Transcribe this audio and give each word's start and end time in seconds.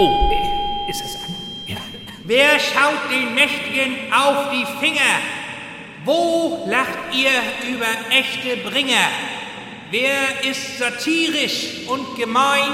Oh, 0.00 0.30
ist 0.88 1.04
es 1.04 1.16
an? 1.16 1.34
Ja. 1.66 1.76
Wer 2.22 2.60
schaut 2.60 3.10
den 3.10 3.34
Mächtigen 3.34 4.12
auf 4.12 4.48
die 4.52 4.64
Finger? 4.78 5.18
Wo 6.04 6.64
lacht 6.68 7.12
ihr 7.12 7.32
über 7.68 7.86
echte 8.10 8.58
Bringer? 8.58 9.08
Wer 9.90 10.44
ist 10.48 10.78
satirisch 10.78 11.88
und 11.88 12.16
gemein? 12.16 12.70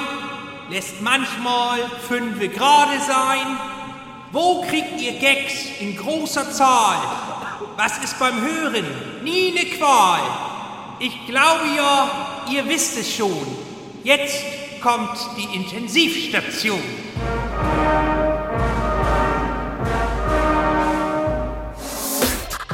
Lässt 0.69 1.01
manchmal 1.01 1.81
fünfe 2.07 2.49
gerade 2.49 3.01
sein? 3.01 3.59
Wo 4.31 4.61
kriegt 4.61 5.01
ihr 5.01 5.13
Gags 5.13 5.55
in 5.81 5.97
großer 5.97 6.53
Zahl? 6.53 6.99
Was 7.77 7.97
ist 8.05 8.19
beim 8.19 8.39
Hören 8.39 8.85
nie 9.23 9.51
ne 9.53 9.65
Qual? 9.65 10.21
Ich 11.01 11.27
glaube 11.27 11.65
ja, 11.75 12.45
ihr 12.53 12.69
wisst 12.69 12.99
es 12.99 13.17
schon. 13.17 13.47
Jetzt 14.03 14.45
kommt 14.85 15.17
die 15.39 15.57
Intensivstation. 15.57 16.79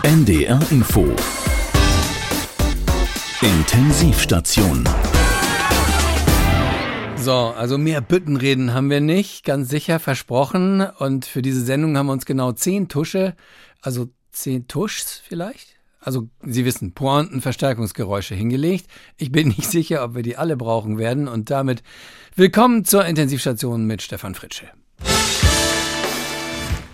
NDR 0.03 0.61
Info 0.73 1.07
Intensivstation 3.41 4.83
so, 7.17 7.33
also 7.33 7.79
mehr 7.79 8.01
Büttenreden 8.01 8.75
haben 8.75 8.91
wir 8.91 9.01
nicht, 9.01 9.45
ganz 9.45 9.69
sicher 9.69 10.01
versprochen. 10.01 10.81
Und 10.81 11.27
für 11.27 11.43
diese 11.43 11.63
Sendung 11.63 11.97
haben 11.97 12.07
wir 12.07 12.15
uns 12.15 12.25
genau 12.25 12.53
zehn 12.53 12.89
Tusche, 12.89 13.37
also 13.83 14.09
zehn 14.33 14.67
Tuschs 14.67 15.23
vielleicht, 15.23 15.80
also 16.01 16.29
Sie 16.43 16.65
wissen, 16.65 16.93
Pointen, 16.93 17.41
Verstärkungsgeräusche 17.41 18.35
hingelegt. 18.35 18.87
Ich 19.17 19.31
bin 19.31 19.49
nicht 19.49 19.65
sicher, 19.71 20.03
ob 20.03 20.15
wir 20.15 20.23
die 20.23 20.37
alle 20.37 20.57
brauchen 20.57 20.99
werden. 20.99 21.29
Und 21.29 21.51
damit 21.51 21.83
willkommen 22.35 22.85
zur 22.85 23.05
Intensivstation 23.05 23.85
mit 23.85 24.03
Stefan 24.03 24.35
Fritsche. 24.35 24.69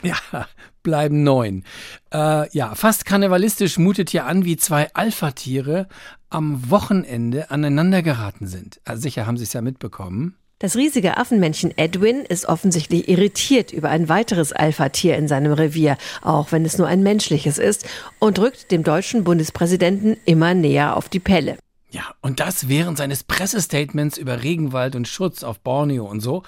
Ja, 0.02 0.46
bleiben 0.82 1.22
neun. 1.24 1.64
Äh, 2.12 2.48
ja, 2.56 2.74
fast 2.74 3.06
karnevalistisch 3.06 3.78
mutet 3.78 4.10
hier 4.10 4.26
an, 4.26 4.44
wie 4.44 4.56
zwei 4.56 4.92
Alpha-Tiere 4.94 5.88
am 6.30 6.70
Wochenende 6.70 7.50
aneinander 7.50 8.02
geraten 8.02 8.46
sind. 8.46 8.80
Also 8.84 9.02
sicher 9.02 9.26
haben 9.26 9.36
Sie 9.36 9.44
es 9.44 9.52
ja 9.52 9.62
mitbekommen. 9.62 10.36
Das 10.58 10.74
riesige 10.74 11.18
Affenmännchen 11.18 11.76
Edwin 11.76 12.20
ist 12.20 12.46
offensichtlich 12.46 13.10
irritiert 13.10 13.72
über 13.74 13.90
ein 13.90 14.08
weiteres 14.08 14.54
Alpha-Tier 14.54 15.14
in 15.18 15.28
seinem 15.28 15.52
Revier, 15.52 15.98
auch 16.22 16.50
wenn 16.50 16.64
es 16.64 16.78
nur 16.78 16.86
ein 16.86 17.02
menschliches 17.02 17.58
ist, 17.58 17.86
und 18.20 18.38
drückt 18.38 18.70
dem 18.70 18.82
deutschen 18.82 19.22
Bundespräsidenten 19.22 20.16
immer 20.24 20.54
näher 20.54 20.96
auf 20.96 21.10
die 21.10 21.20
Pelle. 21.20 21.58
Ja, 21.90 22.04
und 22.22 22.40
das 22.40 22.70
während 22.70 22.96
seines 22.96 23.22
Pressestatements 23.22 24.16
über 24.16 24.42
Regenwald 24.42 24.96
und 24.96 25.06
Schutz 25.06 25.44
auf 25.44 25.60
Borneo 25.60 26.06
und 26.06 26.20
so. 26.20 26.42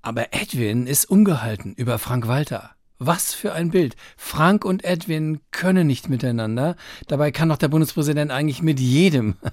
Aber 0.00 0.32
Edwin 0.32 0.86
ist 0.86 1.04
ungehalten 1.04 1.74
über 1.74 1.98
Frank 1.98 2.28
Walter. 2.28 2.70
Was 2.98 3.34
für 3.34 3.52
ein 3.52 3.70
Bild. 3.70 3.96
Frank 4.16 4.64
und 4.64 4.82
Edwin 4.82 5.40
können 5.50 5.86
nicht 5.86 6.08
miteinander. 6.08 6.74
Dabei 7.06 7.30
kann 7.32 7.50
doch 7.50 7.58
der 7.58 7.68
Bundespräsident 7.68 8.30
eigentlich 8.30 8.62
mit 8.62 8.80
jedem. 8.80 9.36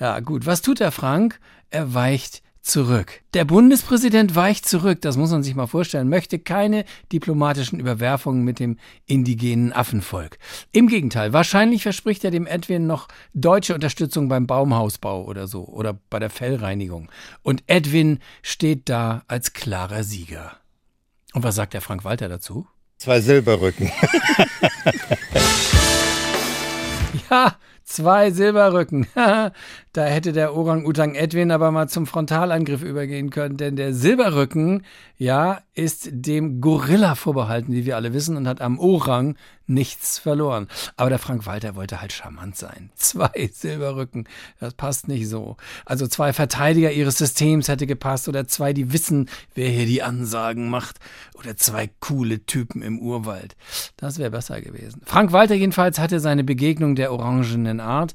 Ja, 0.00 0.20
gut. 0.20 0.46
Was 0.46 0.62
tut 0.62 0.80
der 0.80 0.92
Frank? 0.92 1.38
Er 1.70 1.94
weicht 1.94 2.42
zurück. 2.66 3.22
Der 3.32 3.44
Bundespräsident 3.44 4.34
weicht 4.34 4.68
zurück, 4.68 5.00
das 5.00 5.16
muss 5.16 5.30
man 5.30 5.42
sich 5.42 5.54
mal 5.54 5.66
vorstellen, 5.66 6.08
möchte 6.08 6.38
keine 6.38 6.84
diplomatischen 7.12 7.78
Überwerfungen 7.78 8.44
mit 8.44 8.58
dem 8.58 8.78
indigenen 9.06 9.72
Affenvolk. 9.72 10.38
Im 10.72 10.88
Gegenteil, 10.88 11.32
wahrscheinlich 11.32 11.82
verspricht 11.82 12.24
er 12.24 12.30
dem 12.30 12.46
Edwin 12.46 12.86
noch 12.86 13.08
deutsche 13.34 13.74
Unterstützung 13.74 14.28
beim 14.28 14.46
Baumhausbau 14.46 15.24
oder 15.24 15.46
so 15.46 15.64
oder 15.64 15.98
bei 16.10 16.18
der 16.18 16.30
Fellreinigung. 16.30 17.10
Und 17.42 17.62
Edwin 17.66 18.18
steht 18.42 18.88
da 18.88 19.22
als 19.28 19.52
klarer 19.52 20.02
Sieger. 20.02 20.56
Und 21.34 21.44
was 21.44 21.54
sagt 21.54 21.74
der 21.74 21.80
Frank 21.82 22.04
Walter 22.04 22.28
dazu? 22.28 22.66
Zwei 22.98 23.20
Silberrücken. 23.20 23.92
ja, 27.30 27.56
zwei 27.84 28.30
Silberrücken. 28.30 29.06
Da 29.96 30.04
hätte 30.04 30.34
der 30.34 30.54
Orang-Utang 30.54 31.14
Edwin 31.14 31.50
aber 31.50 31.70
mal 31.70 31.88
zum 31.88 32.06
Frontalangriff 32.06 32.82
übergehen 32.82 33.30
können, 33.30 33.56
denn 33.56 33.76
der 33.76 33.94
Silberrücken, 33.94 34.84
ja, 35.16 35.62
ist 35.72 36.10
dem 36.12 36.60
Gorilla 36.60 37.14
vorbehalten, 37.14 37.72
wie 37.72 37.86
wir 37.86 37.96
alle 37.96 38.12
wissen, 38.12 38.36
und 38.36 38.46
hat 38.46 38.60
am 38.60 38.78
Orang 38.78 39.36
nichts 39.66 40.18
verloren. 40.18 40.68
Aber 40.98 41.08
der 41.08 41.18
Frank 41.18 41.46
Walter 41.46 41.76
wollte 41.76 42.02
halt 42.02 42.12
charmant 42.12 42.58
sein. 42.58 42.90
Zwei 42.94 43.48
Silberrücken, 43.50 44.28
das 44.60 44.74
passt 44.74 45.08
nicht 45.08 45.30
so. 45.30 45.56
Also 45.86 46.06
zwei 46.06 46.34
Verteidiger 46.34 46.92
ihres 46.92 47.16
Systems 47.16 47.68
hätte 47.68 47.86
gepasst 47.86 48.28
oder 48.28 48.46
zwei, 48.46 48.74
die 48.74 48.92
wissen, 48.92 49.30
wer 49.54 49.70
hier 49.70 49.86
die 49.86 50.02
Ansagen 50.02 50.68
macht 50.68 50.98
oder 51.38 51.56
zwei 51.56 51.88
coole 52.00 52.44
Typen 52.44 52.82
im 52.82 52.98
Urwald. 52.98 53.56
Das 53.96 54.18
wäre 54.18 54.30
besser 54.30 54.60
gewesen. 54.60 55.00
Frank 55.06 55.32
Walter 55.32 55.54
jedenfalls 55.54 55.98
hatte 55.98 56.20
seine 56.20 56.44
Begegnung 56.44 56.96
der 56.96 57.12
orangenen 57.12 57.80
Art 57.80 58.12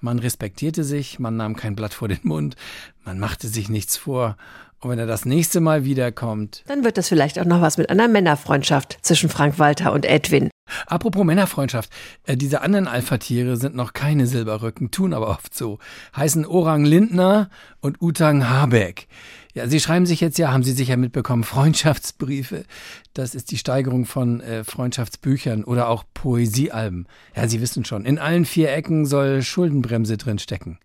man 0.00 0.18
respektierte 0.18 0.84
sich, 0.84 1.18
man 1.18 1.36
nahm 1.36 1.56
kein 1.56 1.76
Blatt 1.76 1.94
vor 1.94 2.08
den 2.08 2.20
Mund, 2.22 2.56
man 3.04 3.18
machte 3.18 3.48
sich 3.48 3.68
nichts 3.68 3.96
vor. 3.96 4.36
Und 4.82 4.88
wenn 4.88 4.98
er 4.98 5.06
das 5.06 5.26
nächste 5.26 5.60
Mal 5.60 5.84
wiederkommt. 5.84 6.64
Dann 6.66 6.84
wird 6.84 6.96
das 6.96 7.08
vielleicht 7.08 7.38
auch 7.38 7.44
noch 7.44 7.60
was 7.60 7.76
mit 7.76 7.90
einer 7.90 8.08
Männerfreundschaft 8.08 8.98
zwischen 9.02 9.28
Frank 9.28 9.58
Walter 9.58 9.92
und 9.92 10.06
Edwin. 10.06 10.48
Apropos 10.86 11.24
Männerfreundschaft, 11.24 11.90
äh, 12.24 12.36
diese 12.36 12.62
anderen 12.62 12.88
Alpha-Tiere 12.88 13.56
sind 13.56 13.74
noch 13.74 13.92
keine 13.92 14.26
Silberrücken, 14.26 14.90
tun 14.90 15.12
aber 15.12 15.28
oft 15.28 15.54
so. 15.54 15.78
Heißen 16.16 16.46
Orang 16.46 16.84
Lindner 16.84 17.50
und 17.80 18.00
Utang 18.00 18.48
Habeck. 18.48 19.06
Ja, 19.52 19.66
Sie 19.66 19.80
schreiben 19.80 20.06
sich 20.06 20.20
jetzt 20.20 20.38
ja, 20.38 20.52
haben 20.52 20.62
Sie 20.62 20.72
sicher 20.72 20.96
mitbekommen, 20.96 21.42
Freundschaftsbriefe. 21.42 22.64
Das 23.14 23.34
ist 23.34 23.50
die 23.50 23.58
Steigerung 23.58 24.06
von 24.06 24.40
äh, 24.40 24.62
Freundschaftsbüchern 24.62 25.64
oder 25.64 25.88
auch 25.88 26.04
Poesiealben. 26.14 27.08
Ja, 27.34 27.48
Sie 27.48 27.60
wissen 27.60 27.84
schon, 27.84 28.04
in 28.04 28.18
allen 28.18 28.44
vier 28.44 28.72
Ecken 28.72 29.06
soll 29.06 29.42
Schuldenbremse 29.42 30.16
drin 30.16 30.38
stecken. 30.38 30.78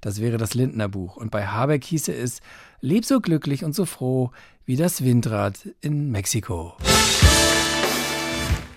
Das 0.00 0.20
wäre 0.20 0.36
das 0.36 0.54
Lindner 0.54 0.88
Buch. 0.88 1.16
Und 1.16 1.30
bei 1.30 1.46
Habeck 1.46 1.84
hieße 1.84 2.12
es, 2.12 2.40
leb 2.80 3.04
so 3.04 3.20
glücklich 3.20 3.64
und 3.64 3.74
so 3.74 3.86
froh 3.86 4.30
wie 4.66 4.76
das 4.76 5.02
Windrad 5.04 5.68
in 5.80 6.10
Mexiko. 6.10 6.74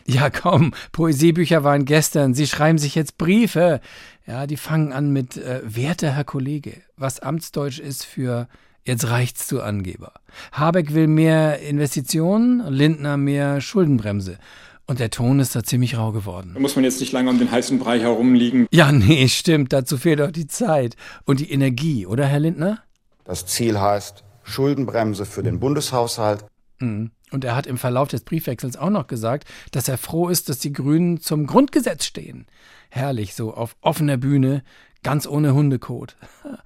Ja, 0.06 0.30
komm, 0.30 0.74
Poesiebücher 0.94 1.66
waren 1.66 1.84
gestern. 1.84 2.34
Sie 2.34 2.48
schreiben 2.48 2.78
sich 2.78 2.96
jetzt 2.96 3.18
Briefe. 3.18 3.82
Ja, 4.26 4.48
die 4.48 4.56
fangen 4.56 4.94
an 4.94 5.12
mit 5.12 5.36
äh, 5.36 5.62
Werte, 5.66 6.14
Herr 6.14 6.24
Kollege, 6.24 6.82
was 6.96 7.20
Amtsdeutsch 7.20 7.80
ist 7.80 8.06
für 8.06 8.48
Jetzt 8.88 9.10
reicht's 9.10 9.48
zu 9.48 9.62
Angeber. 9.62 10.14
Habeck 10.54 10.94
will 10.94 11.08
mehr 11.08 11.60
Investitionen, 11.60 12.66
Lindner 12.72 13.18
mehr 13.18 13.60
Schuldenbremse. 13.60 14.38
Und 14.86 15.02
der 15.02 15.10
Ton 15.10 15.42
ist 15.42 15.58
da 15.58 15.62
ziemlich 15.62 15.98
rau 15.98 16.14
geworden. 16.14 16.52
Da 16.54 16.62
muss 16.62 16.78
man 16.78 16.86
jetzt 16.86 17.02
nicht 17.02 17.12
lange 17.12 17.30
um 17.30 17.38
den 17.38 17.52
heißen 17.52 17.80
Brei 17.80 18.00
herumliegen. 18.00 18.66
Ja, 18.72 18.94
nee, 18.94 19.28
stimmt. 19.28 19.74
Dazu 19.74 19.98
fehlt 19.98 20.22
auch 20.22 20.32
die 20.32 20.48
Zeit 20.48 20.96
und 21.26 21.42
die 21.42 21.52
Energie, 21.52 22.06
oder, 22.06 22.26
Herr 22.28 22.40
Lindner? 22.40 22.82
Das 23.26 23.46
Ziel 23.46 23.78
heißt 23.78 24.24
Schuldenbremse 24.44 25.26
für 25.26 25.44
den 25.44 25.60
Bundeshaushalt. 25.60 26.46
Mhm. 26.80 27.12
Und 27.32 27.44
er 27.44 27.58
hat 27.58 27.68
im 27.68 27.78
Verlauf 27.78 28.08
des 28.08 28.22
Briefwechsels 28.22 28.78
auch 28.78 28.90
noch 28.90 29.08
gesagt, 29.08 29.50
dass 29.72 29.90
er 29.90 29.98
froh 29.98 30.30
ist, 30.30 30.48
dass 30.48 30.60
die 30.60 30.72
Grünen 30.72 31.20
zum 31.20 31.46
Grundgesetz 31.46 32.06
stehen. 32.06 32.48
Herrlich, 32.90 33.36
so 33.36 33.54
auf 33.54 33.76
offener 33.82 34.16
Bühne 34.16 34.64
Ganz 35.04 35.28
ohne 35.28 35.54
Hundekot. 35.54 36.16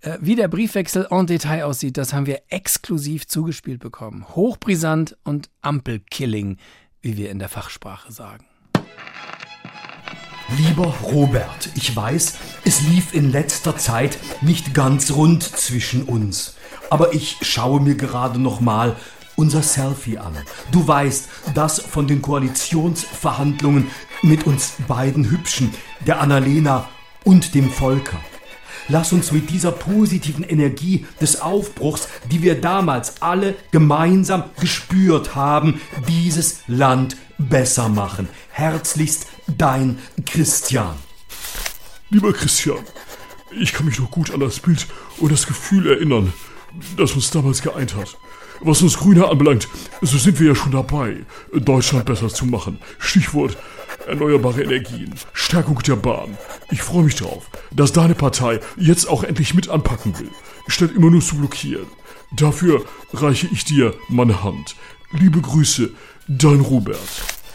Äh, 0.00 0.18
wie 0.20 0.34
der 0.34 0.48
Briefwechsel 0.48 1.06
en 1.10 1.26
Detail 1.26 1.64
aussieht, 1.64 1.96
das 1.96 2.12
haben 2.12 2.26
wir 2.26 2.42
exklusiv 2.48 3.26
zugespielt 3.26 3.80
bekommen. 3.80 4.26
Hochbrisant 4.34 5.16
und 5.24 5.48
Ampelkilling, 5.62 6.58
wie 7.00 7.16
wir 7.16 7.30
in 7.30 7.38
der 7.38 7.48
Fachsprache 7.48 8.12
sagen. 8.12 8.44
Lieber 10.58 10.94
Robert, 11.02 11.70
ich 11.74 11.96
weiß, 11.96 12.34
es 12.64 12.82
lief 12.82 13.14
in 13.14 13.32
letzter 13.32 13.76
Zeit 13.76 14.18
nicht 14.42 14.74
ganz 14.74 15.10
rund 15.12 15.42
zwischen 15.42 16.02
uns. 16.02 16.56
Aber 16.90 17.14
ich 17.14 17.38
schaue 17.40 17.80
mir 17.80 17.94
gerade 17.94 18.38
noch 18.38 18.60
mal 18.60 18.96
unser 19.36 19.62
Selfie 19.62 20.18
an. 20.18 20.36
Du 20.70 20.86
weißt, 20.86 21.28
das 21.54 21.80
von 21.80 22.06
den 22.06 22.22
Koalitionsverhandlungen 22.22 23.88
mit 24.22 24.46
uns 24.46 24.74
beiden 24.86 25.30
Hübschen, 25.30 25.72
der 26.06 26.20
Annalena 26.20 26.88
und 27.24 27.54
dem 27.54 27.70
Volker. 27.70 28.20
Lass 28.88 29.12
uns 29.12 29.32
mit 29.32 29.50
dieser 29.50 29.72
positiven 29.72 30.44
Energie 30.44 31.06
des 31.20 31.40
Aufbruchs, 31.40 32.08
die 32.30 32.42
wir 32.42 32.60
damals 32.60 33.22
alle 33.22 33.54
gemeinsam 33.70 34.44
gespürt 34.60 35.34
haben, 35.34 35.80
dieses 36.06 36.58
Land 36.66 37.16
besser 37.38 37.88
machen. 37.88 38.28
Herzlichst 38.50 39.26
dein 39.56 39.98
Christian. 40.26 40.96
Lieber 42.10 42.32
Christian, 42.34 42.84
ich 43.58 43.72
kann 43.72 43.86
mich 43.86 43.98
noch 43.98 44.10
gut 44.10 44.30
an 44.30 44.40
das 44.40 44.60
Bild 44.60 44.86
und 45.18 45.32
das 45.32 45.46
Gefühl 45.46 45.90
erinnern, 45.90 46.32
das 46.96 47.12
uns 47.12 47.30
damals 47.30 47.62
geeint 47.62 47.96
hat. 47.96 48.18
Was 48.60 48.82
uns 48.82 48.98
Grüne 48.98 49.28
anbelangt, 49.28 49.68
so 50.00 50.18
sind 50.18 50.38
wir 50.38 50.48
ja 50.48 50.54
schon 50.54 50.72
dabei, 50.72 51.24
Deutschland 51.52 52.04
besser 52.04 52.28
zu 52.28 52.46
machen. 52.46 52.78
Stichwort 52.98 53.56
erneuerbare 54.06 54.62
Energien, 54.62 55.14
Stärkung 55.32 55.78
der 55.80 55.96
Bahn. 55.96 56.36
Ich 56.70 56.82
freue 56.82 57.04
mich 57.04 57.16
drauf, 57.16 57.48
dass 57.70 57.92
deine 57.92 58.14
Partei 58.14 58.60
jetzt 58.76 59.08
auch 59.08 59.24
endlich 59.24 59.54
mit 59.54 59.68
anpacken 59.68 60.18
will, 60.18 60.30
statt 60.68 60.90
immer 60.94 61.10
nur 61.10 61.20
zu 61.20 61.36
blockieren. 61.36 61.86
Dafür 62.36 62.84
reiche 63.12 63.48
ich 63.52 63.64
dir 63.64 63.94
meine 64.08 64.42
Hand. 64.42 64.76
Liebe 65.12 65.40
Grüße, 65.40 65.90
dein 66.28 66.60
Robert. 66.60 66.98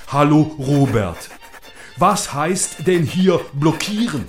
Hallo 0.08 0.56
Robert. 0.58 1.30
Was 1.98 2.34
heißt 2.34 2.88
denn 2.88 3.04
hier 3.04 3.42
blockieren? 3.54 4.26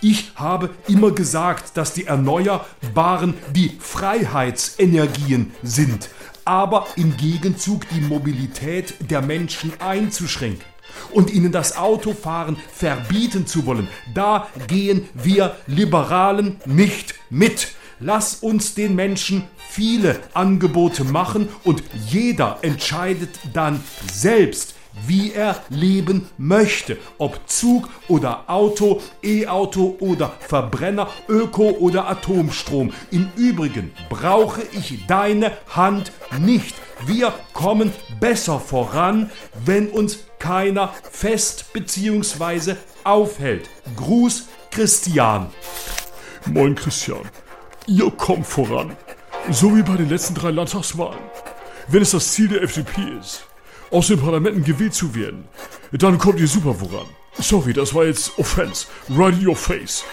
Ich 0.00 0.32
habe 0.36 0.70
immer 0.88 1.10
gesagt, 1.10 1.76
dass 1.76 1.92
die 1.92 2.06
Erneuerbaren 2.06 3.34
die 3.52 3.76
Freiheitsenergien 3.78 5.52
sind, 5.62 6.08
aber 6.46 6.86
im 6.96 7.18
Gegenzug 7.18 7.86
die 7.90 8.00
Mobilität 8.00 8.94
der 9.10 9.20
Menschen 9.20 9.72
einzuschränken 9.78 10.69
und 11.12 11.32
ihnen 11.32 11.52
das 11.52 11.76
Autofahren 11.76 12.56
verbieten 12.72 13.46
zu 13.46 13.66
wollen, 13.66 13.88
da 14.14 14.48
gehen 14.68 15.08
wir 15.14 15.56
Liberalen 15.66 16.56
nicht 16.66 17.14
mit. 17.30 17.68
Lass 18.00 18.36
uns 18.36 18.74
den 18.74 18.94
Menschen 18.94 19.44
viele 19.68 20.20
Angebote 20.32 21.04
machen 21.04 21.48
und 21.64 21.82
jeder 22.08 22.58
entscheidet 22.62 23.38
dann 23.52 23.84
selbst, 24.10 24.74
wie 25.06 25.32
er 25.32 25.62
leben 25.68 26.28
möchte. 26.38 26.98
Ob 27.18 27.40
Zug 27.46 27.88
oder 28.08 28.44
Auto, 28.48 29.00
E-Auto 29.22 29.96
oder 30.00 30.32
Verbrenner, 30.40 31.08
Öko 31.28 31.70
oder 31.70 32.08
Atomstrom. 32.08 32.92
Im 33.10 33.30
Übrigen 33.36 33.92
brauche 34.08 34.62
ich 34.72 35.06
deine 35.06 35.52
Hand 35.68 36.12
nicht. 36.38 36.74
Wir 37.06 37.32
kommen 37.52 37.92
besser 38.20 38.60
voran, 38.60 39.30
wenn 39.64 39.88
uns 39.88 40.18
keiner 40.38 40.92
fest 41.10 41.72
bzw. 41.72 42.74
aufhält. 43.04 43.68
Gruß 43.96 44.48
Christian. 44.70 45.48
Moin 46.46 46.74
Christian. 46.74 47.22
Ihr 47.86 48.10
kommt 48.10 48.46
voran. 48.46 48.96
So 49.50 49.74
wie 49.74 49.82
bei 49.82 49.96
den 49.96 50.08
letzten 50.08 50.34
drei 50.34 50.50
Landtagswahlen. 50.50 51.18
Wenn 51.88 52.02
es 52.02 52.12
das 52.12 52.32
Ziel 52.32 52.48
der 52.48 52.62
FDP 52.62 53.00
ist, 53.18 53.46
aus 53.90 54.08
den 54.08 54.20
Parlamenten 54.20 54.64
gewählt 54.64 54.94
zu 54.94 55.14
werden, 55.14 55.48
dann 55.92 56.18
kommt 56.18 56.40
ihr 56.40 56.48
super 56.48 56.74
voran. 56.74 57.06
Sorry, 57.38 57.72
das 57.72 57.94
war 57.94 58.04
jetzt 58.04 58.38
Offense. 58.38 58.86
Right 59.08 59.34
in 59.38 59.46
your 59.46 59.56
face. 59.56 60.04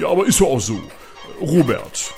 Ja, 0.00 0.08
aber 0.08 0.26
ist 0.26 0.40
doch 0.40 0.48
auch 0.48 0.60
so. 0.60 0.80
Robert. 1.40 2.12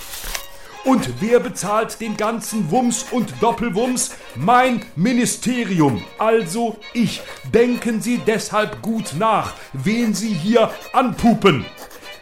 Und 0.85 1.21
wer 1.21 1.41
bezahlt 1.41 2.01
den 2.01 2.17
ganzen 2.17 2.71
Wumms 2.71 3.07
und 3.11 3.35
Doppelwumms? 3.41 4.15
Mein 4.37 4.85
Ministerium, 4.95 6.05
also 6.19 6.77
ich. 6.93 7.23
Denken 7.53 8.01
Sie 8.01 8.19
deshalb 8.19 8.83
gut 8.83 9.15
nach, 9.19 9.55
wen 9.73 10.15
Sie 10.15 10.33
hier 10.33 10.71
anpupen. 10.93 11.65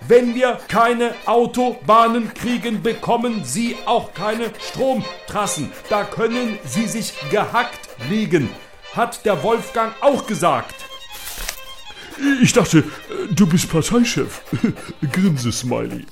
Wenn 0.08 0.35
wir 0.35 0.58
keine 0.69 1.14
Autobahnen 1.26 2.32
kriegen, 2.35 2.82
bekommen 2.82 3.44
Sie 3.44 3.76
auch 3.87 4.14
keine 4.14 4.50
Stromtrassen. 4.70 5.70
Da 5.88 6.05
können 6.05 6.58
Sie 6.64 6.87
sich 6.87 7.12
gehackt 7.31 7.88
legen 8.08 8.49
hat 8.96 9.25
der 9.25 9.43
Wolfgang 9.43 9.94
auch 10.00 10.26
gesagt. 10.26 10.75
Ich 12.43 12.52
dachte, 12.52 12.85
du 13.31 13.46
bist 13.46 13.70
Parteichef. 13.70 14.43
Grinse 15.12 15.52
Smiley. 15.52 16.06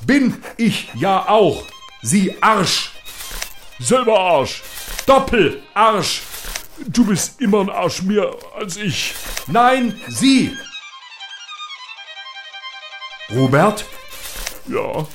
Bin 0.00 0.42
ich 0.56 0.88
ja 0.94 1.28
auch. 1.28 1.64
Sie 2.02 2.34
Arsch. 2.40 2.92
Selber 3.78 4.18
Arsch. 4.18 4.62
Doppelarsch. 5.06 6.22
Du 6.86 7.04
bist 7.04 7.40
immer 7.40 7.60
ein 7.60 7.70
Arsch 7.70 8.02
mehr 8.02 8.30
als 8.56 8.76
ich. 8.76 9.14
Nein, 9.46 10.00
Sie. 10.08 10.56
Robert? 13.30 13.84
Ja. 14.66 15.06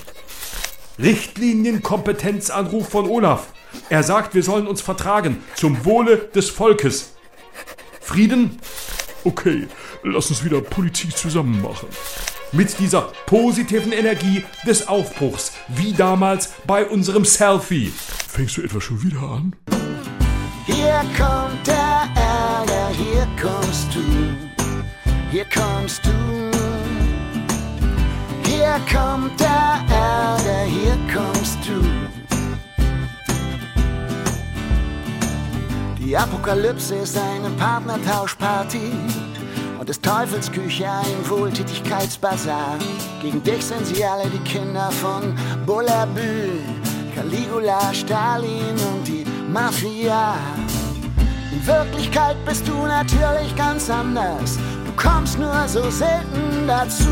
Richtlinienkompetenzanruf 1.00 2.90
von 2.90 3.10
Olaf. 3.10 3.48
Er 3.90 4.04
sagt, 4.04 4.36
wir 4.36 4.44
sollen 4.44 4.68
uns 4.68 4.82
vertragen 4.82 5.44
zum 5.56 5.86
Wohle 5.86 6.18
des 6.34 6.50
Volkes. 6.50 7.14
Frieden? 8.02 8.60
Okay, 9.24 9.68
lass 10.04 10.30
uns 10.30 10.44
wieder 10.44 10.62
Politik 10.62 11.16
zusammen 11.18 11.62
machen. 11.62 11.88
Mit 12.52 12.78
dieser 12.80 13.12
positiven 13.26 13.92
Energie 13.92 14.44
des 14.68 14.88
Aufbruchs, 14.88 15.54
wie 15.70 15.94
damals 15.94 16.54
bei 16.68 16.86
unserem 16.86 17.26
Selfie. 17.26 17.92
Fängst 18.28 18.58
du 18.58 18.62
etwa 18.62 18.82
schon 18.82 19.02
wieder 19.02 19.22
an? 19.22 19.56
Hier 20.66 21.04
kommt 21.18 21.66
der 21.68 22.08
Ärger, 22.16 22.90
hier 22.96 23.28
kommst 23.42 23.88
du, 23.94 24.02
hier 25.32 25.46
kommst 25.46 26.06
du. 26.06 26.12
Hier 28.46 28.80
kommt 28.92 29.40
der 29.40 29.84
Ärger, 29.90 30.64
hier 30.64 30.98
kommst 31.14 31.58
du. 31.68 32.23
Die 36.06 36.18
Apokalypse 36.18 36.96
ist 36.96 37.18
eine 37.18 37.50
Partnertauschparty 37.52 38.92
und 39.80 39.88
des 39.88 40.02
Teufels 40.02 40.52
Küche 40.52 40.86
ein 40.86 41.30
Wohltätigkeitsbazar. 41.30 42.78
Gegen 43.22 43.42
dich 43.42 43.66
sind 43.66 43.86
sie 43.86 44.04
alle 44.04 44.30
die 44.30 44.40
Kinder 44.40 44.92
von 44.92 45.34
Bullabü, 45.66 46.60
Caligula, 47.16 47.94
Stalin 47.94 48.76
und 48.94 49.08
die 49.08 49.26
Mafia. 49.48 50.36
In 51.54 51.66
Wirklichkeit 51.66 52.36
bist 52.46 52.68
du 52.68 52.86
natürlich 52.86 53.56
ganz 53.56 53.90
anders. 53.90 54.58
Du 54.86 54.92
kommst 55.02 55.40
nur 55.40 55.68
so 55.70 55.90
selten 55.90 56.68
dazu. 56.68 57.08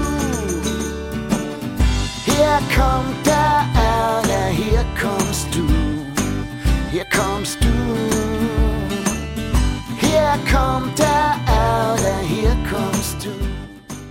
Hier 2.25 2.59
kommt 2.75 3.25
der 3.25 3.63
Ärger, 3.73 4.47
hier 4.47 4.85
kommst 5.01 5.47
du, 5.55 5.65
hier 6.91 7.05
kommst 7.09 7.57
du. 7.63 8.50
Hier 10.31 10.39
kommt 10.57 10.98
der 10.98 11.36
Ärger, 11.45 12.19
hier 12.19 12.57
kommst 12.69 13.25
du. 13.25 13.30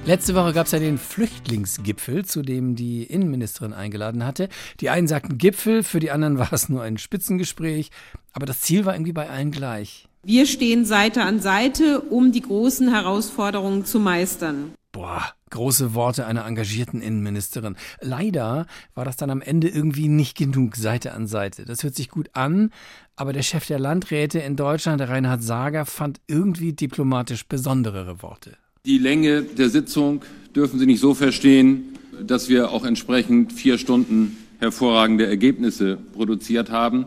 Letzte 0.04 0.34
Woche 0.34 0.52
gab 0.52 0.66
es 0.66 0.72
ja 0.72 0.78
den 0.78 0.98
Flüchtlingsgipfel, 0.98 2.26
zu 2.26 2.42
dem 2.42 2.76
die 2.76 3.04
Innenministerin 3.04 3.72
eingeladen 3.72 4.26
hatte. 4.26 4.50
Die 4.80 4.90
einen 4.90 5.08
sagten 5.08 5.38
Gipfel, 5.38 5.82
für 5.82 5.98
die 5.98 6.10
anderen 6.10 6.38
war 6.38 6.52
es 6.52 6.68
nur 6.68 6.82
ein 6.82 6.98
Spitzengespräch. 6.98 7.90
Aber 8.34 8.44
das 8.44 8.60
Ziel 8.60 8.84
war 8.84 8.94
irgendwie 8.94 9.14
bei 9.14 9.30
allen 9.30 9.50
gleich. 9.50 10.08
Wir 10.22 10.44
stehen 10.44 10.84
Seite 10.84 11.22
an 11.22 11.40
Seite, 11.40 12.02
um 12.02 12.32
die 12.32 12.42
großen 12.42 12.92
Herausforderungen 12.92 13.86
zu 13.86 13.98
meistern. 13.98 14.74
Boah, 15.00 15.32
große 15.48 15.94
Worte 15.94 16.26
einer 16.26 16.44
engagierten 16.44 17.00
Innenministerin. 17.00 17.74
Leider 18.02 18.66
war 18.94 19.06
das 19.06 19.16
dann 19.16 19.30
am 19.30 19.40
Ende 19.40 19.66
irgendwie 19.66 20.08
nicht 20.08 20.36
genug 20.36 20.76
Seite 20.76 21.14
an 21.14 21.26
Seite. 21.26 21.64
Das 21.64 21.82
hört 21.82 21.94
sich 21.94 22.10
gut 22.10 22.28
an, 22.34 22.70
aber 23.16 23.32
der 23.32 23.40
Chef 23.40 23.66
der 23.66 23.78
Landräte 23.78 24.40
in 24.40 24.56
Deutschland, 24.56 25.00
Reinhard 25.00 25.42
Sager, 25.42 25.86
fand 25.86 26.20
irgendwie 26.26 26.74
diplomatisch 26.74 27.46
besonderere 27.46 28.20
Worte. 28.20 28.58
Die 28.84 28.98
Länge 28.98 29.40
der 29.40 29.70
Sitzung 29.70 30.20
dürfen 30.54 30.78
Sie 30.78 30.84
nicht 30.84 31.00
so 31.00 31.14
verstehen, 31.14 31.98
dass 32.22 32.50
wir 32.50 32.70
auch 32.70 32.84
entsprechend 32.84 33.54
vier 33.54 33.78
Stunden 33.78 34.36
hervorragende 34.58 35.26
Ergebnisse 35.26 35.96
produziert 36.12 36.68
haben. 36.68 37.06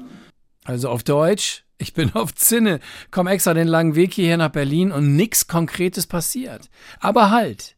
Also 0.63 0.89
auf 0.89 1.03
Deutsch, 1.03 1.63
ich 1.77 1.93
bin 1.93 2.11
auf 2.13 2.33
Zinne, 2.33 2.79
komm 3.11 3.27
extra 3.27 3.53
den 3.53 3.67
langen 3.67 3.95
Weg 3.95 4.13
hierher 4.13 4.37
nach 4.37 4.49
Berlin 4.49 4.91
und 4.91 5.15
nichts 5.15 5.47
Konkretes 5.47 6.07
passiert. 6.07 6.69
Aber 6.99 7.29
halt, 7.29 7.75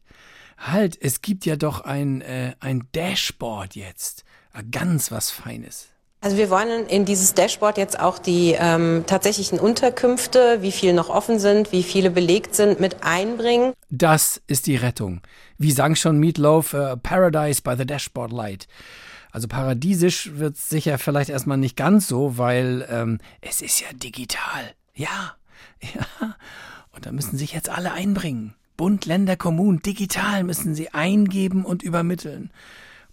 halt, 0.56 0.98
es 1.00 1.22
gibt 1.22 1.46
ja 1.46 1.56
doch 1.56 1.80
ein, 1.82 2.20
äh, 2.22 2.54
ein 2.60 2.88
Dashboard 2.92 3.76
jetzt. 3.76 4.24
Ganz 4.70 5.10
was 5.10 5.30
Feines. 5.30 5.88
Also 6.22 6.38
wir 6.38 6.50
wollen 6.50 6.86
in 6.86 7.04
dieses 7.04 7.34
Dashboard 7.34 7.76
jetzt 7.78 8.00
auch 8.00 8.18
die 8.18 8.56
ähm, 8.58 9.04
tatsächlichen 9.06 9.60
Unterkünfte, 9.60 10.58
wie 10.62 10.72
viele 10.72 10.94
noch 10.94 11.08
offen 11.08 11.38
sind, 11.38 11.72
wie 11.72 11.82
viele 11.82 12.10
belegt 12.10 12.54
sind, 12.54 12.80
mit 12.80 13.04
einbringen. 13.04 13.74
Das 13.90 14.40
ist 14.46 14.66
die 14.66 14.76
Rettung. 14.76 15.20
Wie 15.58 15.70
sang 15.70 15.94
schon 15.94 16.18
Meatloaf, 16.18 16.74
uh, 16.74 16.96
Paradise 16.96 17.62
by 17.62 17.74
the 17.76 17.86
Dashboard 17.86 18.32
Light. 18.32 18.66
Also 19.30 19.46
paradiesisch 19.46 20.32
wird 20.34 20.56
es 20.56 20.68
sicher 20.68 20.98
vielleicht 20.98 21.28
erstmal 21.30 21.58
nicht 21.58 21.76
ganz 21.76 22.08
so, 22.08 22.38
weil 22.38 22.86
ähm, 22.90 23.18
es 23.42 23.60
ist 23.60 23.80
ja 23.80 23.88
digital. 23.92 24.72
Ja, 24.94 25.36
ja. 25.82 26.34
Und 26.90 27.04
da 27.04 27.12
müssen 27.12 27.36
sich 27.36 27.52
jetzt 27.52 27.68
alle 27.68 27.92
einbringen. 27.92 28.54
Bund, 28.76 29.06
Länder, 29.06 29.36
Kommunen, 29.36 29.80
digital 29.80 30.44
müssen 30.44 30.74
sie 30.74 30.92
eingeben 30.92 31.64
und 31.64 31.82
übermitteln. 31.82 32.50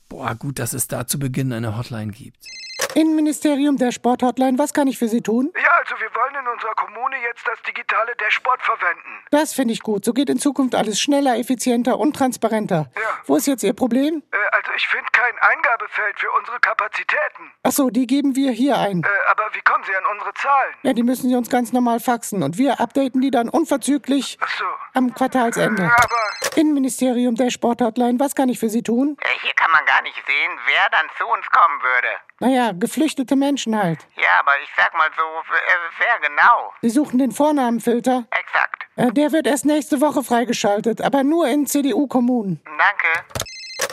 Boah, 0.09 0.35
gut, 0.35 0.59
dass 0.59 0.73
es 0.73 0.87
da 0.87 1.07
zu 1.07 1.19
Beginn 1.19 1.53
eine 1.53 1.77
Hotline 1.77 2.11
gibt. 2.11 2.47
Innenministerium 2.95 3.77
der 3.77 3.91
Sporthotline, 3.91 4.57
was 4.59 4.73
kann 4.73 4.87
ich 4.87 4.97
für 4.99 5.07
Sie 5.07 5.21
tun? 5.21 5.51
Ja, 5.55 5.71
also 5.79 5.95
wir 5.99 6.13
wollen 6.13 6.35
in 6.45 6.47
unserer 6.51 6.73
Kommune 6.75 7.15
jetzt 7.27 7.45
das 7.47 7.61
digitale 7.63 8.15
Dashboard 8.17 8.61
verwenden. 8.61 9.23
Das 9.31 9.53
finde 9.53 9.73
ich 9.73 9.81
gut. 9.81 10.05
So 10.05 10.13
geht 10.13 10.29
in 10.29 10.37
Zukunft 10.39 10.75
alles 10.75 10.99
schneller, 10.99 11.37
effizienter 11.37 11.99
und 11.99 12.15
transparenter. 12.15 12.91
Ja. 12.95 13.01
Wo 13.25 13.35
ist 13.35 13.47
jetzt 13.47 13.63
Ihr 13.63 13.73
Problem? 13.73 14.21
Äh, 14.31 14.37
also 14.51 14.71
ich 14.75 14.87
finde 14.87 15.05
kein 15.11 15.33
Eingabefeld 15.39 16.19
für 16.19 16.31
unsere 16.37 16.59
Kapazitäten. 16.59 17.51
Ach 17.63 17.71
so, 17.71 17.89
die 17.89 18.05
geben 18.05 18.35
wir 18.35 18.51
hier 18.51 18.77
ein. 18.77 19.01
Äh, 19.03 19.07
aber 19.31 19.43
wie 19.53 19.61
kommen 19.61 19.83
Sie 19.85 19.95
an 19.95 20.03
unsere 20.11 20.33
Zahlen? 20.35 20.73
Ja, 20.83 20.93
die 20.93 21.03
müssen 21.03 21.29
sie 21.29 21.35
uns 21.35 21.49
ganz 21.49 21.73
normal 21.73 21.99
faxen 21.99 22.43
und 22.43 22.57
wir 22.57 22.79
updaten 22.79 23.21
die 23.21 23.31
dann 23.31 23.49
unverzüglich 23.49 24.37
so. 24.59 24.65
am 24.93 25.13
Quartalsende. 25.13 25.83
Ja, 25.83 25.95
aber 25.95 26.57
Innenministerium 26.57 27.35
der 27.35 27.49
Sporthotline, 27.49 28.19
was 28.19 28.35
kann 28.35 28.49
ich 28.49 28.59
für 28.59 28.69
Sie 28.69 28.83
tun? 28.83 29.17
Äh, 29.21 29.27
Hier 29.41 29.53
kann 29.53 29.71
man 29.71 29.85
gar 29.85 30.01
nicht 30.03 30.15
sehen, 30.27 30.51
wer 30.67 30.89
dann 30.91 31.07
zu 31.17 31.25
uns 31.25 31.45
kommen 31.49 31.81
würde. 31.81 32.07
Naja, 32.39 32.71
geflüchtete 32.87 33.35
Menschen 33.37 33.75
halt. 33.81 33.99
Ja, 34.17 34.39
aber 34.41 34.51
ich 34.61 34.69
sag 34.75 34.93
mal 34.93 35.09
so, 35.15 35.23
äh, 35.23 35.77
wer 35.99 36.27
genau? 36.29 36.73
Sie 36.81 36.89
suchen 36.89 37.17
den 37.17 37.31
Vornamenfilter? 37.31 38.25
Exakt. 38.31 38.83
Äh, 38.97 39.11
Der 39.13 39.31
wird 39.31 39.47
erst 39.47 39.63
nächste 39.65 40.01
Woche 40.01 40.21
freigeschaltet, 40.23 41.01
aber 41.01 41.23
nur 41.23 41.47
in 41.47 41.65
CDU-Kommunen. 41.65 42.61
Danke. 42.65 43.25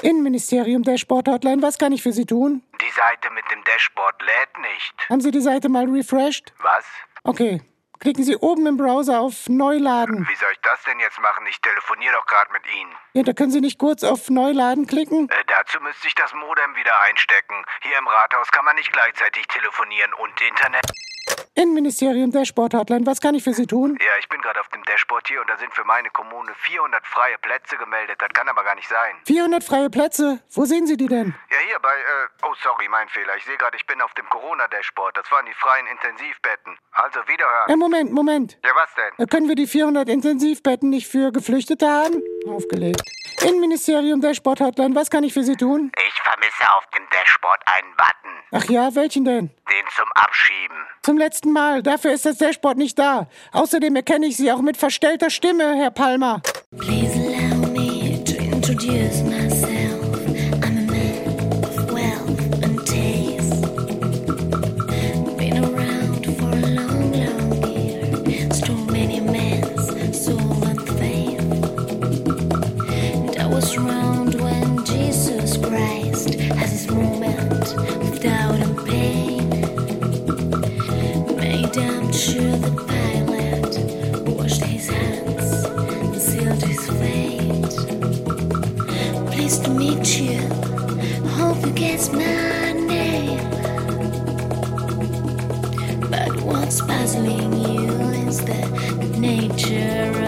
Innenministerium 0.03 0.83
der 0.83 0.97
Sporthotline, 0.99 1.63
was 1.63 1.79
kann 1.79 1.93
ich 1.93 2.03
für 2.03 2.13
Sie 2.13 2.27
tun? 2.27 2.63
die 2.81 2.91
Seite 2.97 3.31
mit 3.35 3.45
dem 3.53 3.63
Dashboard 3.65 4.21
lädt 4.23 4.59
nicht. 4.63 4.95
Haben 5.11 5.21
Sie 5.21 5.31
die 5.31 5.41
Seite 5.41 5.69
mal 5.69 5.85
refreshed? 5.89 6.53
Was? 6.63 6.85
Okay. 7.25 7.61
Klicken 8.01 8.25
Sie 8.25 8.35
oben 8.35 8.67
im 8.67 8.79
Browser 8.79 9.21
auf 9.21 9.47
Neuladen. 9.51 10.27
Wie 10.27 10.35
soll 10.35 10.49
ich 10.53 10.61
das 10.63 10.83
denn 10.85 10.99
jetzt 11.01 11.21
machen? 11.21 11.47
Ich 11.47 11.61
telefoniere 11.61 12.15
doch 12.15 12.25
gerade 12.25 12.51
mit 12.51 12.63
Ihnen. 12.75 12.91
Ja, 13.13 13.23
da 13.23 13.35
können 13.35 13.51
Sie 13.51 13.61
nicht 13.61 13.79
kurz 13.79 14.05
auf 14.05 14.31
Neuladen 14.31 14.87
klicken? 14.87 15.29
Äh, 15.29 15.45
dazu 15.47 15.79
müsste 15.83 16.09
ich 16.09 16.15
das 16.15 16.33
Modem 16.33 16.75
wieder 16.77 16.99
einstecken. 17.03 17.63
Hier 17.83 17.99
im 17.99 18.09
Rathaus 18.09 18.49
kann 18.53 18.65
man 18.65 18.77
nicht 18.77 18.91
gleichzeitig 18.91 19.47
telefonieren 19.49 20.15
und 20.15 20.41
Internet. 20.41 20.87
Innenministerium 21.55 22.31
der 22.31 22.45
Sporthotline, 22.45 23.05
was 23.07 23.21
kann 23.21 23.35
ich 23.35 23.45
für 23.45 23.53
Sie 23.53 23.67
tun? 23.67 23.99
Ja, 24.01 24.13
ich 24.19 24.29
bin 24.29 24.41
gerade 24.41 24.61
auf 24.61 24.69
dem 24.69 24.83
Dashboard 24.85 25.29
hier 25.29 25.41
und 25.41 25.51
da 25.51 25.59
sind 25.59 25.75
für 25.75 25.85
meine 25.85 26.09
Kommune 26.11 26.53
400 26.63 27.07
freie 27.07 27.37
Plätze 27.39 27.77
gemeldet. 27.77 28.17
Das 28.21 28.29
kann 28.31 28.49
aber 28.49 28.65
gar 28.65 28.75
nicht 28.77 28.89
sein. 28.89 29.17
400 29.27 29.63
freie 29.63 29.91
Plätze. 29.91 30.41
Wo 30.55 30.65
sehen 30.65 30.87
Sie 30.87 30.97
die 30.97 31.07
denn? 31.07 31.35
Ja, 31.51 31.59
hier 31.67 31.79
bei, 31.81 31.93
äh, 31.95 32.47
oh 32.47 32.55
sorry, 32.63 32.89
mein 32.89 33.09
Fehler. 33.09 33.37
Ich 33.37 33.45
sehe 33.45 33.57
gerade, 33.59 33.77
ich 33.77 33.87
bin 33.87 34.01
auf 34.01 34.13
dem 34.15 34.29
Corona-Dashboard. 34.31 35.17
Das 35.17 35.31
waren 35.31 35.45
die 35.47 35.55
freien 35.55 35.87
Intensivbetten. 35.89 36.79
Also 36.93 37.21
wiederhören. 37.27 37.69
Ja, 37.69 37.77
Moment, 37.77 38.13
Moment. 38.13 38.59
Ja, 38.65 38.71
was 38.75 38.89
denn? 38.95 39.25
Äh, 39.25 39.29
Können 39.29 39.49
wir 39.49 39.55
die 39.57 39.67
400 39.67 40.09
Intensivbetten 40.09 40.89
nicht 40.91 41.09
für 41.09 41.33
Geflüchtete 41.33 41.87
haben? 41.89 42.23
Aufgelegt. 42.49 43.03
Innenministerium 43.43 44.21
der 44.21 44.35
Sporthotline, 44.35 44.95
was 44.95 45.11
kann 45.11 45.25
ich 45.25 45.33
für 45.33 45.43
Sie 45.43 45.57
tun? 45.57 45.91
Ich 45.97 46.21
vermisse 46.23 46.75
auf 46.77 46.85
dem 46.97 47.05
Dashboard 47.11 47.61
einen 47.67 47.95
Button. 47.97 48.20
Ach 48.53 48.65
ja, 48.69 48.95
welchen 48.95 49.25
denn? 49.25 49.49
Den 49.49 49.87
zum 49.95 50.07
Abschieben. 50.15 50.77
Zum 51.03 51.19
letzten 51.19 51.53
Mal. 51.53 51.83
Dafür 51.83 52.13
ist 52.13 52.27
das 52.27 52.39
Dashboard 52.39 52.79
nicht 52.79 52.99
da. 52.99 53.29
Außerdem 53.53 53.95
erkenne 53.95 54.27
ich 54.27 54.37
Sie 54.37 54.51
auch 54.51 54.61
mit 54.61 54.77
verstellter 54.77 55.31
Stimme, 55.31 55.77
Herr 55.77 55.91
Palmer. 55.91 56.43
Please 56.77 57.15
allow 57.15 57.67
me 57.71 58.23
to 58.25 58.35
introduce 58.37 59.23
what's 96.71 96.81
puzzling 96.83 97.53
you 97.53 97.89
is 98.29 98.45
the 98.45 99.17
nature 99.19 100.20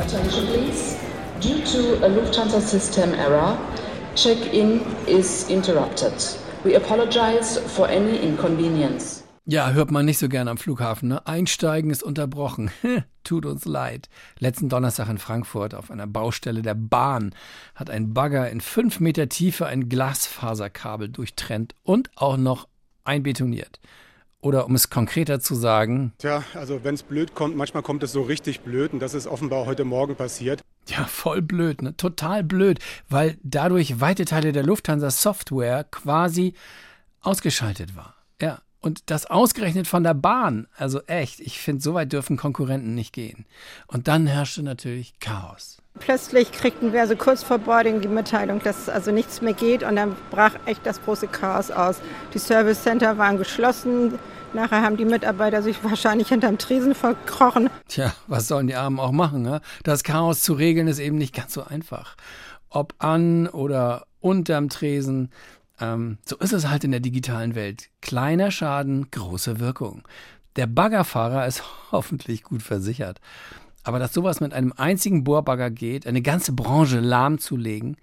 Attention 0.00 0.46
please. 0.46 0.96
Due 1.40 1.60
to 1.66 2.06
a 2.06 2.08
Lufthansa 2.08 2.60
system 2.60 3.12
error, 3.12 3.58
check-in 4.14 4.80
is 5.06 5.50
interrupted. 5.50 6.14
We 6.64 6.76
apologize 6.76 7.58
for 7.58 7.88
any 7.88 8.16
inconvenience. 8.16 9.22
Ja, 9.44 9.72
hört 9.72 9.90
man 9.90 10.06
nicht 10.06 10.18
so 10.18 10.30
gern 10.30 10.48
am 10.48 10.56
Flughafen. 10.56 11.10
Ne? 11.10 11.26
Einsteigen 11.26 11.90
ist 11.90 12.02
unterbrochen. 12.02 12.70
Tut 13.24 13.44
uns 13.44 13.66
leid. 13.66 14.08
Letzten 14.38 14.70
Donnerstag 14.70 15.10
in 15.10 15.18
Frankfurt 15.18 15.74
auf 15.74 15.90
einer 15.90 16.06
Baustelle 16.06 16.62
der 16.62 16.74
Bahn 16.74 17.34
hat 17.74 17.90
ein 17.90 18.14
Bagger 18.14 18.48
in 18.48 18.62
fünf 18.62 18.98
Meter 18.98 19.28
Tiefe 19.28 19.66
ein 19.66 19.90
Glasfaserkabel 19.90 21.10
durchtrennt 21.10 21.74
und 21.82 22.10
auch 22.16 22.38
noch 22.38 22.66
einbetoniert. 23.04 23.78
Oder 24.42 24.66
um 24.66 24.74
es 24.74 24.90
konkreter 24.90 25.38
zu 25.40 25.54
sagen, 25.54 26.12
Tja, 26.18 26.42
also 26.54 26.82
wenn 26.82 26.96
es 26.96 27.04
blöd 27.04 27.34
kommt, 27.34 27.56
manchmal 27.56 27.84
kommt 27.84 28.02
es 28.02 28.10
so 28.12 28.22
richtig 28.22 28.60
blöd 28.60 28.92
und 28.92 28.98
das 28.98 29.14
ist 29.14 29.28
offenbar 29.28 29.66
heute 29.66 29.84
Morgen 29.84 30.16
passiert. 30.16 30.60
Ja, 30.88 31.04
voll 31.04 31.40
blöd, 31.42 31.80
ne? 31.80 31.96
Total 31.96 32.42
blöd, 32.42 32.80
weil 33.08 33.38
dadurch 33.44 34.00
weite 34.00 34.24
Teile 34.24 34.50
der 34.50 34.64
Lufthansa 34.64 35.10
Software 35.10 35.84
quasi 35.84 36.54
ausgeschaltet 37.20 37.94
war. 37.94 38.16
Ja, 38.40 38.60
und 38.80 39.10
das 39.10 39.26
ausgerechnet 39.26 39.86
von 39.86 40.02
der 40.02 40.14
Bahn. 40.14 40.66
Also 40.76 41.00
echt, 41.02 41.38
ich 41.38 41.60
finde, 41.60 41.80
so 41.80 41.94
weit 41.94 42.12
dürfen 42.12 42.36
Konkurrenten 42.36 42.96
nicht 42.96 43.12
gehen. 43.12 43.46
Und 43.86 44.08
dann 44.08 44.26
herrschte 44.26 44.64
natürlich 44.64 45.20
Chaos. 45.20 45.81
Plötzlich 45.98 46.52
kriegten 46.52 46.92
wir 46.92 47.02
also 47.02 47.16
kurz 47.16 47.42
vor 47.42 47.58
Boarding 47.58 48.00
die 48.00 48.08
Mitteilung, 48.08 48.60
dass 48.62 48.88
also 48.88 49.12
nichts 49.12 49.42
mehr 49.42 49.52
geht 49.52 49.82
und 49.82 49.96
dann 49.96 50.16
brach 50.30 50.54
echt 50.64 50.86
das 50.86 51.02
große 51.02 51.28
Chaos 51.28 51.70
aus. 51.70 52.00
Die 52.34 52.38
Service 52.38 52.82
Center 52.82 53.18
waren 53.18 53.36
geschlossen. 53.36 54.18
Nachher 54.54 54.82
haben 54.82 54.96
die 54.96 55.04
Mitarbeiter 55.04 55.62
sich 55.62 55.82
wahrscheinlich 55.84 56.28
hinterm 56.28 56.58
Tresen 56.58 56.94
verkrochen. 56.94 57.70
Tja, 57.88 58.12
was 58.26 58.48
sollen 58.48 58.66
die 58.66 58.74
Armen 58.74 59.00
auch 59.00 59.12
machen? 59.12 59.42
Ne? 59.42 59.60
Das 59.82 60.02
Chaos 60.02 60.42
zu 60.42 60.54
regeln 60.54 60.88
ist 60.88 60.98
eben 60.98 61.18
nicht 61.18 61.34
ganz 61.34 61.54
so 61.54 61.64
einfach. 61.64 62.16
Ob 62.68 62.94
an 62.98 63.46
oder 63.48 64.06
unterm 64.20 64.68
Tresen. 64.68 65.30
Ähm, 65.80 66.18
so 66.24 66.36
ist 66.36 66.52
es 66.52 66.68
halt 66.68 66.84
in 66.84 66.90
der 66.90 67.00
digitalen 67.00 67.54
Welt. 67.54 67.88
Kleiner 68.00 68.50
Schaden, 68.50 69.10
große 69.10 69.60
Wirkung. 69.60 70.02
Der 70.56 70.66
Baggerfahrer 70.66 71.46
ist 71.46 71.62
hoffentlich 71.92 72.42
gut 72.42 72.62
versichert. 72.62 73.20
Aber 73.84 73.98
dass 73.98 74.12
sowas 74.12 74.40
mit 74.40 74.54
einem 74.54 74.72
einzigen 74.76 75.24
Bohrbagger 75.24 75.70
geht, 75.70 76.06
eine 76.06 76.22
ganze 76.22 76.52
Branche 76.52 77.00
lahmzulegen, 77.00 77.96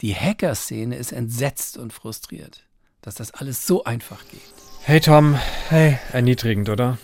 die 0.00 0.14
Hacker-Szene 0.14 0.96
ist 0.96 1.12
entsetzt 1.12 1.76
und 1.76 1.92
frustriert, 1.92 2.64
dass 3.02 3.14
das 3.14 3.32
alles 3.32 3.66
so 3.66 3.84
einfach 3.84 4.24
geht. 4.30 4.40
Hey 4.82 5.00
Tom, 5.00 5.38
hey, 5.68 5.98
erniedrigend, 6.12 6.68
oder? 6.70 6.98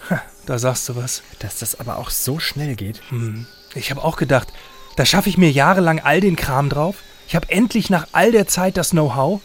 Da 0.47 0.59
sagst 0.59 0.89
du 0.89 0.97
was. 0.97 1.23
Dass 1.41 1.59
das 1.59 1.79
aber 1.79 1.99
auch 1.99 2.11
so 2.11 2.39
schnell 2.39 2.75
geht. 2.75 3.03
Hm. 3.11 3.47
Ich 3.75 3.91
habe 3.91 4.03
auch 4.03 4.17
gedacht, 4.17 4.53
da 4.97 5.05
schaffe 5.05 5.29
ich 5.29 5.37
mir 5.37 5.51
jahrelang 5.51 6.01
all 6.01 6.21
den 6.21 6.37
Kram 6.37 6.71
drauf. 6.71 7.03
Ich 7.29 7.37
habe 7.37 7.51
endlich 7.51 7.91
nach 7.91 8.09
all 8.13 8.33
der 8.33 8.47
Zeit 8.47 8.77
das 8.77 8.91
Know-how. 8.91 9.43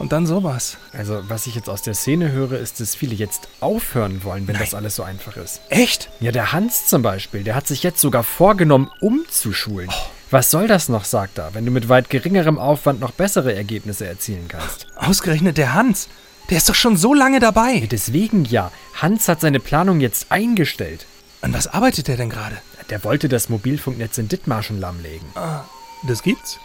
Und 0.00 0.12
dann 0.12 0.26
sowas. 0.26 0.78
Also, 0.94 1.22
was 1.28 1.46
ich 1.46 1.54
jetzt 1.54 1.68
aus 1.68 1.82
der 1.82 1.92
Szene 1.92 2.32
höre, 2.32 2.52
ist, 2.52 2.80
dass 2.80 2.94
viele 2.94 3.14
jetzt 3.14 3.48
aufhören 3.60 4.24
wollen, 4.24 4.48
wenn 4.48 4.54
Nein. 4.54 4.64
das 4.64 4.72
alles 4.72 4.96
so 4.96 5.02
einfach 5.02 5.36
ist. 5.36 5.60
Echt? 5.68 6.08
Ja, 6.20 6.32
der 6.32 6.52
Hans 6.52 6.86
zum 6.86 7.02
Beispiel, 7.02 7.44
der 7.44 7.54
hat 7.54 7.66
sich 7.66 7.82
jetzt 7.82 8.00
sogar 8.00 8.22
vorgenommen, 8.22 8.90
umzuschulen. 9.00 9.90
Oh. 9.90 10.10
Was 10.30 10.50
soll 10.50 10.68
das 10.68 10.88
noch, 10.88 11.04
sagt 11.04 11.36
er, 11.36 11.52
wenn 11.52 11.66
du 11.66 11.70
mit 11.70 11.90
weit 11.90 12.08
geringerem 12.08 12.58
Aufwand 12.58 13.00
noch 13.00 13.10
bessere 13.10 13.54
Ergebnisse 13.54 14.06
erzielen 14.06 14.48
kannst? 14.48 14.86
Ausgerechnet 14.96 15.58
der 15.58 15.74
Hans. 15.74 16.08
Der 16.48 16.56
ist 16.56 16.70
doch 16.70 16.74
schon 16.74 16.96
so 16.96 17.12
lange 17.12 17.38
dabei. 17.38 17.86
Deswegen 17.90 18.46
ja. 18.46 18.72
Hans 18.94 19.28
hat 19.28 19.42
seine 19.42 19.60
Planung 19.60 20.00
jetzt 20.00 20.32
eingestellt. 20.32 21.04
An 21.42 21.52
was 21.52 21.66
arbeitet 21.66 22.08
er 22.08 22.16
denn 22.16 22.30
gerade? 22.30 22.56
Der 22.88 23.04
wollte 23.04 23.28
das 23.28 23.50
Mobilfunknetz 23.50 24.16
in 24.16 24.28
Dithmarschen 24.28 24.80
lahmlegen. 24.80 25.28
Ah, 25.34 25.64
das 26.08 26.22
gibt's? 26.22 26.58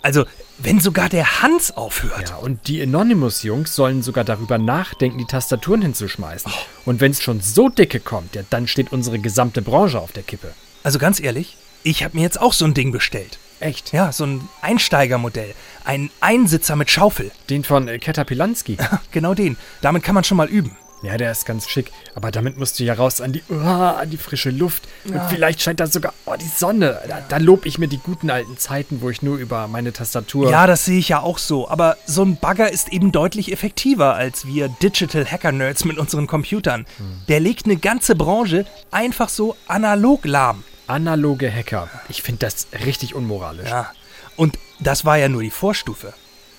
Also, 0.00 0.24
wenn 0.64 0.80
sogar 0.80 1.08
der 1.08 1.42
Hans 1.42 1.76
aufhört. 1.76 2.30
Ja, 2.30 2.36
und 2.36 2.66
die 2.68 2.82
Anonymous-Jungs 2.82 3.74
sollen 3.74 4.02
sogar 4.02 4.24
darüber 4.24 4.58
nachdenken, 4.58 5.18
die 5.18 5.24
Tastaturen 5.24 5.82
hinzuschmeißen. 5.82 6.52
Und 6.84 7.00
wenn 7.00 7.10
es 7.10 7.22
schon 7.22 7.40
so 7.40 7.68
dicke 7.68 8.00
kommt, 8.00 8.34
ja, 8.34 8.42
dann 8.50 8.66
steht 8.68 8.92
unsere 8.92 9.18
gesamte 9.18 9.62
Branche 9.62 9.98
auf 9.98 10.12
der 10.12 10.22
Kippe. 10.22 10.52
Also 10.82 10.98
ganz 10.98 11.20
ehrlich, 11.20 11.56
ich 11.82 12.04
habe 12.04 12.16
mir 12.16 12.22
jetzt 12.22 12.40
auch 12.40 12.52
so 12.52 12.64
ein 12.64 12.74
Ding 12.74 12.92
bestellt. 12.92 13.38
Echt? 13.60 13.92
Ja, 13.92 14.12
so 14.12 14.24
ein 14.24 14.48
Einsteigermodell. 14.60 15.54
Ein 15.84 16.10
Einsitzer 16.20 16.76
mit 16.76 16.90
Schaufel. 16.90 17.30
Den 17.48 17.64
von 17.64 17.86
äh, 17.86 17.98
Ketapilanski. 17.98 18.76
genau 19.12 19.34
den. 19.34 19.56
Damit 19.80 20.02
kann 20.02 20.14
man 20.14 20.24
schon 20.24 20.36
mal 20.36 20.48
üben. 20.48 20.76
Ja, 21.02 21.16
der 21.16 21.32
ist 21.32 21.46
ganz 21.46 21.68
schick. 21.68 21.90
Aber 22.14 22.30
damit 22.30 22.58
musst 22.58 22.78
du 22.78 22.84
ja 22.84 22.94
raus 22.94 23.20
an 23.20 23.32
die, 23.32 23.42
oh, 23.50 23.54
an 23.54 24.08
die 24.10 24.16
frische 24.16 24.50
Luft. 24.50 24.84
Und 25.04 25.14
Ja. 25.14 25.28
vielleicht 25.28 25.60
scheint 25.60 25.80
da 25.80 25.86
sogar 25.86 26.14
oh, 26.26 26.34
die 26.40 26.46
Sonne. 26.46 27.00
Da, 27.08 27.20
da 27.28 27.36
lob 27.38 27.66
ich 27.66 27.78
mir 27.78 27.88
die 27.88 27.98
guten 27.98 28.30
alten 28.30 28.56
Zeiten, 28.56 29.00
wo 29.02 29.10
ich 29.10 29.20
nur 29.22 29.36
über 29.36 29.66
meine 29.66 29.92
Tastatur. 29.92 30.50
Ja, 30.50 30.66
das 30.66 30.84
sehe 30.84 30.98
ich 30.98 31.08
ja 31.08 31.20
auch 31.20 31.38
so. 31.38 31.68
Aber 31.68 31.96
so 32.06 32.22
ein 32.22 32.36
Bagger 32.36 32.70
ist 32.70 32.88
eben 32.90 33.10
deutlich 33.12 33.50
effektiver 33.52 34.14
als 34.14 34.46
wir 34.46 34.68
Digital 34.68 35.26
Hacker 35.26 35.52
Nerds 35.52 35.84
mit 35.84 35.98
unseren 35.98 36.26
Computern. 36.26 36.86
Der 37.28 37.40
legt 37.40 37.64
eine 37.66 37.76
ganze 37.76 38.14
Branche 38.14 38.64
einfach 38.90 39.28
so 39.28 39.56
analog 39.66 40.24
lahm. 40.24 40.62
Analoge 40.86 41.52
Hacker. 41.52 41.88
Ich 42.08 42.22
finde 42.22 42.40
das 42.46 42.66
richtig 42.84 43.14
unmoralisch. 43.14 43.68
Ja. 43.68 43.90
Und 44.36 44.58
das 44.80 45.04
war 45.04 45.16
ja 45.18 45.28
nur 45.28 45.42
die 45.42 45.50
Vorstufe. 45.50 46.12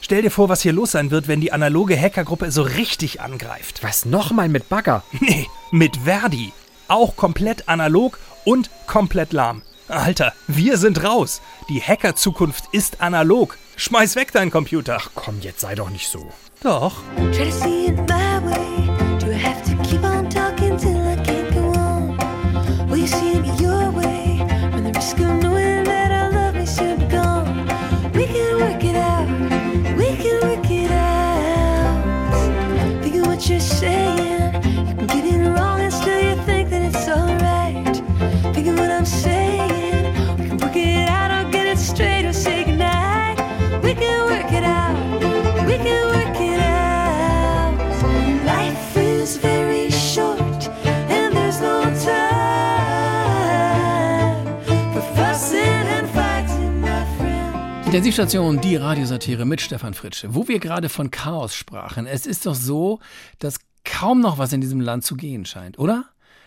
Stell 0.03 0.21
dir 0.21 0.31
vor, 0.31 0.49
was 0.49 0.61
hier 0.61 0.73
los 0.73 0.91
sein 0.91 1.11
wird, 1.11 1.29
wenn 1.29 1.39
die 1.39 1.53
analoge 1.53 1.97
Hackergruppe 1.97 2.51
so 2.51 2.61
richtig 2.61 3.21
angreift. 3.21 3.83
Was 3.83 4.03
nochmal 4.03 4.49
mit 4.49 4.67
Bagger? 4.67 5.01
Nee, 5.21 5.47
mit 5.71 5.95
Verdi. 6.03 6.51
Auch 6.89 7.15
komplett 7.15 7.69
analog 7.69 8.19
und 8.43 8.69
komplett 8.85 9.31
lahm. 9.31 9.61
Alter, 9.87 10.33
wir 10.47 10.77
sind 10.77 11.05
raus. 11.05 11.41
Die 11.69 11.81
Hacker-Zukunft 11.81 12.65
ist 12.73 12.99
analog. 12.99 13.57
Schmeiß 13.77 14.17
weg 14.17 14.33
deinen 14.33 14.51
Computer. 14.51 14.97
Ach 14.99 15.11
komm, 15.15 15.39
jetzt 15.39 15.61
sei 15.61 15.73
doch 15.73 15.89
nicht 15.89 16.09
so. 16.09 16.27
Doch. 16.61 16.95
Try 17.31 17.49
Intensivstation, 57.93 58.59
die 58.59 58.75
Radiosatire 58.75 59.45
mit 59.45 59.61
Stefan 59.61 59.93
Fritsche. 59.93 60.33
Wo 60.33 60.47
wir 60.47 60.57
gerade 60.57 60.89
von 60.89 61.11
Chaos 61.11 61.53
sprachen, 61.53 62.07
es 62.07 62.25
ist 62.25 62.47
doch 62.47 62.55
so, 62.55 62.99
dass 63.37 63.59
kaum 63.83 64.19
noch 64.19 64.39
was 64.39 64.51
in 64.51 64.61
diesem 64.61 64.81
Land 64.81 65.05
zu 65.05 65.15
gehen 65.15 65.45
scheint, 65.45 65.77
oder? 65.77 66.05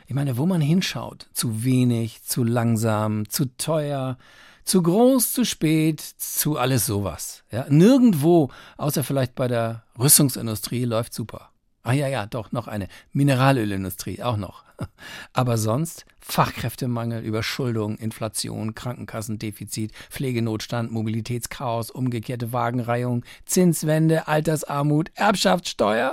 Ich 0.09 0.15
meine, 0.17 0.39
wo 0.39 0.47
man 0.47 0.61
hinschaut, 0.61 1.29
zu 1.35 1.63
wenig, 1.63 2.25
zu 2.25 2.43
langsam, 2.43 3.29
zu 3.29 3.45
teuer, 3.59 4.19
zu 4.65 4.83
groß, 4.83 5.35
zu 5.35 5.45
spät, 5.45 6.01
zu 6.01 6.59
alles 6.59 6.85
sowas. 6.85 7.45
Ja, 7.53 7.67
nirgendwo, 7.69 8.51
außer 8.77 9.05
vielleicht 9.05 9.37
bei 9.37 9.47
der 9.47 9.85
Rüstungsindustrie, 9.97 10.85
läuft 10.85 11.15
super. 11.15 11.51
Ah 11.87 11.93
ja, 11.93 12.09
ja, 12.09 12.27
doch, 12.27 12.51
noch 12.51 12.67
eine. 12.67 12.89
Mineralölindustrie, 13.13 14.21
auch 14.21 14.37
noch. 14.37 14.65
Aber 15.33 15.57
sonst 15.57 16.05
Fachkräftemangel, 16.19 17.23
Überschuldung, 17.23 17.97
Inflation, 17.97 18.75
Krankenkassendefizit, 18.75 19.93
Pflegenotstand, 20.11 20.91
Mobilitätschaos, 20.91 21.93
umgekehrte 21.93 22.53
Wagenreihung, 22.53 23.25
Zinswende, 23.45 24.27
Altersarmut, 24.27 25.13
Erbschaftssteuer. 25.15 26.11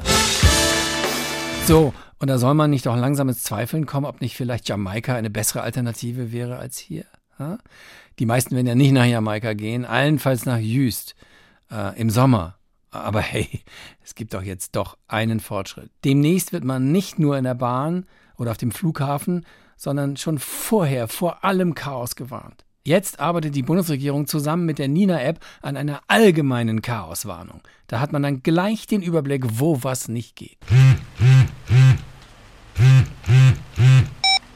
So, 1.66 1.96
und 2.20 2.28
da 2.28 2.38
soll 2.38 2.54
man 2.54 2.70
nicht 2.70 2.86
doch 2.86 2.96
langsam 2.96 3.30
ins 3.30 3.42
Zweifeln 3.42 3.88
kommen, 3.88 4.06
ob 4.06 4.22
nicht 4.22 4.38
vielleicht 4.38 4.70
Jamaika 4.70 5.16
eine 5.16 5.32
bessere 5.32 5.62
Alternative 5.62 6.32
wäre 6.32 6.58
als 6.58 6.78
hier. 6.78 7.06
Die 8.20 8.28
meisten 8.28 8.56
werden 8.56 8.68
ja 8.68 8.76
nicht 8.76 8.92
nach 8.92 9.06
Jamaika 9.06 9.54
gehen, 9.54 9.86
allenfalls 9.86 10.46
nach 10.46 10.60
Jüst 10.60 11.16
äh, 11.72 12.00
im 12.00 12.12
Sommer. 12.12 12.60
Aber 12.94 13.22
hey, 13.22 13.48
es 14.04 14.16
gibt 14.16 14.34
doch 14.34 14.44
jetzt 14.44 14.76
doch 14.76 14.98
einen 15.08 15.40
Fortschritt. 15.40 15.90
Demnächst 16.06 16.54
wird 16.54 16.64
man 16.64 16.92
nicht 16.92 17.20
nur 17.20 17.38
in 17.38 17.44
der 17.44 17.56
Bahn 17.56 18.06
oder 18.38 18.52
auf 18.52 18.58
dem 18.58 18.72
Flughafen, 18.72 19.46
sondern 19.76 20.18
schon 20.18 20.40
vorher 20.40 21.08
vor 21.08 21.44
allem 21.44 21.76
Chaos 21.76 22.16
gewarnt. 22.16 22.66
Jetzt 22.86 23.20
arbeitet 23.20 23.56
die 23.56 23.64
Bundesregierung 23.64 24.28
zusammen 24.28 24.66
mit 24.66 24.78
der 24.78 24.90
Nina-App 24.90 25.40
an 25.62 25.78
einer 25.78 26.02
allgemeinen 26.08 26.82
Chaoswarnung. 26.82 27.62
Da 27.88 28.00
hat 28.02 28.12
man 28.12 28.22
dann 28.22 28.44
gleich 28.44 28.88
den 28.88 29.02
Überblick, 29.02 29.46
wo 29.60 29.84
was 29.84 30.10
nicht 30.10 30.36
geht. 30.36 30.58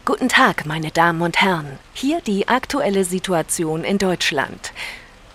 Guten 0.04 0.30
Tag, 0.30 0.65
meine 0.65 0.91
Damen 0.91 1.21
und 1.21 1.41
Herren. 1.41 1.67
Hier 1.93 2.19
die 2.21 2.47
aktuelle 2.47 3.06
Situation 3.06 3.84
in 3.84 3.97
Deutschland. 3.97 4.73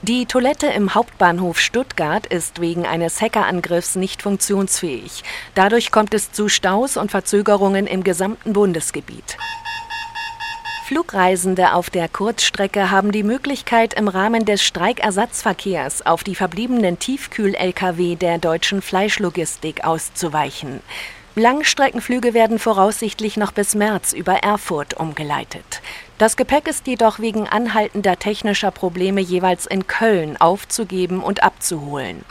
Die 0.05 0.27
Toilette 0.27 0.67
im 0.67 0.97
Hauptbahnhof 0.97 1.61
Stuttgart 1.61 2.27
ist 2.27 2.61
wegen 2.61 2.87
eines 2.87 3.21
Hackerangriffs 3.21 3.95
nicht 3.95 4.21
funktionsfähig. 4.21 5.23
Dadurch 5.55 5.93
kommt 5.93 6.13
es 6.13 6.33
zu 6.33 6.49
Staus 6.49 6.97
und 6.97 7.13
Verzögerungen 7.13 7.87
im 7.87 8.03
gesamten 8.03 8.53
Bundesgebiet. 8.53 9.39
Flugreisende 10.87 11.75
auf 11.75 11.89
der 11.89 12.09
Kurzstrecke 12.09 12.91
haben 12.91 13.13
die 13.13 13.23
Möglichkeit, 13.23 13.95
im 13.95 14.09
Rahmen 14.09 14.45
des 14.45 14.65
Streikersatzverkehrs 14.65 16.05
auf 16.05 16.25
die 16.25 16.35
verbliebenen 16.35 16.99
Tiefkühl-Lkw 16.99 18.17
der 18.17 18.39
deutschen 18.39 18.83
Fleischlogistik 18.83 19.85
auszuweichen. 19.85 20.81
Langstreckenflüge 21.37 22.35
werden 22.35 22.59
voraussichtlich 22.59 23.37
noch 23.37 23.53
bis 23.53 23.77
März 23.77 24.13
über 24.13 24.35
Erfurt 24.35 24.95
umgeleitet. 24.95 25.81
Das 26.23 26.37
Gepäck 26.37 26.69
ist 26.69 26.87
jedoch 26.87 27.19
wegen 27.19 27.49
anhaltender 27.49 28.17
technischer 28.17 28.71
Probleme 28.71 29.21
jeweils 29.21 29.67
in 29.67 29.89
Köln 29.89 30.37
aufzugeben 30.37 31.21
und 31.21 31.43
abzuholen. 31.43 32.25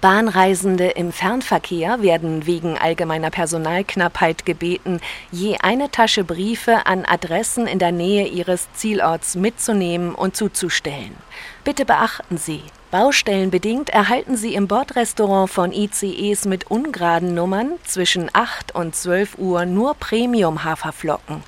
Bahnreisende 0.00 0.88
im 0.88 1.12
Fernverkehr 1.12 2.02
werden 2.02 2.44
wegen 2.44 2.76
allgemeiner 2.76 3.30
Personalknappheit 3.30 4.44
gebeten, 4.44 5.00
je 5.30 5.58
eine 5.60 5.92
Tasche 5.92 6.24
Briefe 6.24 6.86
an 6.86 7.04
Adressen 7.04 7.68
in 7.68 7.78
der 7.78 7.92
Nähe 7.92 8.26
ihres 8.26 8.66
Zielorts 8.72 9.36
mitzunehmen 9.36 10.12
und 10.12 10.36
zuzustellen. 10.36 11.14
Bitte 11.62 11.84
beachten 11.84 12.36
Sie, 12.36 12.64
baustellenbedingt 12.90 13.90
erhalten 13.90 14.36
Sie 14.36 14.54
im 14.54 14.66
Bordrestaurant 14.66 15.48
von 15.48 15.70
ICEs 15.70 16.46
mit 16.46 16.68
ungeraden 16.68 17.32
Nummern 17.32 17.74
zwischen 17.84 18.28
8 18.32 18.74
und 18.74 18.96
12 18.96 19.38
Uhr 19.38 19.66
nur 19.66 19.94
Premium-Haferflocken. 19.94 21.44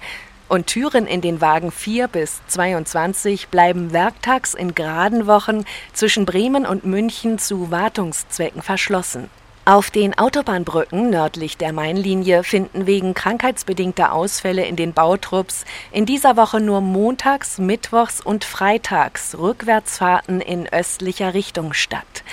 Und 0.51 0.67
Türen 0.67 1.07
in 1.07 1.21
den 1.21 1.41
Wagen 1.41 1.71
4 1.71 2.09
bis 2.09 2.41
22 2.49 3.51
bleiben 3.51 3.93
werktags 3.93 4.55
in 4.55 4.75
geraden 4.75 5.29
Wochen 5.29 5.65
zwischen 5.93 6.27
Bremen 6.27 6.67
und 6.67 6.85
München 6.85 7.39
zu 7.39 7.71
Wartungszwecken 7.71 8.61
verschlossen. 8.61 9.31
Auf 9.65 9.93
den 9.93 10.19
Autobahnbrücken 10.19 11.09
nördlich 11.09 11.57
der 11.57 11.73
Mainlinie 11.73 12.43
finden 12.43 12.89
wegen 12.89 13.15
krankheitsbedingter 13.15 14.13
Ausfälle 14.13 14.65
in 14.65 14.75
den 14.75 14.93
Bautrupps 14.93 15.65
in 15.93 16.05
dieser 16.05 16.37
Woche 16.37 16.59
nur 16.59 16.81
montags, 16.81 17.59
mittwochs 17.59 18.21
und 18.21 18.43
freitags 18.43 19.39
Rückwärtsfahrten 19.39 20.41
in 20.41 20.67
östlicher 20.67 21.33
Richtung 21.33 21.75
statt. 21.75 22.25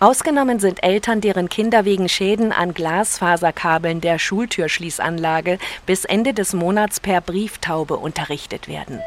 Ausgenommen 0.00 0.60
sind 0.60 0.82
Eltern, 0.82 1.20
deren 1.20 1.50
Kinder 1.50 1.84
wegen 1.84 2.08
Schäden 2.08 2.52
an 2.52 2.72
Glasfaserkabeln 2.72 4.00
der 4.00 4.18
Schultürschließanlage 4.18 5.58
bis 5.84 6.06
Ende 6.06 6.32
des 6.32 6.54
Monats 6.54 7.00
per 7.00 7.20
Brieftaube 7.20 7.98
unterrichtet 7.98 8.66
werden. 8.66 9.02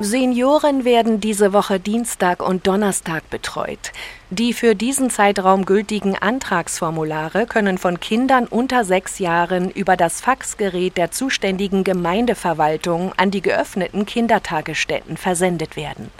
Senioren 0.00 0.86
werden 0.86 1.20
diese 1.20 1.52
Woche 1.52 1.78
Dienstag 1.78 2.42
und 2.42 2.66
Donnerstag 2.66 3.28
betreut. 3.28 3.92
Die 4.30 4.54
für 4.54 4.74
diesen 4.74 5.10
Zeitraum 5.10 5.66
gültigen 5.66 6.16
Antragsformulare 6.16 7.44
können 7.44 7.76
von 7.76 8.00
Kindern 8.00 8.46
unter 8.46 8.84
sechs 8.84 9.18
Jahren 9.18 9.70
über 9.70 9.98
das 9.98 10.22
Faxgerät 10.22 10.96
der 10.96 11.10
zuständigen 11.10 11.84
Gemeindeverwaltung 11.84 13.12
an 13.18 13.30
die 13.30 13.42
geöffneten 13.42 14.06
Kindertagesstätten 14.06 15.18
versendet 15.18 15.76
werden. 15.76 16.10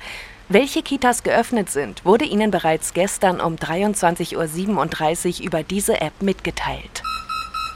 Welche 0.49 0.83
Kitas 0.83 1.23
geöffnet 1.23 1.71
sind, 1.71 2.05
wurde 2.05 2.25
Ihnen 2.25 2.51
bereits 2.51 2.93
gestern 2.93 3.41
um 3.41 3.57
23.37 3.57 5.41
Uhr 5.41 5.47
über 5.47 5.63
diese 5.63 6.01
App 6.01 6.21
mitgeteilt. 6.21 7.03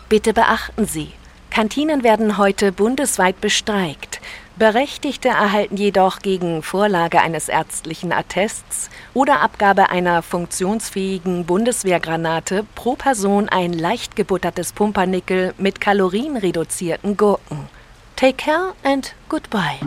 Bitte 0.08 0.32
beachten 0.32 0.86
Sie, 0.86 1.12
Kantinen 1.50 2.02
werden 2.02 2.36
heute 2.36 2.70
bundesweit 2.70 3.40
bestreikt. 3.40 4.20
Berechtigte 4.56 5.28
erhalten 5.28 5.76
jedoch 5.76 6.20
gegen 6.20 6.62
Vorlage 6.62 7.20
eines 7.20 7.48
ärztlichen 7.48 8.12
Attests 8.12 8.90
oder 9.14 9.40
Abgabe 9.40 9.90
einer 9.90 10.22
funktionsfähigen 10.22 11.44
Bundeswehrgranate 11.44 12.64
pro 12.74 12.94
Person 12.94 13.48
ein 13.48 13.72
leicht 13.72 14.16
gebuttertes 14.16 14.72
Pumpernickel 14.72 15.54
mit 15.58 15.80
kalorienreduzierten 15.80 17.16
Gurken. 17.16 17.68
Take 18.16 18.36
care 18.44 18.72
and 18.82 19.14
goodbye. 19.28 19.78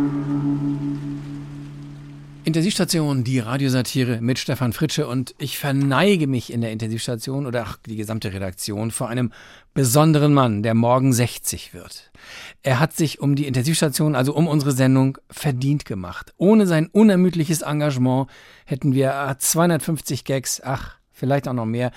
Intensivstation, 2.50 3.24
die 3.24 3.38
Radiosatire 3.38 4.22
mit 4.22 4.40
Stefan 4.40 4.74
Fritsche 4.74 5.06
und 5.06 5.36
ich 5.38 5.60
verneige 5.60 6.26
mich 6.26 6.52
in 6.52 6.62
der 6.62 6.72
Intensivstation 6.72 7.46
oder 7.46 7.62
ach, 7.62 7.78
die 7.86 7.96
gesamte 7.96 8.34
Redaktion 8.34 8.90
vor 8.90 9.08
einem 9.08 9.32
besonderen 9.76 10.34
Mann, 10.34 10.64
der 10.64 10.74
morgen 10.74 11.14
60 11.14 11.76
wird. 11.76 12.12
Er 12.64 12.80
hat 12.80 12.94
sich 12.96 13.20
um 13.20 13.36
die 13.36 13.46
Intensivstation, 13.46 14.16
also 14.16 14.34
um 14.34 14.48
unsere 14.48 14.72
Sendung, 14.72 15.20
verdient 15.30 15.86
gemacht. 15.86 16.34
Ohne 16.38 16.66
sein 16.66 16.88
unermüdliches 16.88 17.62
Engagement 17.62 18.28
hätten 18.66 18.96
wir 18.96 19.36
250 19.38 20.26
Gags, 20.26 20.60
ach, 20.60 20.96
vielleicht 21.12 21.48
auch 21.48 21.54
noch 21.54 21.68
mehr, 21.68 21.92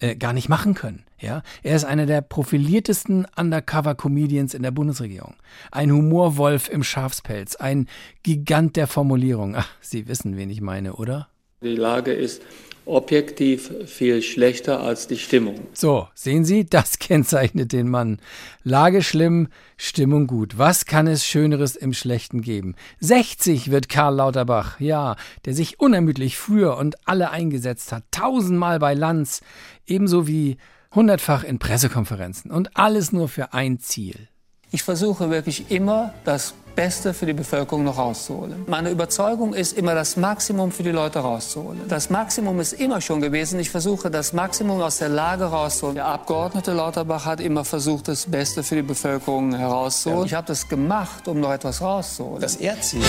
äh, 0.00 0.16
gar 0.16 0.32
nicht 0.32 0.48
machen 0.48 0.74
können. 0.74 1.04
Ja, 1.18 1.42
er 1.62 1.76
ist 1.76 1.84
einer 1.84 2.04
der 2.04 2.20
profiliertesten 2.20 3.26
Undercover-Comedians 3.36 4.52
in 4.52 4.62
der 4.62 4.70
Bundesregierung. 4.70 5.34
Ein 5.72 5.90
Humorwolf 5.90 6.68
im 6.68 6.84
Schafspelz, 6.84 7.56
ein 7.56 7.88
Gigant 8.22 8.76
der 8.76 8.86
Formulierung. 8.86 9.56
Ach, 9.56 9.68
Sie 9.80 10.08
wissen, 10.08 10.36
wen 10.36 10.50
ich 10.50 10.60
meine, 10.60 10.94
oder? 10.94 11.28
Die 11.62 11.74
Lage 11.74 12.12
ist 12.12 12.42
objektiv 12.84 13.72
viel 13.86 14.20
schlechter 14.20 14.80
als 14.80 15.08
die 15.08 15.16
Stimmung. 15.16 15.66
So, 15.72 16.06
sehen 16.14 16.44
Sie, 16.44 16.66
das 16.66 16.98
kennzeichnet 16.98 17.72
den 17.72 17.88
Mann. 17.88 18.20
Lage 18.62 19.02
schlimm, 19.02 19.48
Stimmung 19.78 20.26
gut. 20.26 20.58
Was 20.58 20.84
kann 20.84 21.06
es 21.06 21.26
Schöneres 21.26 21.74
im 21.74 21.94
Schlechten 21.94 22.42
geben? 22.42 22.74
60 23.00 23.70
wird 23.70 23.88
Karl 23.88 24.16
Lauterbach, 24.16 24.78
ja, 24.80 25.16
der 25.46 25.54
sich 25.54 25.80
unermüdlich 25.80 26.36
für 26.36 26.76
und 26.76 26.96
alle 27.08 27.30
eingesetzt 27.30 27.90
hat, 27.90 28.04
tausendmal 28.10 28.78
bei 28.78 28.92
Lanz, 28.92 29.40
ebenso 29.86 30.26
wie 30.26 30.58
hundertfach 30.94 31.42
in 31.42 31.58
Pressekonferenzen 31.58 32.50
und 32.50 32.76
alles 32.76 33.12
nur 33.12 33.28
für 33.28 33.54
ein 33.54 33.80
Ziel. 33.80 34.28
Ich 34.72 34.82
versuche 34.82 35.30
wirklich 35.30 35.70
immer, 35.70 36.12
das 36.24 36.54
Beste 36.76 37.14
für 37.14 37.24
die 37.24 37.32
Bevölkerung 37.32 37.84
noch 37.84 37.96
rauszuholen. 37.96 38.64
Meine 38.66 38.90
Überzeugung 38.90 39.54
ist 39.54 39.72
immer, 39.72 39.94
das 39.94 40.16
Maximum 40.16 40.70
für 40.70 40.82
die 40.82 40.90
Leute 40.90 41.20
rauszuholen. 41.20 41.80
Das 41.88 42.10
Maximum 42.10 42.60
ist 42.60 42.74
immer 42.74 43.00
schon 43.00 43.22
gewesen. 43.22 43.58
Ich 43.58 43.70
versuche, 43.70 44.10
das 44.10 44.34
Maximum 44.34 44.82
aus 44.82 44.98
der 44.98 45.08
Lage 45.08 45.44
rauszuholen. 45.44 45.96
Der 45.96 46.06
Abgeordnete 46.06 46.72
Lauterbach 46.72 47.24
hat 47.24 47.40
immer 47.40 47.64
versucht, 47.64 48.08
das 48.08 48.26
Beste 48.26 48.62
für 48.62 48.76
die 48.76 48.82
Bevölkerung 48.82 49.54
herauszuholen. 49.54 50.26
Ich 50.26 50.34
habe 50.34 50.46
das 50.46 50.68
gemacht, 50.68 51.26
um 51.26 51.40
noch 51.40 51.50
etwas 51.50 51.80
rauszuholen. 51.80 52.42
Das 52.42 52.56
Erziel. 52.56 53.02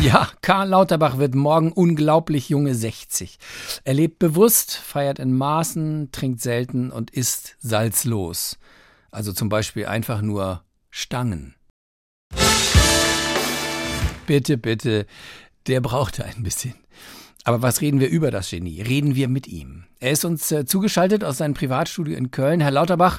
Ja, 0.00 0.28
Karl 0.42 0.70
Lauterbach 0.70 1.18
wird 1.18 1.34
morgen 1.34 1.70
unglaublich 1.70 2.48
junge 2.48 2.74
60. 2.74 3.38
Er 3.84 3.94
lebt 3.94 4.18
bewusst, 4.18 4.74
feiert 4.74 5.18
in 5.20 5.36
Maßen, 5.36 6.10
trinkt 6.10 6.40
selten 6.40 6.90
und 6.90 7.10
isst 7.12 7.56
salzlos. 7.60 8.58
Also 9.12 9.32
zum 9.32 9.48
Beispiel 9.48 9.86
einfach 9.86 10.22
nur 10.22 10.62
Stangen. 10.90 11.54
Bitte, 14.30 14.58
bitte, 14.58 15.06
der 15.66 15.80
brauchte 15.80 16.24
ein 16.36 16.44
bisschen. 16.44 16.74
Aber 17.42 17.62
was 17.62 17.80
reden 17.80 17.98
wir 17.98 18.08
über 18.08 18.30
das 18.30 18.50
Genie? 18.50 18.80
Reden 18.80 19.16
wir 19.16 19.26
mit 19.26 19.48
ihm. 19.48 19.86
Er 19.98 20.12
ist 20.12 20.24
uns 20.24 20.52
äh, 20.52 20.64
zugeschaltet 20.64 21.24
aus 21.24 21.38
seinem 21.38 21.54
Privatstudio 21.54 22.16
in 22.16 22.30
Köln. 22.30 22.60
Herr 22.60 22.70
Lauterbach, 22.70 23.18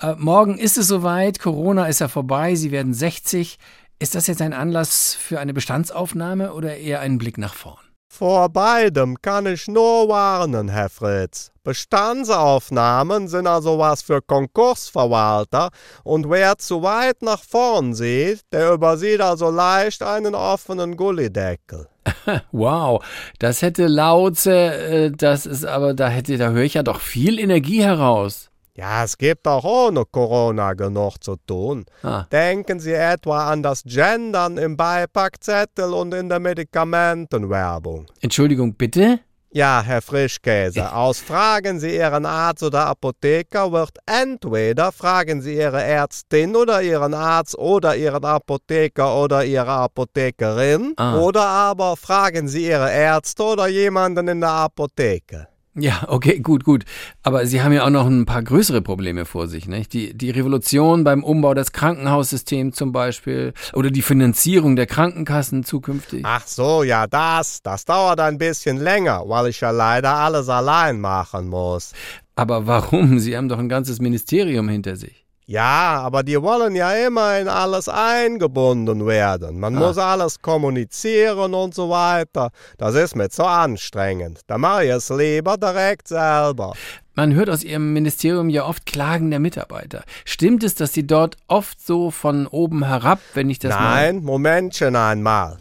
äh, 0.00 0.14
morgen 0.18 0.58
ist 0.58 0.76
es 0.76 0.86
soweit, 0.86 1.38
Corona 1.38 1.86
ist 1.86 2.00
ja 2.00 2.08
vorbei, 2.08 2.56
Sie 2.56 2.72
werden 2.72 2.92
60. 2.92 3.58
Ist 3.98 4.14
das 4.14 4.26
jetzt 4.26 4.42
ein 4.42 4.52
Anlass 4.52 5.14
für 5.14 5.40
eine 5.40 5.54
Bestandsaufnahme 5.54 6.52
oder 6.52 6.76
eher 6.76 7.00
ein 7.00 7.16
Blick 7.16 7.38
nach 7.38 7.54
vorn? 7.54 7.83
Vor 8.16 8.48
beidem 8.48 9.20
kann 9.20 9.44
ich 9.46 9.66
nur 9.66 10.08
warnen, 10.08 10.68
Herr 10.68 10.88
Fritz. 10.88 11.50
Bestandsaufnahmen 11.64 13.26
sind 13.26 13.48
also 13.48 13.80
was 13.80 14.02
für 14.02 14.22
Konkursverwalter 14.22 15.70
und 16.04 16.30
wer 16.30 16.56
zu 16.56 16.84
weit 16.84 17.22
nach 17.22 17.42
vorn 17.42 17.92
sieht, 17.92 18.42
der 18.52 18.74
übersieht 18.74 19.20
also 19.20 19.50
leicht 19.50 20.00
einen 20.04 20.36
offenen 20.36 20.96
Gullideckel. 20.96 21.88
wow, 22.52 23.04
das 23.40 23.62
hätte 23.62 23.88
Lauze, 23.88 24.54
äh, 24.54 25.10
das 25.10 25.44
ist 25.44 25.64
aber, 25.64 25.92
da 25.92 26.06
hätte, 26.06 26.38
da 26.38 26.50
höre 26.50 26.62
ich 26.62 26.74
ja 26.74 26.84
doch 26.84 27.00
viel 27.00 27.40
Energie 27.40 27.82
heraus. 27.82 28.52
Ja, 28.76 29.04
es 29.04 29.16
gibt 29.16 29.46
auch 29.46 29.62
ohne 29.64 30.04
Corona 30.04 30.72
genug 30.72 31.22
zu 31.22 31.36
tun. 31.46 31.84
Ah. 32.02 32.24
Denken 32.32 32.80
Sie 32.80 32.92
etwa 32.92 33.50
an 33.52 33.62
das 33.62 33.84
Gendern 33.84 34.58
im 34.58 34.76
Beipackzettel 34.76 35.92
und 35.92 36.12
in 36.12 36.28
der 36.28 36.40
Medikamentenwerbung. 36.40 38.06
Entschuldigung, 38.20 38.74
bitte? 38.74 39.20
Ja, 39.52 39.82
Herr 39.86 40.02
Frischkäse, 40.02 40.92
aus 40.92 41.20
Fragen 41.20 41.78
Sie 41.78 41.94
Ihren 41.94 42.26
Arzt 42.26 42.64
oder 42.64 42.86
Apotheker 42.88 43.70
wird 43.70 43.96
entweder 44.04 44.90
fragen 44.90 45.40
Sie 45.42 45.54
Ihre 45.54 45.80
Ärztin 45.80 46.56
oder 46.56 46.82
Ihren 46.82 47.14
Arzt 47.14 47.56
oder 47.56 47.94
Ihren 47.94 48.24
Apotheker 48.24 49.16
oder 49.16 49.44
Ihre 49.44 49.70
Apothekerin 49.70 50.94
Ah. 50.96 51.18
oder 51.20 51.46
aber 51.46 51.96
fragen 51.96 52.48
Sie 52.48 52.66
Ihre 52.66 52.90
Ärzte 52.92 53.44
oder 53.44 53.68
jemanden 53.68 54.26
in 54.26 54.40
der 54.40 54.50
Apotheke. 54.50 55.46
Ja, 55.76 56.04
okay, 56.06 56.38
gut, 56.38 56.62
gut. 56.62 56.84
Aber 57.24 57.46
Sie 57.46 57.60
haben 57.60 57.72
ja 57.72 57.84
auch 57.84 57.90
noch 57.90 58.06
ein 58.06 58.26
paar 58.26 58.44
größere 58.44 58.80
Probleme 58.80 59.24
vor 59.24 59.48
sich, 59.48 59.66
nicht? 59.66 59.92
Die, 59.92 60.14
die 60.14 60.30
Revolution 60.30 61.02
beim 61.02 61.24
Umbau 61.24 61.52
des 61.52 61.72
Krankenhaussystems 61.72 62.76
zum 62.76 62.92
Beispiel 62.92 63.52
oder 63.72 63.90
die 63.90 64.02
Finanzierung 64.02 64.76
der 64.76 64.86
Krankenkassen 64.86 65.64
zukünftig. 65.64 66.22
Ach 66.24 66.46
so, 66.46 66.84
ja, 66.84 67.08
das, 67.08 67.60
das 67.62 67.84
dauert 67.84 68.20
ein 68.20 68.38
bisschen 68.38 68.76
länger, 68.76 69.24
weil 69.26 69.48
ich 69.48 69.60
ja 69.60 69.72
leider 69.72 70.14
alles 70.14 70.48
allein 70.48 71.00
machen 71.00 71.48
muss. 71.48 71.92
Aber 72.36 72.68
warum? 72.68 73.18
Sie 73.18 73.36
haben 73.36 73.48
doch 73.48 73.58
ein 73.58 73.68
ganzes 73.68 74.00
Ministerium 74.00 74.68
hinter 74.68 74.94
sich. 74.94 75.23
Ja, 75.46 76.00
aber 76.00 76.22
die 76.22 76.40
wollen 76.40 76.74
ja 76.74 76.92
immer 77.06 77.38
in 77.38 77.48
alles 77.48 77.86
eingebunden 77.88 79.06
werden. 79.06 79.60
Man 79.60 79.76
Ah. 79.76 79.80
muss 79.80 79.98
alles 79.98 80.40
kommunizieren 80.40 81.52
und 81.52 81.74
so 81.74 81.90
weiter. 81.90 82.48
Das 82.78 82.94
ist 82.94 83.14
mir 83.14 83.28
zu 83.28 83.44
anstrengend. 83.44 84.40
Da 84.46 84.56
mache 84.56 84.84
ich 84.86 84.90
es 84.90 85.10
lieber 85.10 85.58
direkt 85.58 86.08
selber. 86.08 86.72
Man 87.14 87.34
hört 87.34 87.50
aus 87.50 87.62
Ihrem 87.62 87.92
Ministerium 87.92 88.48
ja 88.48 88.64
oft 88.64 88.86
Klagen 88.86 89.30
der 89.30 89.38
Mitarbeiter. 89.38 90.02
Stimmt 90.24 90.64
es, 90.64 90.74
dass 90.76 90.94
Sie 90.94 91.06
dort 91.06 91.36
oft 91.46 91.78
so 91.84 92.10
von 92.10 92.46
oben 92.46 92.84
herab, 92.86 93.20
wenn 93.34 93.50
ich 93.50 93.58
das 93.58 93.74
Nein, 93.74 94.24
Momentchen 94.24 94.96
einmal. 94.96 95.58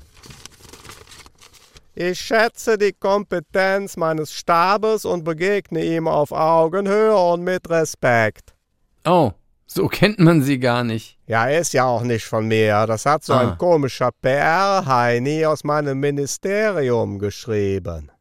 Ich 1.95 2.19
schätze 2.19 2.77
die 2.77 2.93
Kompetenz 2.93 3.97
meines 3.97 4.33
Stabes 4.33 5.05
und 5.05 5.23
begegne 5.25 5.83
ihm 5.85 6.07
auf 6.07 6.31
Augenhöhe 6.31 7.15
und 7.15 7.43
mit 7.43 7.69
Respekt. 7.69 8.53
mal. 9.05 9.13
Oh, 9.13 9.31
so 9.73 9.87
kennt 9.87 10.19
man 10.19 10.41
Sie 10.41 10.59
gar 10.59 10.83
nicht. 10.83 11.17
Ja, 11.27 11.45
ist 11.47 11.73
ja 11.73 11.85
auch 11.85 12.03
nicht 12.03 12.25
von 12.25 12.47
mir. 12.47 12.85
Das 12.87 13.05
hat 13.05 13.23
so 13.23 13.33
Ah. 13.33 13.39
ein 13.39 13.57
komischer 13.57 14.11
PR-Heini 14.21 15.45
aus 15.45 15.63
meinem 15.63 15.99
Ministerium 15.99 17.19
geschrieben. 17.19 18.11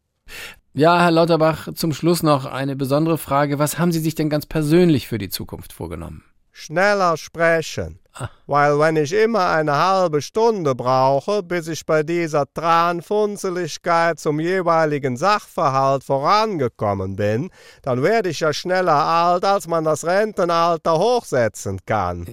Ja, 0.74 1.00
Herr 1.00 1.10
Lauterbach, 1.10 1.68
zum 1.74 1.92
Schluss 1.92 2.22
noch 2.22 2.46
eine 2.46 2.76
besondere 2.76 3.18
Frage. 3.18 3.58
Was 3.58 3.78
haben 3.78 3.92
Sie 3.92 4.00
sich 4.00 4.14
denn 4.14 4.30
ganz 4.30 4.46
persönlich 4.46 5.06
für 5.08 5.18
die 5.18 5.28
Zukunft 5.28 5.72
vorgenommen? 5.72 6.24
Schneller 6.50 7.16
sprechen. 7.16 7.98
Weil 8.46 8.78
wenn 8.78 8.96
ich 8.96 9.12
immer 9.12 9.48
eine 9.50 9.74
halbe 9.76 10.20
Stunde 10.20 10.74
brauche, 10.74 11.42
bis 11.42 11.68
ich 11.68 11.86
bei 11.86 12.02
dieser 12.02 12.44
Tranfunzeligkeit 12.52 14.18
zum 14.18 14.40
jeweiligen 14.40 15.16
Sachverhalt 15.16 16.04
vorangekommen 16.04 17.16
bin, 17.16 17.50
dann 17.82 18.02
werde 18.02 18.28
ich 18.28 18.40
ja 18.40 18.52
schneller 18.52 18.92
alt, 18.94 19.44
als 19.44 19.66
man 19.68 19.84
das 19.84 20.04
Rentenalter 20.04 20.98
hochsetzen 20.98 21.78
kann. 21.86 22.26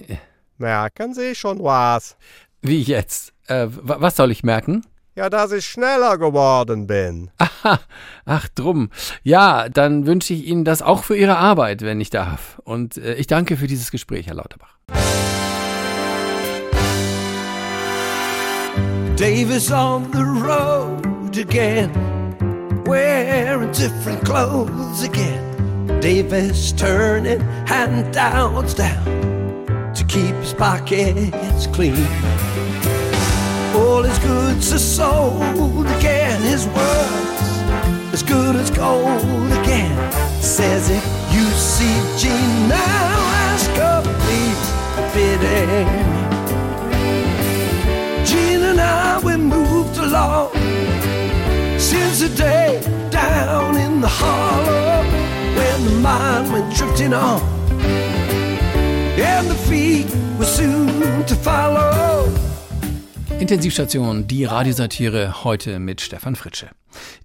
Merken 0.58 1.14
Sie 1.14 1.34
schon 1.34 1.62
was? 1.62 2.16
Wie 2.62 2.82
jetzt? 2.82 3.32
Äh, 3.46 3.68
wa- 3.70 3.96
was 4.00 4.16
soll 4.16 4.30
ich 4.30 4.42
merken? 4.42 4.84
Ja, 5.16 5.28
dass 5.28 5.52
ich 5.52 5.66
schneller 5.66 6.18
geworden 6.18 6.86
bin. 6.86 7.30
Aha, 7.38 7.80
ach 8.24 8.48
drum. 8.48 8.90
Ja, 9.22 9.68
dann 9.68 10.06
wünsche 10.06 10.32
ich 10.34 10.44
Ihnen 10.46 10.64
das 10.64 10.82
auch 10.82 11.04
für 11.04 11.16
Ihre 11.16 11.36
Arbeit, 11.36 11.82
wenn 11.82 12.00
ich 12.00 12.10
darf. 12.10 12.60
Und 12.64 12.96
äh, 12.96 13.14
ich 13.14 13.26
danke 13.26 13.56
für 13.56 13.66
dieses 13.66 13.90
Gespräch, 13.90 14.26
Herr 14.28 14.34
Lauterbach. 14.34 14.78
Davis 19.16 19.70
on 19.70 20.10
the 20.10 20.24
road 20.24 21.36
again, 21.36 21.92
wearing 22.84 23.72
different 23.72 24.24
clothes 24.24 25.02
again. 25.02 26.00
Davis 26.00 26.72
turning 26.72 27.40
handouts 27.66 28.74
down 28.74 29.04
to 29.94 30.04
keep 30.08 30.34
his 30.36 30.54
pockets 30.54 31.66
clean. 31.68 32.06
All 33.74 34.02
his 34.02 34.18
goods 34.18 34.72
are 34.72 34.78
sold 34.78 35.86
again, 35.86 36.40
his 36.42 36.66
words 36.66 37.30
as 38.12 38.22
good 38.22 38.56
as 38.56 38.70
gold 38.70 39.52
again. 39.62 40.12
Says 40.42 40.90
if 40.90 41.04
you 41.32 41.44
see 41.50 41.94
Gene 42.18 42.68
now, 42.68 43.18
ask 43.50 43.70
her 43.72 44.02
please 44.02 45.14
bidding 45.14 46.09
now 48.80 49.20
we 49.26 49.36
moved 49.36 49.96
along. 49.98 50.48
Since 51.78 52.16
the 52.24 52.30
day 52.48 52.80
down 53.10 53.76
in 53.76 54.00
the 54.00 54.12
hollow 54.22 55.02
when 55.56 55.78
the 55.88 55.96
mind 56.08 56.52
went 56.52 56.68
drifting 56.76 57.12
on, 57.12 57.40
and 59.32 59.44
the 59.52 59.58
feet 59.68 60.08
were 60.38 60.52
soon 60.60 61.24
to 61.30 61.34
follow. 61.34 62.49
Intensivstation, 63.40 64.26
die 64.26 64.44
Radiosatire 64.44 65.44
heute 65.44 65.78
mit 65.78 66.02
Stefan 66.02 66.36
Fritsche. 66.36 66.68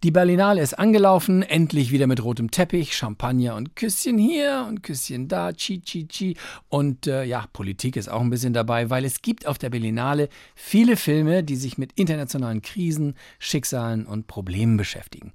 Die 0.01 0.12
Berlinale 0.12 0.62
ist 0.62 0.80
angelaufen, 0.80 1.43
endlich 1.43 1.91
wieder 1.91 2.08
mit 2.08 2.23
rotem 2.23 2.51
Teppich, 2.51 2.95
Champagner 2.95 3.56
und 3.56 3.75
Küsschen 3.75 4.17
hier 4.17 4.65
und 4.65 4.82
Küsschen 4.82 5.28
da, 5.28 5.51
chi 5.51 5.82
chi 5.82 6.08
chi. 6.08 6.38
Und 6.69 7.06
äh, 7.08 7.25
ja, 7.25 7.45
Politik 7.51 7.97
ist 7.97 8.08
auch 8.10 8.21
ein 8.21 8.30
bisschen 8.30 8.54
dabei, 8.54 8.89
weil 8.89 9.04
es 9.04 9.21
gibt 9.21 9.45
auf 9.45 9.58
der 9.58 9.69
Berlinale 9.69 10.30
viele 10.56 10.95
Filme, 10.95 11.43
die 11.43 11.58
sich 11.58 11.78
mit 11.78 11.91
internationalen 11.95 12.62
Krisen, 12.62 13.15
Schicksalen 13.38 14.06
und 14.06 14.28
Problemen 14.28 14.78
beschäftigen. 14.78 15.34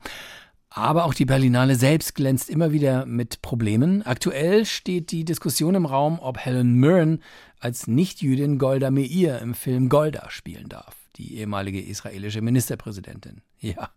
Aber 0.73 1.05
auch 1.05 1.15
die 1.15 1.25
Berlinale 1.25 1.75
selbst 1.75 2.15
glänzt 2.15 2.49
immer 2.49 2.71
wieder 2.71 3.05
mit 3.05 3.43
Problemen. 3.43 4.03
Aktuell 4.07 4.65
steht 4.65 5.11
die 5.11 5.25
Diskussion 5.25 5.75
im 5.75 5.85
Raum, 5.85 6.21
ob 6.21 6.39
Helen 6.39 6.75
Mirren 6.75 7.23
als 7.59 7.89
Nichtjüdin 7.89 8.59
Golda 8.59 8.93
Meir 8.93 9.41
im 9.41 9.55
Film 9.55 9.89
Golda 9.89 10.31
spielen 10.31 10.69
darf, 10.69 10.95
die 11.17 11.39
ehemalige 11.39 11.81
israelische 11.81 12.41
Ministerpräsidentin. 12.41 13.43
Ja, 13.59 13.91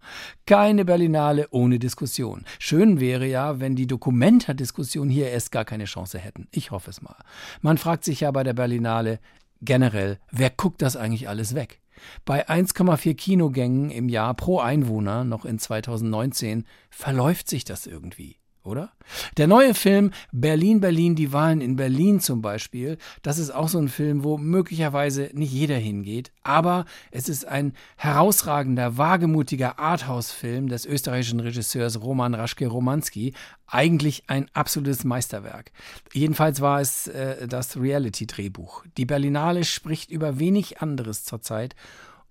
keine 0.48 0.84
Berlinale 0.84 1.48
ohne 1.52 1.78
Diskussion. 1.78 2.44
Schön 2.58 3.00
wäre 3.00 3.28
ja, 3.28 3.60
wenn 3.60 3.76
die 3.76 3.88
Dokumenta-Diskussion 3.88 5.10
hier 5.10 5.30
erst 5.30 5.52
gar 5.52 5.66
keine 5.66 5.86
Chance 5.86 6.18
hätten. 6.18 6.48
Ich 6.52 6.72
hoffe 6.72 6.90
es 6.90 7.04
mal. 7.04 7.18
Man 7.62 7.78
fragt 7.78 8.04
sich 8.04 8.22
ja 8.22 8.32
bei 8.32 8.44
der 8.44 8.54
Berlinale 8.54 9.20
generell, 9.62 10.18
wer 10.32 10.50
guckt 10.50 10.82
das 10.82 10.96
eigentlich 10.96 11.30
alles 11.30 11.54
weg? 11.54 11.83
Bei 12.26 12.48
1,4 12.48 13.16
Kinogängen 13.16 13.92
im 13.92 14.10
Jahr 14.10 14.34
pro 14.34 14.60
Einwohner 14.60 15.24
noch 15.24 15.46
in 15.46 15.60
2019 15.60 16.66
verläuft 16.89 17.50
sich 17.50 17.66
das 17.66 17.86
irgendwie, 17.88 18.38
oder? 18.63 18.91
Der 19.38 19.47
neue 19.47 19.73
Film 19.73 20.12
Berlin, 20.32 20.80
Berlin, 20.80 21.15
die 21.15 21.34
Wahlen 21.34 21.62
in 21.62 21.76
Berlin 21.76 22.19
zum 22.19 22.41
Beispiel, 22.41 22.97
das 23.21 23.38
ist 23.38 23.52
auch 23.52 23.67
so 23.67 23.78
ein 23.78 23.89
Film, 23.89 24.23
wo 24.23 24.38
möglicherweise 24.38 25.30
nicht 25.34 25.52
jeder 25.52 25.76
hingeht, 25.76 26.32
aber 26.43 26.86
es 27.12 27.30
ist 27.30 27.45
ein 27.45 27.73
herausragender, 27.97 28.97
wagemutiger 28.97 29.80
Arthouse-Film 29.80 30.69
des 30.69 30.86
österreichischen 30.86 31.39
Regisseurs 31.39 32.02
Roman 32.02 32.34
Raschke-Romanski, 32.34 33.34
eigentlich 33.67 34.23
ein 34.28 34.49
absolutes 34.54 35.04
Meisterwerk. 35.04 35.71
Jedenfalls 36.13 36.62
war 36.62 36.80
es 36.80 37.08
äh, 37.08 37.47
das 37.47 37.78
Reality-Drehbuch. 37.78 38.86
Die 38.97 39.06
Berlinale 39.06 39.63
spricht 39.63 40.12
über 40.12 40.39
wenig 40.39 40.82
anderes 40.82 41.23
zurzeit 41.23 41.76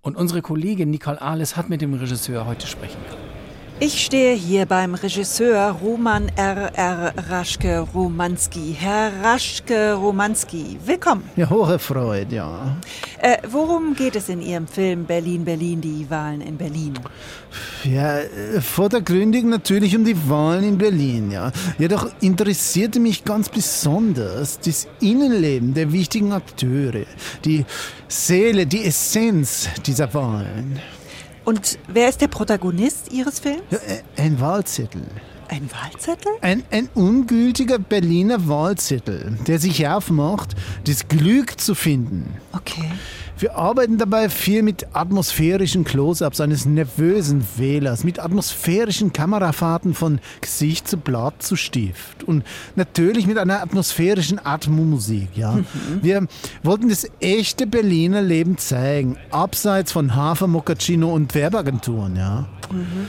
und 0.01 0.17
unsere 0.17 0.41
Kollegin 0.41 0.89
Nicole 0.89 1.21
Ahles 1.21 1.55
hat 1.55 1.69
mit 1.69 1.81
dem 1.81 1.93
Regisseur 1.93 2.45
heute 2.45 2.67
sprechen 2.67 2.99
können. 3.09 3.32
Ich 3.85 4.05
stehe 4.05 4.33
hier 4.33 4.65
beim 4.65 4.95
Regisseur 4.95 5.71
Roman 5.71 6.31
R. 6.37 6.71
R. 6.73 7.13
Raschke-Romanski. 7.29 8.77
Herr 8.79 9.11
Raschke-Romanski, 9.21 10.77
willkommen. 10.85 11.29
Ja, 11.35 11.49
hohe 11.49 11.77
Freude, 11.77 12.33
ja. 12.33 12.77
Äh, 13.19 13.39
worum 13.51 13.93
geht 13.93 14.15
es 14.15 14.29
in 14.29 14.41
Ihrem 14.41 14.67
Film 14.67 15.03
Berlin, 15.03 15.43
Berlin, 15.43 15.81
die 15.81 16.09
Wahlen 16.09 16.39
in 16.39 16.55
Berlin? 16.55 16.93
Ja, 17.83 18.19
äh, 18.19 18.61
vordergründig 18.61 19.43
natürlich 19.43 19.93
um 19.97 20.05
die 20.05 20.29
Wahlen 20.29 20.63
in 20.63 20.77
Berlin, 20.77 21.31
ja. 21.31 21.51
Jedoch 21.77 22.07
interessierte 22.21 23.01
mich 23.01 23.25
ganz 23.25 23.49
besonders 23.49 24.61
das 24.61 24.87
Innenleben 25.01 25.73
der 25.73 25.91
wichtigen 25.91 26.31
Akteure, 26.31 27.05
die 27.43 27.65
Seele, 28.07 28.65
die 28.65 28.85
Essenz 28.85 29.67
dieser 29.85 30.13
Wahlen. 30.13 30.79
Und 31.45 31.77
wer 31.87 32.09
ist 32.09 32.21
der 32.21 32.27
Protagonist 32.27 33.11
Ihres 33.11 33.39
Films? 33.39 33.61
Äh, 33.71 34.01
ein 34.17 34.39
Wahlzettel. 34.39 35.03
Ein 35.49 35.69
Wahlzettel? 35.71 36.31
Ein, 36.41 36.63
ein 36.71 36.89
ungültiger 36.95 37.77
Berliner 37.77 38.47
Wahlzettel, 38.47 39.37
der 39.45 39.59
sich 39.59 39.87
aufmacht, 39.87 40.55
das 40.85 41.07
Glück 41.07 41.59
zu 41.59 41.75
finden. 41.75 42.37
Okay. 42.53 42.89
Wir 43.37 43.55
arbeiten 43.55 43.97
dabei 43.97 44.29
viel 44.29 44.61
mit 44.61 44.87
atmosphärischen 44.93 45.83
Close-ups 45.83 46.39
eines 46.39 46.65
nervösen 46.65 47.43
Wählers, 47.57 48.03
mit 48.03 48.19
atmosphärischen 48.19 49.11
Kamerafahrten 49.11 49.93
von 49.93 50.19
Gesicht 50.41 50.87
zu 50.87 50.97
Blatt 50.97 51.41
zu 51.41 51.55
Stift 51.55 52.23
und 52.23 52.43
natürlich 52.75 53.27
mit 53.27 53.37
einer 53.37 53.61
atmosphärischen 53.61 54.39
Atmomusik. 54.43 55.29
Ja. 55.35 55.53
Mhm. 55.53 55.65
Wir 56.01 56.27
wollten 56.61 56.89
das 56.89 57.09
echte 57.19 57.67
Berliner 57.67 58.21
Leben 58.21 58.57
zeigen, 58.57 59.17
abseits 59.31 59.91
von 59.91 60.15
Hafer, 60.15 60.47
Moccacino 60.47 61.13
und 61.13 61.33
Werbeagenturen. 61.33 62.15
Ja. 62.15 62.45
Mhm. 62.71 63.07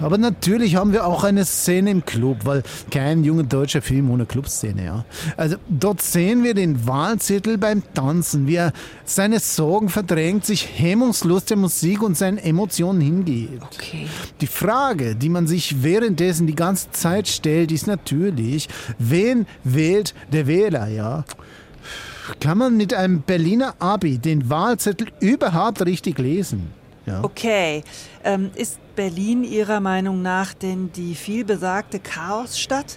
Aber 0.00 0.18
natürlich 0.18 0.76
haben 0.76 0.92
wir 0.92 1.06
auch 1.06 1.24
eine 1.24 1.44
Szene 1.44 1.90
im 1.90 2.04
Club, 2.04 2.38
weil 2.44 2.62
kein 2.90 3.24
junger 3.24 3.44
deutscher 3.44 3.80
Film 3.80 4.10
ohne 4.10 4.26
Clubszene, 4.26 4.84
ja. 4.84 5.04
Also 5.36 5.56
dort 5.68 6.02
sehen 6.02 6.42
wir 6.42 6.54
den 6.54 6.86
Wahlzettel 6.86 7.58
beim 7.58 7.82
Tanzen, 7.94 8.46
wie 8.46 8.56
er 8.56 8.72
seine 9.04 9.38
Sorgen 9.38 9.88
verdrängt, 9.88 10.44
sich 10.44 10.68
hemmungslos 10.78 11.44
der 11.44 11.56
Musik 11.56 12.02
und 12.02 12.16
seinen 12.16 12.38
Emotionen 12.38 13.00
hingeht. 13.00 13.62
Okay. 13.62 14.06
Die 14.40 14.46
Frage, 14.46 15.14
die 15.14 15.28
man 15.28 15.46
sich 15.46 15.82
währenddessen 15.82 16.46
die 16.46 16.56
ganze 16.56 16.90
Zeit 16.90 17.28
stellt, 17.28 17.70
ist 17.70 17.86
natürlich, 17.86 18.68
wen 18.98 19.46
wählt 19.62 20.14
der 20.32 20.46
Wähler, 20.46 20.88
ja? 20.88 21.24
Kann 22.40 22.58
man 22.58 22.76
mit 22.76 22.94
einem 22.94 23.22
Berliner 23.22 23.74
Abi 23.78 24.18
den 24.18 24.48
Wahlzettel 24.48 25.08
überhaupt 25.20 25.84
richtig 25.84 26.18
lesen? 26.18 26.72
Ja. 27.06 27.22
Okay. 27.22 27.84
Ähm, 28.24 28.50
ist 28.54 28.78
Berlin 28.94 29.44
Ihrer 29.44 29.80
Meinung 29.80 30.22
nach 30.22 30.54
denn 30.54 30.90
die 30.92 31.14
vielbesagte 31.14 32.00
Chaosstadt? 32.00 32.96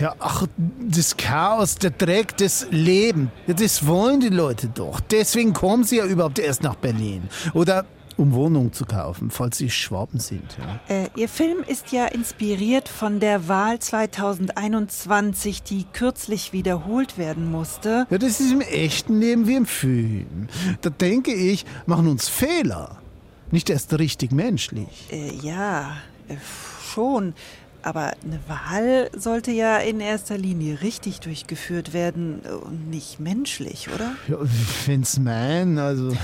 Ja, 0.00 0.14
ach, 0.20 0.46
das 0.56 1.16
Chaos, 1.16 1.76
der 1.76 1.90
Dreck, 1.90 2.36
das 2.36 2.68
Leben. 2.70 3.32
Ja, 3.46 3.54
das 3.54 3.86
wollen 3.86 4.20
die 4.20 4.28
Leute 4.28 4.68
doch. 4.68 5.00
Deswegen 5.00 5.52
kommen 5.52 5.82
sie 5.82 5.96
ja 5.96 6.06
überhaupt 6.06 6.38
erst 6.38 6.62
nach 6.62 6.76
Berlin. 6.76 7.28
Oder 7.52 7.84
um 8.16 8.32
Wohnungen 8.32 8.72
zu 8.72 8.84
kaufen, 8.84 9.30
falls 9.30 9.58
sie 9.58 9.70
Schwaben 9.70 10.18
sind. 10.20 10.56
Ja. 10.58 10.94
Äh, 10.94 11.08
Ihr 11.16 11.28
Film 11.28 11.58
ist 11.66 11.92
ja 11.92 12.06
inspiriert 12.06 12.88
von 12.88 13.20
der 13.20 13.48
Wahl 13.48 13.78
2021, 13.78 15.62
die 15.62 15.84
kürzlich 15.92 16.52
wiederholt 16.52 17.16
werden 17.16 17.50
musste. 17.50 18.06
Ja, 18.10 18.18
das 18.18 18.40
ist 18.40 18.52
im 18.52 18.60
echten 18.60 19.20
Leben 19.20 19.46
wie 19.46 19.54
im 19.54 19.66
Film. 19.66 20.48
Da 20.80 20.90
denke 20.90 21.32
ich, 21.32 21.64
machen 21.86 22.08
uns 22.08 22.28
Fehler. 22.28 22.98
Nicht 23.50 23.70
erst 23.70 23.98
richtig 23.98 24.32
menschlich. 24.32 24.88
Äh, 25.10 25.32
ja, 25.42 25.96
äh, 26.28 26.36
schon. 26.92 27.34
Aber 27.82 28.12
eine 28.24 28.40
Wahl 28.48 29.08
sollte 29.16 29.52
ja 29.52 29.78
in 29.78 30.00
erster 30.00 30.36
Linie 30.36 30.82
richtig 30.82 31.20
durchgeführt 31.20 31.92
werden 31.92 32.40
und 32.40 32.90
nicht 32.90 33.20
menschlich, 33.20 33.88
oder? 33.94 34.14
Ja, 34.26 34.36
wenn's 34.86 35.18
mein, 35.18 35.78
also. 35.78 36.14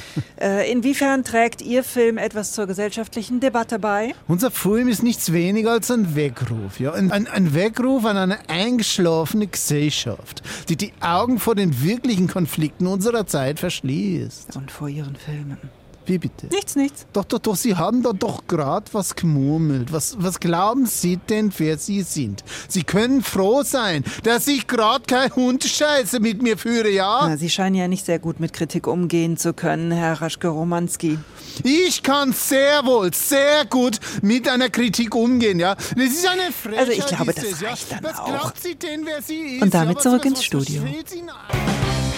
Äh, 0.40 0.70
inwiefern 0.70 1.22
trägt 1.22 1.62
Ihr 1.62 1.84
Film 1.84 2.18
etwas 2.18 2.52
zur 2.52 2.66
gesellschaftlichen 2.66 3.38
Debatte 3.38 3.78
bei? 3.78 4.14
Unser 4.26 4.50
Film 4.50 4.88
ist 4.88 5.02
nichts 5.02 5.32
weniger 5.32 5.70
als 5.70 5.90
ein 5.90 6.16
Weckruf, 6.16 6.80
ja. 6.80 6.92
Ein, 6.92 7.12
ein, 7.12 7.28
ein 7.28 7.54
Weckruf 7.54 8.04
an 8.04 8.16
eine 8.16 8.48
eingeschlafene 8.48 9.46
Gesellschaft, 9.46 10.42
die 10.68 10.76
die 10.76 10.92
Augen 11.00 11.38
vor 11.38 11.54
den 11.54 11.82
wirklichen 11.82 12.26
Konflikten 12.26 12.88
unserer 12.88 13.26
Zeit 13.26 13.60
verschließt. 13.60 14.56
Und 14.56 14.70
vor 14.72 14.88
Ihren 14.88 15.14
Filmen. 15.14 15.58
Wie 16.06 16.18
bitte? 16.18 16.48
Nichts, 16.48 16.76
nichts. 16.76 17.06
Doch, 17.12 17.24
doch, 17.24 17.38
doch, 17.38 17.56
Sie 17.56 17.76
haben 17.76 18.02
da 18.02 18.12
doch 18.12 18.46
gerade 18.46 18.86
was 18.92 19.14
gemurmelt. 19.14 19.92
Was, 19.92 20.16
was 20.18 20.38
glauben 20.38 20.84
Sie 20.86 21.16
denn, 21.16 21.50
wer 21.56 21.78
Sie 21.78 22.02
sind? 22.02 22.44
Sie 22.68 22.82
können 22.82 23.22
froh 23.22 23.62
sein, 23.62 24.04
dass 24.22 24.46
ich 24.46 24.66
gerade 24.66 25.04
kein 25.06 25.34
Hundescheiße 25.34 26.20
mit 26.20 26.42
mir 26.42 26.58
führe, 26.58 26.90
ja? 26.90 27.26
Na, 27.26 27.36
Sie 27.38 27.48
scheinen 27.48 27.74
ja 27.74 27.88
nicht 27.88 28.04
sehr 28.04 28.18
gut 28.18 28.38
mit 28.38 28.52
Kritik 28.52 28.86
umgehen 28.86 29.38
zu 29.38 29.54
können, 29.54 29.92
Herr 29.92 30.20
Raschke-Romanski. 30.20 31.18
Ich 31.62 32.02
kann 32.02 32.32
sehr 32.32 32.84
wohl, 32.84 33.14
sehr 33.14 33.64
gut 33.64 33.98
mit 34.20 34.48
einer 34.48 34.68
Kritik 34.68 35.14
umgehen, 35.14 35.58
ja? 35.58 35.74
Das 35.74 35.96
ist 35.96 36.26
eine 36.26 36.52
Frechheit. 36.52 36.80
Also 36.80 36.92
ich 36.92 37.06
glaube, 37.06 37.32
das 37.32 37.62
reicht 37.62 37.92
dann 37.92 38.02
was 38.02 38.18
auch. 38.18 38.26
glaubt 38.26 38.60
sie 38.60 38.74
denn, 38.74 39.06
wer 39.06 39.22
sie 39.22 39.56
ist? 39.56 39.62
Und 39.62 39.72
damit 39.72 39.96
ja, 39.96 40.02
zurück 40.02 40.20
was, 40.20 40.26
ins 40.26 40.38
was, 40.38 40.44
Studio. 40.44 40.82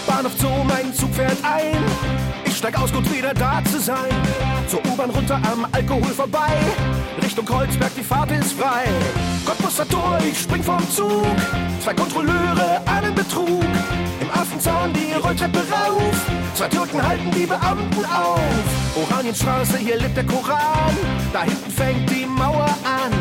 Bahnhof 0.07 0.33
Zoo, 0.39 0.65
mein 0.65 0.95
Zug 0.95 1.13
fährt 1.15 1.37
ein. 1.43 1.83
Ich 2.45 2.57
steig 2.57 2.79
aus, 2.79 2.93
gut 2.93 3.11
wieder 3.13 3.35
da 3.35 3.63
zu 3.71 3.81
sein. 3.81 4.11
Zur 4.69 4.81
U-Bahn 4.87 5.11
runter 5.11 5.41
am 5.53 5.67
Alkohol 5.73 6.13
vorbei. 6.15 6.53
Richtung 7.23 7.45
Kreuzberg, 7.45 7.91
die 7.97 8.03
Fahrt 8.03 8.31
ist 8.31 8.53
frei. 8.53 8.85
Cottbusser 9.45 9.85
durch, 9.87 10.41
spring 10.41 10.63
vom 10.63 10.79
Zug. 10.91 11.25
Zwei 11.83 11.95
Kontrolleure, 11.95 12.81
einen 12.87 13.15
Betrug. 13.15 13.65
Im 14.21 14.31
Affenzahn 14.31 14.93
die 14.93 15.13
Rolltreppe 15.13 15.59
rauf. 15.59 16.27
Zwei 16.55 16.69
Türken 16.69 17.07
halten 17.07 17.31
die 17.33 17.47
Beamten 17.47 18.05
auf. 18.05 18.41
Oranienstraße, 18.97 19.79
hier 19.79 19.99
lebt 19.99 20.17
der 20.17 20.27
Koran. 20.27 20.97
Da 21.33 21.43
hinten 21.43 21.71
fängt 21.71 22.11
die 22.11 22.27
Mauer 22.27 22.65
an. 22.85 23.13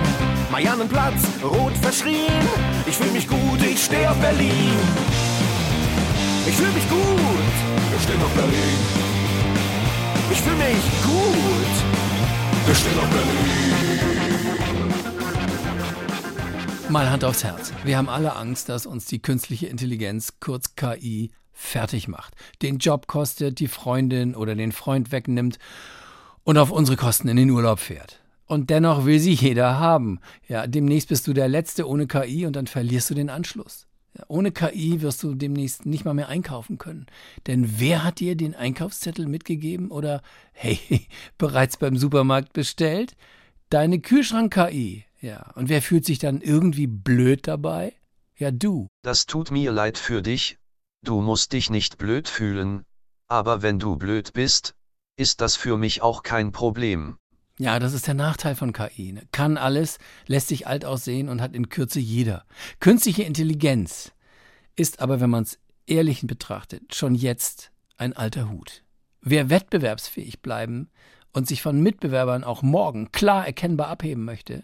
Mariannenplatz, 0.51 1.23
rot 1.43 1.73
verschrien. 1.81 2.47
Ich 2.85 2.95
fühl 2.95 3.11
mich 3.11 3.27
gut, 3.27 3.61
ich 3.61 3.83
steh 3.83 4.07
auf 4.07 4.15
Berlin. 4.17 5.24
Ich 6.47 6.53
fühl 6.53 6.71
mich 6.71 6.89
gut. 6.89 6.99
Wir 7.91 7.99
stehen 7.99 8.21
auf 8.21 8.33
Berlin. 8.33 8.79
Ich 10.31 10.41
fühl 10.41 10.55
mich 10.55 11.03
gut. 11.03 11.45
Mal 16.89 17.09
Hand 17.09 17.23
aufs 17.23 17.43
Herz. 17.43 17.73
Wir 17.83 17.97
haben 17.97 18.09
alle 18.09 18.35
Angst, 18.35 18.69
dass 18.69 18.85
uns 18.85 19.05
die 19.05 19.19
künstliche 19.21 19.67
Intelligenz, 19.67 20.33
kurz 20.39 20.75
KI, 20.75 21.31
fertig 21.51 22.07
macht, 22.07 22.35
den 22.61 22.77
Job 22.77 23.07
kostet, 23.07 23.59
die 23.59 23.67
Freundin 23.67 24.35
oder 24.35 24.55
den 24.55 24.71
Freund 24.71 25.11
wegnimmt 25.11 25.57
und 26.43 26.57
auf 26.57 26.69
unsere 26.69 26.95
Kosten 26.95 27.27
in 27.27 27.37
den 27.37 27.49
Urlaub 27.49 27.79
fährt. 27.79 28.21
Und 28.45 28.69
dennoch 28.69 29.05
will 29.05 29.19
sie 29.19 29.33
jeder 29.33 29.79
haben. 29.79 30.19
Ja, 30.47 30.67
demnächst 30.67 31.09
bist 31.09 31.25
du 31.25 31.33
der 31.33 31.47
Letzte 31.47 31.87
ohne 31.87 32.05
KI 32.05 32.45
und 32.45 32.55
dann 32.55 32.67
verlierst 32.67 33.09
du 33.09 33.15
den 33.15 33.31
Anschluss. 33.31 33.84
Ohne 34.27 34.51
KI 34.51 35.01
wirst 35.01 35.23
du 35.23 35.35
demnächst 35.35 35.85
nicht 35.85 36.05
mal 36.05 36.13
mehr 36.13 36.29
einkaufen 36.29 36.77
können. 36.77 37.05
Denn 37.47 37.79
wer 37.79 38.03
hat 38.03 38.19
dir 38.19 38.35
den 38.35 38.55
Einkaufszettel 38.55 39.27
mitgegeben 39.27 39.91
oder, 39.91 40.21
hey, 40.53 40.79
bereits 41.37 41.77
beim 41.77 41.97
Supermarkt 41.97 42.53
bestellt? 42.53 43.15
Deine 43.69 43.99
Kühlschrank-KI. 43.99 45.05
Ja, 45.21 45.51
und 45.55 45.69
wer 45.69 45.81
fühlt 45.81 46.05
sich 46.05 46.19
dann 46.19 46.41
irgendwie 46.41 46.87
blöd 46.87 47.47
dabei? 47.47 47.93
Ja, 48.37 48.51
du. 48.51 48.87
Das 49.01 49.25
tut 49.25 49.49
mir 49.49 49.71
leid 49.71 49.97
für 49.97 50.21
dich. 50.21 50.57
Du 51.03 51.21
musst 51.21 51.53
dich 51.53 51.69
nicht 51.69 51.97
blöd 51.97 52.27
fühlen. 52.27 52.83
Aber 53.27 53.61
wenn 53.61 53.79
du 53.79 53.95
blöd 53.95 54.33
bist, 54.33 54.75
ist 55.17 55.41
das 55.41 55.55
für 55.55 55.77
mich 55.77 56.01
auch 56.01 56.21
kein 56.21 56.51
Problem. 56.51 57.17
Ja, 57.57 57.79
das 57.79 57.93
ist 57.93 58.07
der 58.07 58.15
Nachteil 58.15 58.55
von 58.55 58.73
KI. 58.73 59.13
Ne? 59.13 59.21
Kann 59.31 59.57
alles, 59.57 59.97
lässt 60.27 60.49
sich 60.49 60.67
alt 60.67 60.83
aussehen 60.83 61.29
und 61.29 61.41
hat 61.41 61.55
in 61.55 61.69
Kürze 61.69 61.99
jeder. 61.99 62.43
Künstliche 62.79 63.23
Intelligenz 63.23 64.11
ist 64.75 64.99
aber, 64.99 65.21
wenn 65.21 65.29
man 65.29 65.43
es 65.43 65.57
ehrlich 65.87 66.21
betrachtet, 66.27 66.93
schon 66.95 67.15
jetzt 67.15 67.71
ein 67.97 68.13
alter 68.13 68.49
Hut. 68.49 68.83
Wer 69.21 69.49
wettbewerbsfähig 69.49 70.41
bleiben 70.41 70.89
und 71.31 71.47
sich 71.47 71.61
von 71.61 71.81
Mitbewerbern 71.81 72.43
auch 72.43 72.61
morgen 72.61 73.11
klar 73.11 73.45
erkennbar 73.45 73.87
abheben 73.87 74.25
möchte, 74.25 74.63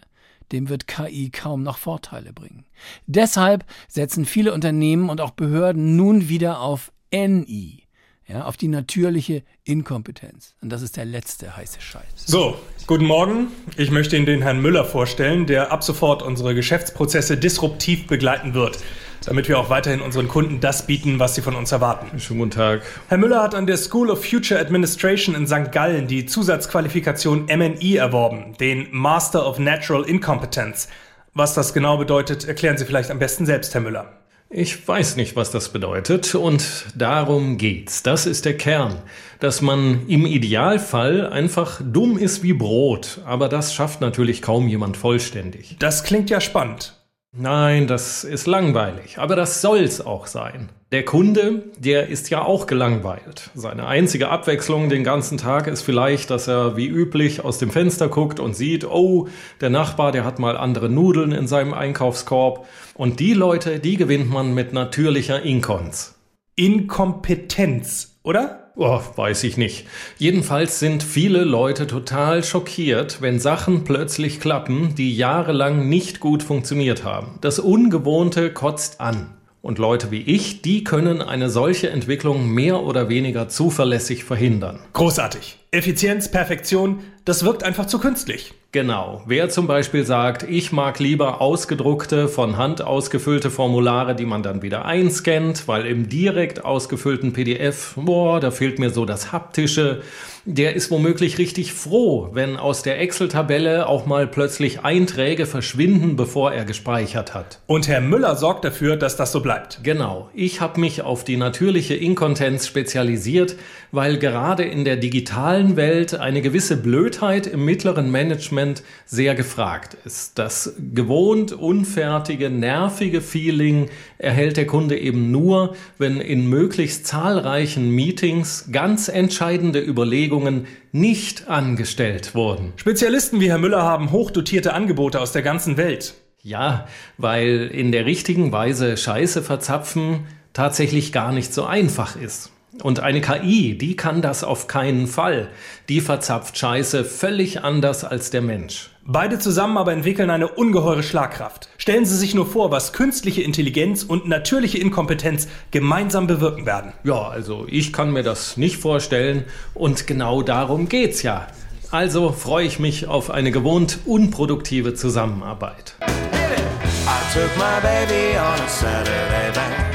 dem 0.52 0.68
wird 0.68 0.86
KI 0.86 1.30
kaum 1.30 1.62
noch 1.62 1.78
Vorteile 1.78 2.34
bringen. 2.34 2.66
Deshalb 3.06 3.64
setzen 3.88 4.26
viele 4.26 4.52
Unternehmen 4.52 5.08
und 5.08 5.22
auch 5.22 5.30
Behörden 5.30 5.96
nun 5.96 6.28
wieder 6.28 6.60
auf 6.60 6.92
NI, 7.10 7.81
ja, 8.26 8.44
auf 8.44 8.56
die 8.56 8.68
natürliche 8.68 9.42
Inkompetenz. 9.64 10.54
Und 10.62 10.70
das 10.70 10.82
ist 10.82 10.96
der 10.96 11.04
letzte 11.04 11.56
heiße 11.56 11.80
Scheiß. 11.80 12.04
So, 12.16 12.56
guten 12.86 13.04
Morgen. 13.04 13.48
Ich 13.76 13.90
möchte 13.90 14.16
Ihnen 14.16 14.26
den 14.26 14.42
Herrn 14.42 14.60
Müller 14.60 14.84
vorstellen, 14.84 15.46
der 15.46 15.72
ab 15.72 15.82
sofort 15.82 16.22
unsere 16.22 16.54
Geschäftsprozesse 16.54 17.36
disruptiv 17.36 18.06
begleiten 18.06 18.54
wird, 18.54 18.78
damit 19.24 19.48
wir 19.48 19.58
auch 19.58 19.70
weiterhin 19.70 20.00
unseren 20.00 20.28
Kunden 20.28 20.60
das 20.60 20.86
bieten, 20.86 21.18
was 21.18 21.34
sie 21.34 21.42
von 21.42 21.56
uns 21.56 21.72
erwarten. 21.72 22.18
Schönen 22.18 22.40
guten 22.40 22.50
Tag. 22.52 22.82
Herr 23.08 23.18
Müller 23.18 23.42
hat 23.42 23.54
an 23.54 23.66
der 23.66 23.76
School 23.76 24.10
of 24.10 24.24
Future 24.24 24.60
Administration 24.60 25.34
in 25.34 25.46
St. 25.46 25.72
Gallen 25.72 26.06
die 26.06 26.26
Zusatzqualifikation 26.26 27.46
MNI 27.46 27.96
erworben, 27.96 28.54
den 28.58 28.88
Master 28.92 29.46
of 29.46 29.58
Natural 29.58 30.04
Incompetence. 30.04 30.88
Was 31.34 31.54
das 31.54 31.72
genau 31.72 31.96
bedeutet, 31.96 32.46
erklären 32.46 32.76
Sie 32.76 32.84
vielleicht 32.84 33.10
am 33.10 33.18
besten 33.18 33.46
selbst, 33.46 33.74
Herr 33.74 33.80
Müller. 33.80 34.21
Ich 34.54 34.86
weiß 34.86 35.16
nicht, 35.16 35.34
was 35.34 35.50
das 35.50 35.70
bedeutet 35.70 36.34
und 36.34 36.84
darum 36.94 37.56
geht's. 37.56 38.02
Das 38.02 38.26
ist 38.26 38.44
der 38.44 38.54
Kern, 38.54 38.98
dass 39.40 39.62
man 39.62 40.06
im 40.08 40.26
Idealfall 40.26 41.26
einfach 41.26 41.80
dumm 41.82 42.18
ist 42.18 42.42
wie 42.42 42.52
Brot, 42.52 43.22
aber 43.24 43.48
das 43.48 43.72
schafft 43.72 44.02
natürlich 44.02 44.42
kaum 44.42 44.68
jemand 44.68 44.98
vollständig. 44.98 45.76
Das 45.78 46.04
klingt 46.04 46.28
ja 46.28 46.38
spannend. 46.42 46.92
Nein, 47.34 47.86
das 47.86 48.24
ist 48.24 48.46
langweilig, 48.46 49.18
aber 49.18 49.36
das 49.36 49.62
soll's 49.62 50.02
auch 50.02 50.26
sein. 50.26 50.68
Der 50.92 51.02
Kunde, 51.06 51.64
der 51.78 52.08
ist 52.08 52.28
ja 52.28 52.42
auch 52.44 52.66
gelangweilt. 52.66 53.48
Seine 53.54 53.86
einzige 53.86 54.28
Abwechslung 54.28 54.90
den 54.90 55.02
ganzen 55.02 55.38
Tag 55.38 55.66
ist 55.66 55.80
vielleicht, 55.80 56.28
dass 56.28 56.46
er 56.46 56.76
wie 56.76 56.86
üblich 56.86 57.42
aus 57.42 57.56
dem 57.56 57.70
Fenster 57.70 58.08
guckt 58.08 58.38
und 58.38 58.54
sieht, 58.54 58.84
oh, 58.84 59.28
der 59.62 59.70
Nachbar, 59.70 60.12
der 60.12 60.26
hat 60.26 60.38
mal 60.38 60.58
andere 60.58 60.90
Nudeln 60.90 61.32
in 61.32 61.46
seinem 61.46 61.72
Einkaufskorb. 61.72 62.66
Und 62.92 63.18
die 63.18 63.32
Leute, 63.32 63.80
die 63.80 63.96
gewinnt 63.96 64.28
man 64.28 64.52
mit 64.52 64.74
natürlicher 64.74 65.40
Inkons. 65.40 66.14
Inkompetenz, 66.56 68.18
oder? 68.22 68.61
Oh, 68.74 69.00
weiß 69.16 69.44
ich 69.44 69.58
nicht. 69.58 69.86
Jedenfalls 70.16 70.78
sind 70.78 71.02
viele 71.02 71.44
Leute 71.44 71.86
total 71.86 72.42
schockiert, 72.42 73.20
wenn 73.20 73.38
Sachen 73.38 73.84
plötzlich 73.84 74.40
klappen, 74.40 74.94
die 74.94 75.14
jahrelang 75.14 75.88
nicht 75.88 76.20
gut 76.20 76.42
funktioniert 76.42 77.04
haben. 77.04 77.38
Das 77.42 77.58
Ungewohnte 77.58 78.52
kotzt 78.52 79.00
an. 79.00 79.34
Und 79.60 79.78
Leute 79.78 80.10
wie 80.10 80.22
ich, 80.22 80.62
die 80.62 80.84
können 80.84 81.22
eine 81.22 81.50
solche 81.50 81.90
Entwicklung 81.90 82.48
mehr 82.48 82.82
oder 82.82 83.08
weniger 83.08 83.48
zuverlässig 83.48 84.24
verhindern. 84.24 84.80
Großartig. 84.92 85.61
Effizienz, 85.74 86.30
Perfektion, 86.30 87.00
das 87.24 87.46
wirkt 87.46 87.62
einfach 87.62 87.86
zu 87.86 87.98
künstlich. 87.98 88.52
Genau. 88.72 89.22
Wer 89.26 89.50
zum 89.50 89.66
Beispiel 89.66 90.04
sagt, 90.04 90.42
ich 90.44 90.72
mag 90.72 90.98
lieber 90.98 91.40
ausgedruckte, 91.40 92.26
von 92.26 92.56
Hand 92.56 92.82
ausgefüllte 92.82 93.50
Formulare, 93.50 94.14
die 94.14 94.24
man 94.24 94.42
dann 94.42 94.62
wieder 94.62 94.86
einscannt, 94.86 95.68
weil 95.68 95.86
im 95.86 96.08
direkt 96.08 96.64
ausgefüllten 96.64 97.34
PDF, 97.34 97.92
boah, 97.96 98.40
da 98.40 98.50
fehlt 98.50 98.78
mir 98.78 98.90
so 98.90 99.04
das 99.04 99.30
Haptische, 99.30 100.02
der 100.44 100.74
ist 100.74 100.90
womöglich 100.90 101.38
richtig 101.38 101.72
froh, 101.72 102.30
wenn 102.32 102.56
aus 102.56 102.82
der 102.82 103.00
Excel-Tabelle 103.00 103.86
auch 103.86 104.06
mal 104.06 104.26
plötzlich 104.26 104.80
Einträge 104.80 105.46
verschwinden, 105.46 106.16
bevor 106.16 106.52
er 106.52 106.64
gespeichert 106.64 107.34
hat. 107.34 107.60
Und 107.66 107.86
Herr 107.86 108.00
Müller 108.00 108.34
sorgt 108.36 108.64
dafür, 108.64 108.96
dass 108.96 109.16
das 109.16 109.30
so 109.30 109.40
bleibt. 109.40 109.80
Genau. 109.84 110.30
Ich 110.34 110.60
habe 110.60 110.80
mich 110.80 111.02
auf 111.02 111.24
die 111.24 111.36
natürliche 111.36 111.94
Inkontenz 111.94 112.66
spezialisiert, 112.66 113.56
weil 113.92 114.18
gerade 114.18 114.64
in 114.64 114.84
der 114.84 114.96
digitalen 114.96 115.61
Welt 115.76 116.14
eine 116.14 116.42
gewisse 116.42 116.76
Blödheit 116.76 117.46
im 117.46 117.64
mittleren 117.64 118.10
Management 118.10 118.82
sehr 119.06 119.34
gefragt 119.34 119.96
ist. 120.04 120.38
Das 120.38 120.74
gewohnt 120.92 121.52
unfertige, 121.52 122.50
nervige 122.50 123.20
Feeling 123.20 123.88
erhält 124.18 124.56
der 124.56 124.66
Kunde 124.66 124.98
eben 124.98 125.30
nur, 125.30 125.74
wenn 125.98 126.20
in 126.20 126.48
möglichst 126.48 127.06
zahlreichen 127.06 127.90
Meetings 127.90 128.68
ganz 128.70 129.08
entscheidende 129.08 129.80
Überlegungen 129.80 130.66
nicht 130.92 131.48
angestellt 131.48 132.34
wurden. 132.34 132.72
Spezialisten 132.76 133.40
wie 133.40 133.48
Herr 133.48 133.58
Müller 133.58 133.82
haben 133.82 134.12
hochdotierte 134.12 134.74
Angebote 134.74 135.20
aus 135.20 135.32
der 135.32 135.42
ganzen 135.42 135.76
Welt. 135.76 136.14
Ja, 136.42 136.86
weil 137.18 137.70
in 137.72 137.92
der 137.92 138.04
richtigen 138.06 138.52
Weise 138.52 138.96
Scheiße 138.96 139.42
verzapfen 139.42 140.26
tatsächlich 140.52 141.12
gar 141.12 141.32
nicht 141.32 141.54
so 141.54 141.64
einfach 141.64 142.16
ist. 142.16 142.51
Und 142.80 143.00
eine 143.00 143.20
KI, 143.20 143.76
die 143.76 143.96
kann 143.96 144.22
das 144.22 144.44
auf 144.44 144.66
keinen 144.66 145.06
Fall. 145.06 145.48
Die 145.88 146.00
verzapft 146.00 146.56
Scheiße 146.56 147.04
völlig 147.04 147.62
anders 147.62 148.04
als 148.04 148.30
der 148.30 148.40
Mensch. 148.40 148.90
Beide 149.04 149.38
zusammen 149.38 149.76
aber 149.76 149.92
entwickeln 149.92 150.30
eine 150.30 150.48
ungeheure 150.48 151.02
Schlagkraft. 151.02 151.68
Stellen 151.76 152.06
Sie 152.06 152.16
sich 152.16 152.34
nur 152.34 152.46
vor, 152.46 152.70
was 152.70 152.92
künstliche 152.92 153.42
Intelligenz 153.42 154.04
und 154.04 154.28
natürliche 154.28 154.78
Inkompetenz 154.78 155.48
gemeinsam 155.70 156.26
bewirken 156.26 156.66
werden. 156.66 156.92
Ja, 157.04 157.28
also 157.28 157.66
ich 157.68 157.92
kann 157.92 158.12
mir 158.12 158.22
das 158.22 158.56
nicht 158.56 158.76
vorstellen 158.76 159.44
und 159.74 160.06
genau 160.06 160.42
darum 160.42 160.88
geht's 160.88 161.22
ja. 161.22 161.48
Also 161.90 162.32
freue 162.32 162.66
ich 162.66 162.78
mich 162.78 163.06
auf 163.06 163.30
eine 163.30 163.50
gewohnt 163.50 163.98
unproduktive 164.06 164.94
Zusammenarbeit. 164.94 165.96
I 166.00 167.34
took 167.34 167.54
my 167.58 167.80
baby 167.82 168.38
on 168.38 168.64
a 168.64 168.68
Saturday 168.68 169.52
night. 169.54 169.91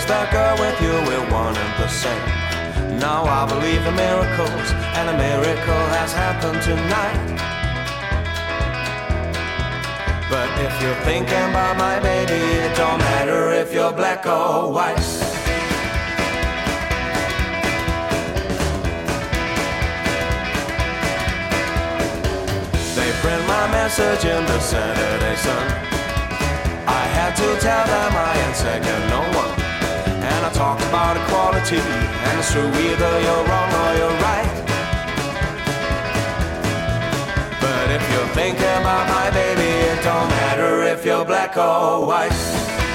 Is 0.00 0.06
that 0.06 0.32
girl 0.32 0.56
with 0.56 0.80
you, 0.80 0.96
we're 1.04 1.28
one 1.30 1.54
and 1.54 1.74
the 1.76 1.86
same. 1.86 2.24
Now 2.98 3.20
I 3.28 3.44
believe 3.44 3.84
in 3.84 3.94
miracles, 3.94 4.68
and 4.96 5.12
a 5.12 5.16
miracle 5.28 5.84
has 5.92 6.10
happened 6.16 6.56
tonight. 6.64 7.20
But 10.32 10.48
if 10.64 10.72
you're 10.80 11.00
thinking 11.04 11.44
about 11.52 11.76
my 11.76 12.00
baby, 12.00 12.32
it 12.32 12.74
don't 12.78 12.98
matter 13.12 13.52
if 13.52 13.74
you're 13.74 13.92
black 13.92 14.24
or 14.24 14.72
white. 14.72 14.96
They 22.96 23.10
print 23.20 23.42
my 23.46 23.64
message 23.68 24.24
in 24.24 24.42
the 24.48 24.60
Saturday 24.60 25.36
Sun. 25.36 25.66
I 26.88 27.04
had 27.16 27.36
to 27.36 27.48
tell 27.60 27.84
them 27.84 28.12
I 28.16 28.32
ain't 28.48 28.56
second 28.56 29.02
no 29.12 29.20
one. 29.36 29.59
I 30.50 30.52
talked 30.52 30.82
about 30.82 31.16
equality, 31.16 31.76
and 31.78 32.38
it's 32.40 32.50
true 32.50 32.66
either 32.66 33.12
you're 33.22 33.44
wrong 33.46 33.70
or 33.82 33.90
you're 34.00 34.18
right. 34.18 34.50
But 37.60 37.90
if 37.94 38.02
you're 38.10 38.34
thinking 38.34 38.76
about 38.82 39.06
my 39.08 39.30
baby, 39.30 39.70
it 39.90 40.02
don't 40.02 40.28
matter 40.28 40.82
if 40.82 41.04
you're 41.04 41.24
black 41.24 41.56
or 41.56 42.04
white. 42.04 42.89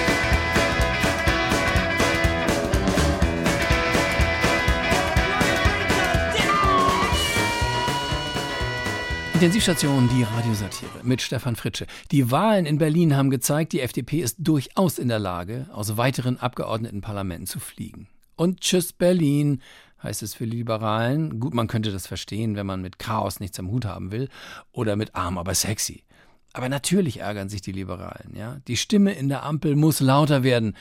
Intensivstation, 9.35 10.07
die 10.07 10.23
Radiosatire 10.23 11.03
mit 11.03 11.21
Stefan 11.21 11.57
Fritsche. 11.57 11.87
Die 12.09 12.31
Wahlen 12.31 12.65
in 12.65 12.77
Berlin 12.77 13.17
haben 13.17 13.29
gezeigt, 13.29 13.73
die 13.73 13.81
FDP 13.81 14.21
ist 14.21 14.37
durchaus 14.39 14.97
in 14.97 15.09
der 15.09 15.19
Lage, 15.19 15.67
aus 15.73 15.97
weiteren 15.97 16.39
Abgeordnetenparlamenten 16.39 17.45
zu 17.45 17.59
fliegen. 17.59 18.07
Und 18.37 18.61
tschüss 18.61 18.93
Berlin 18.93 19.61
heißt 20.01 20.23
es 20.23 20.33
für 20.33 20.45
Liberalen. 20.45 21.41
Gut, 21.41 21.53
man 21.53 21.67
könnte 21.67 21.91
das 21.91 22.07
verstehen, 22.07 22.55
wenn 22.55 22.65
man 22.65 22.81
mit 22.81 22.97
Chaos 22.97 23.41
nichts 23.41 23.59
am 23.59 23.69
Hut 23.71 23.83
haben 23.83 24.13
will 24.13 24.29
oder 24.71 24.95
mit 24.95 25.15
arm, 25.15 25.37
aber 25.37 25.53
sexy. 25.53 26.05
Aber 26.53 26.69
natürlich 26.69 27.19
ärgern 27.19 27.49
sich 27.49 27.61
die 27.61 27.73
Liberalen, 27.73 28.37
ja. 28.37 28.59
Die 28.69 28.77
Stimme 28.77 29.11
in 29.11 29.27
der 29.27 29.43
Ampel 29.43 29.75
muss 29.75 29.99
lauter 29.99 30.43
werden, 30.43 30.77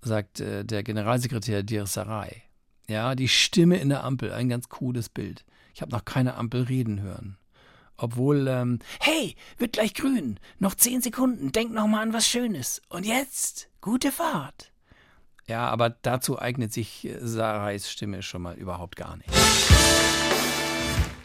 sagt 0.00 0.40
äh, 0.40 0.64
der 0.64 0.82
Generalsekretär 0.82 1.62
Dir. 1.62 1.86
Ja, 2.88 3.14
die 3.14 3.28
Stimme 3.28 3.76
in 3.76 3.90
der 3.90 4.02
Ampel, 4.02 4.32
ein 4.32 4.48
ganz 4.48 4.68
cooles 4.68 5.08
Bild. 5.08 5.44
Ich 5.72 5.82
habe 5.82 5.92
noch 5.92 6.04
keine 6.04 6.34
Ampel 6.34 6.62
reden 6.64 7.00
hören. 7.00 7.38
Obwohl, 8.02 8.48
ähm, 8.48 8.80
hey, 8.98 9.36
wird 9.58 9.74
gleich 9.74 9.94
grün. 9.94 10.40
Noch 10.58 10.74
zehn 10.74 11.00
Sekunden. 11.00 11.52
Denk 11.52 11.72
noch 11.72 11.86
mal 11.86 12.02
an 12.02 12.12
was 12.12 12.26
Schönes. 12.26 12.82
Und 12.88 13.06
jetzt, 13.06 13.68
gute 13.80 14.10
Fahrt. 14.10 14.72
Ja, 15.46 15.68
aber 15.68 15.90
dazu 15.90 16.36
eignet 16.36 16.72
sich 16.72 17.04
äh, 17.04 17.18
Sarais 17.20 17.88
Stimme 17.88 18.22
schon 18.22 18.42
mal 18.42 18.56
überhaupt 18.56 18.96
gar 18.96 19.16
nicht. 19.16 19.30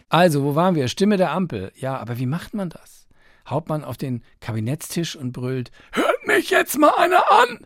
Also, 0.10 0.44
wo 0.44 0.54
waren 0.54 0.76
wir? 0.76 0.88
Stimme 0.88 1.18
der 1.18 1.32
Ampel. 1.32 1.72
Ja, 1.76 1.98
aber 1.98 2.20
wie 2.20 2.28
macht 2.28 2.54
man 2.54 2.70
das? 2.70 3.08
Haut 3.50 3.70
man 3.70 3.84
auf 3.84 3.98
den 3.98 4.24
Kabinettstisch 4.40 5.16
und 5.16 5.32
brüllt, 5.32 5.72
hört 5.94 6.28
mich 6.28 6.52
jetzt 6.52 6.78
mal 6.78 6.94
einer 6.96 7.32
an! 7.32 7.66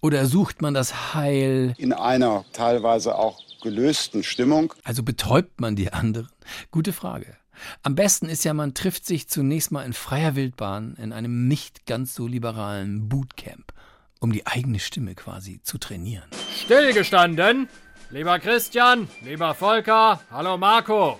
Oder 0.00 0.26
sucht 0.26 0.62
man 0.62 0.72
das 0.72 1.14
Heil? 1.14 1.74
In 1.78 1.92
einer 1.92 2.44
teilweise 2.52 3.16
auch 3.16 3.40
gelösten 3.60 4.22
Stimmung. 4.22 4.72
Also 4.84 5.02
betäubt 5.02 5.60
man 5.60 5.74
die 5.74 5.92
anderen? 5.92 6.28
Gute 6.70 6.92
Frage. 6.92 7.36
Am 7.82 7.94
besten 7.94 8.28
ist 8.28 8.44
ja, 8.44 8.54
man 8.54 8.74
trifft 8.74 9.06
sich 9.06 9.28
zunächst 9.28 9.72
mal 9.72 9.84
in 9.84 9.92
freier 9.92 10.36
Wildbahn 10.36 10.96
in 11.00 11.12
einem 11.12 11.48
nicht 11.48 11.86
ganz 11.86 12.14
so 12.14 12.26
liberalen 12.26 13.08
Bootcamp, 13.08 13.72
um 14.20 14.32
die 14.32 14.46
eigene 14.46 14.78
Stimme 14.78 15.14
quasi 15.14 15.60
zu 15.62 15.78
trainieren. 15.78 16.28
Stillgestanden. 16.54 17.68
Lieber 18.10 18.38
Christian, 18.38 19.08
lieber 19.22 19.54
Volker, 19.54 20.20
hallo 20.30 20.58
Marco. 20.58 21.18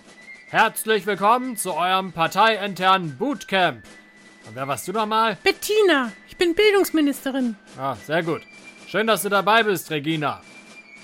Herzlich 0.48 1.06
willkommen 1.06 1.56
zu 1.56 1.72
eurem 1.72 2.12
parteiinternen 2.12 3.16
Bootcamp. 3.16 3.82
Und 4.46 4.54
wer 4.54 4.68
warst 4.68 4.86
du 4.86 4.92
nochmal? 4.92 5.38
Bettina, 5.42 6.12
ich 6.28 6.36
bin 6.36 6.54
Bildungsministerin. 6.54 7.56
Ah, 7.78 7.96
sehr 8.06 8.22
gut. 8.22 8.42
Schön, 8.86 9.06
dass 9.06 9.22
du 9.22 9.30
dabei 9.30 9.62
bist, 9.62 9.90
Regina. 9.90 10.42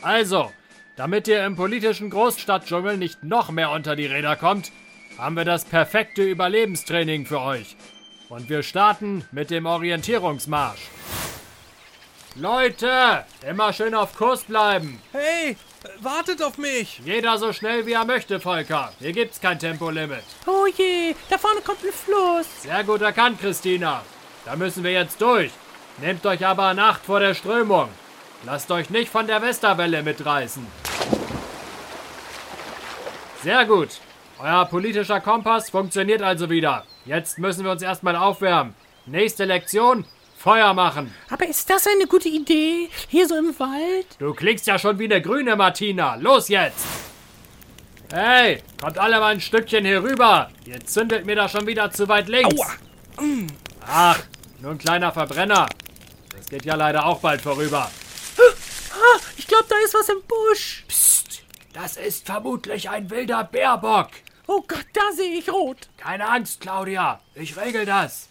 Also, 0.02 0.52
damit 0.96 1.26
ihr 1.26 1.46
im 1.46 1.56
politischen 1.56 2.10
Großstadtdschungel 2.10 2.98
nicht 2.98 3.24
noch 3.24 3.50
mehr 3.50 3.70
unter 3.70 3.96
die 3.96 4.04
Räder 4.06 4.36
kommt, 4.36 4.70
haben 5.18 5.36
wir 5.36 5.44
das 5.44 5.64
perfekte 5.64 6.22
Überlebenstraining 6.22 7.26
für 7.26 7.40
euch. 7.40 7.76
Und 8.28 8.48
wir 8.48 8.62
starten 8.62 9.24
mit 9.32 9.50
dem 9.50 9.66
Orientierungsmarsch. 9.66 10.88
Leute, 12.36 13.24
immer 13.44 13.72
schön 13.72 13.94
auf 13.94 14.14
Kurs 14.14 14.44
bleiben. 14.44 15.02
Hey, 15.10 15.56
wartet 16.00 16.40
auf 16.40 16.56
mich. 16.56 17.00
Jeder 17.04 17.36
so 17.36 17.52
schnell 17.52 17.84
wie 17.86 17.94
er 17.94 18.04
möchte, 18.04 18.38
Volker. 18.38 18.92
Hier 19.00 19.12
gibt's 19.12 19.40
kein 19.40 19.58
Tempolimit. 19.58 20.22
Oh 20.46 20.66
je, 20.66 21.14
da 21.28 21.36
vorne 21.36 21.62
kommt 21.62 21.82
ein 21.82 21.92
Fluss. 21.92 22.62
Sehr 22.62 22.84
gut 22.84 23.00
erkannt, 23.00 23.40
Christina. 23.40 24.02
Da 24.44 24.54
müssen 24.54 24.84
wir 24.84 24.92
jetzt 24.92 25.20
durch. 25.20 25.50
Nehmt 26.00 26.24
euch 26.26 26.46
aber 26.46 26.70
in 26.70 26.78
Acht 26.78 27.04
vor 27.04 27.18
der 27.18 27.34
Strömung. 27.34 27.88
Lasst 28.44 28.70
euch 28.70 28.88
nicht 28.88 29.10
von 29.10 29.26
der 29.26 29.42
Westerwelle 29.42 30.04
mitreißen. 30.04 30.64
Sehr 33.42 33.64
gut. 33.64 34.00
Euer 34.40 34.66
politischer 34.66 35.20
Kompass 35.20 35.70
funktioniert 35.70 36.22
also 36.22 36.48
wieder. 36.48 36.84
Jetzt 37.04 37.38
müssen 37.38 37.64
wir 37.64 37.72
uns 37.72 37.82
erstmal 37.82 38.14
aufwärmen. 38.14 38.74
Nächste 39.06 39.44
Lektion, 39.44 40.04
Feuer 40.36 40.74
machen. 40.74 41.12
Aber 41.28 41.46
ist 41.48 41.68
das 41.68 41.88
eine 41.88 42.06
gute 42.06 42.28
Idee? 42.28 42.88
Hier 43.08 43.26
so 43.26 43.36
im 43.36 43.58
Wald? 43.58 44.06
Du 44.20 44.32
klingst 44.34 44.68
ja 44.68 44.78
schon 44.78 44.98
wie 45.00 45.06
eine 45.06 45.20
grüne 45.20 45.56
Martina. 45.56 46.14
Los 46.14 46.48
jetzt! 46.48 46.86
Hey, 48.12 48.62
kommt 48.80 48.96
alle 48.96 49.18
mal 49.18 49.32
ein 49.32 49.40
Stückchen 49.40 49.84
hier 49.84 50.02
rüber. 50.04 50.50
Ihr 50.64 50.80
zündet 50.86 51.26
mir 51.26 51.34
da 51.34 51.48
schon 51.48 51.66
wieder 51.66 51.90
zu 51.90 52.08
weit 52.08 52.28
links. 52.28 52.54
Aua. 52.54 52.76
Ach, 53.86 54.20
nur 54.60 54.70
ein 54.70 54.78
kleiner 54.78 55.10
Verbrenner. 55.10 55.66
Das 56.36 56.48
geht 56.48 56.64
ja 56.64 56.76
leider 56.76 57.06
auch 57.06 57.18
bald 57.18 57.40
vorüber. 57.40 57.90
Ah, 58.38 59.18
ich 59.36 59.48
glaube, 59.48 59.64
da 59.68 59.74
ist 59.84 59.94
was 59.94 60.08
im 60.08 60.22
Busch. 60.26 60.84
Psst, 60.86 61.42
das 61.72 61.96
ist 61.96 62.24
vermutlich 62.24 62.88
ein 62.88 63.10
wilder 63.10 63.42
Bärbock. 63.44 64.10
Oh 64.50 64.64
Gott, 64.66 64.86
da 64.94 65.12
sehe 65.12 65.38
ich 65.38 65.52
rot. 65.52 65.76
Keine 65.98 66.26
Angst, 66.26 66.62
Claudia. 66.62 67.20
Ich 67.34 67.54
regel 67.58 67.84
das. 67.84 68.30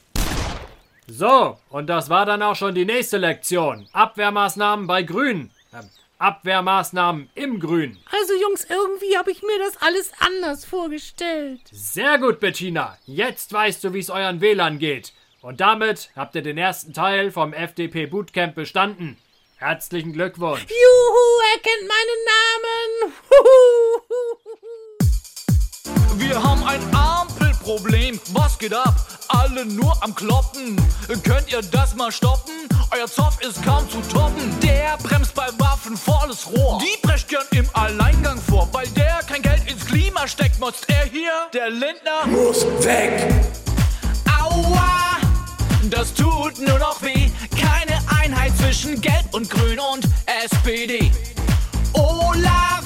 So, 1.06 1.60
und 1.70 1.88
das 1.88 2.10
war 2.10 2.26
dann 2.26 2.42
auch 2.42 2.56
schon 2.56 2.74
die 2.74 2.86
nächste 2.86 3.18
Lektion. 3.18 3.88
Abwehrmaßnahmen 3.94 4.88
bei 4.88 5.04
Grün. 5.04 5.52
Ähm, 5.72 5.88
Abwehrmaßnahmen 6.18 7.30
im 7.36 7.60
Grün. 7.60 8.00
Also 8.12 8.34
Jungs, 8.34 8.66
irgendwie 8.68 9.16
habe 9.16 9.30
ich 9.30 9.44
mir 9.44 9.60
das 9.60 9.80
alles 9.80 10.12
anders 10.20 10.66
vorgestellt. 10.66 11.62
Sehr 11.72 12.18
gut, 12.18 12.40
Bettina. 12.40 12.98
Jetzt 13.06 13.54
weißt 13.54 13.84
du, 13.84 13.94
wie 13.94 14.00
es 14.00 14.10
euren 14.10 14.42
WLAN 14.42 14.80
geht. 14.80 15.14
Und 15.42 15.62
damit 15.62 16.10
habt 16.16 16.34
ihr 16.34 16.42
den 16.42 16.58
ersten 16.58 16.94
Teil 16.94 17.32
vom 17.32 17.54
FDP 17.54 18.08
Bootcamp 18.08 18.56
bestanden. 18.56 19.18
Herzlichen 19.58 20.14
Glückwunsch. 20.14 20.66
Juhu, 20.68 21.42
er 21.54 21.60
kennt 21.60 21.88
meinen 21.88 22.26
Namen. 23.06 23.14
Wir 26.18 26.42
haben 26.42 26.64
ein 26.64 26.82
Ampelproblem. 26.96 28.20
Was 28.34 28.58
geht 28.58 28.74
ab? 28.74 28.96
Alle 29.28 29.66
nur 29.66 29.96
am 30.04 30.16
Kloppen. 30.16 30.76
Könnt 31.24 31.52
ihr 31.52 31.62
das 31.62 31.96
mal 31.96 32.12
stoppen? 32.12 32.54
Euer 32.92 33.08
Zoff 33.08 33.40
ist 33.42 33.64
kaum 33.64 33.88
zu 33.90 34.02
toppen. 34.12 34.60
Der 34.62 34.98
bremst 35.04 35.36
bei 35.36 35.48
Waffen 35.60 35.96
volles 35.96 36.48
Rohr. 36.48 36.80
Die 36.80 36.98
prescht 37.08 37.28
gern 37.28 37.46
im 37.52 37.70
Alleingang 37.74 38.42
vor. 38.42 38.68
Weil 38.72 38.88
der 38.90 39.20
kein 39.28 39.44
Geld 39.44 39.70
ins 39.70 39.86
Klima 39.86 40.28
steckt, 40.28 40.60
motzt 40.60 40.86
er 40.90 41.06
hier. 41.06 41.32
Der 41.54 41.70
Lindner 41.70 42.26
muss 42.26 42.66
weg. 42.84 43.32
Aua, 44.40 45.18
das 45.92 46.14
tut 46.16 46.58
nur 46.60 46.80
noch 46.80 47.00
weh. 47.04 47.30
Keine 47.52 48.02
Einheit 48.20 48.58
zwischen 48.58 49.00
Gelb 49.02 49.34
und 49.34 49.50
Grün 49.50 49.80
und 49.94 50.06
SPD. 50.46 51.12
Olaf, 51.94 52.84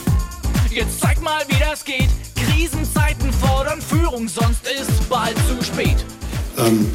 jetzt 0.69 0.99
zeig 0.99 1.21
mal, 1.21 1.43
wie 1.47 1.59
das 1.59 1.86
geht. 1.86 2.09
Krisenzeiten 2.36 3.20
fordern 3.62 3.82
Führung, 3.82 4.28
sonst 4.28 4.66
ist 4.66 5.07
bald 5.07 5.36
zu 5.47 5.64
spät. 5.64 5.97
Ähm, 6.57 6.91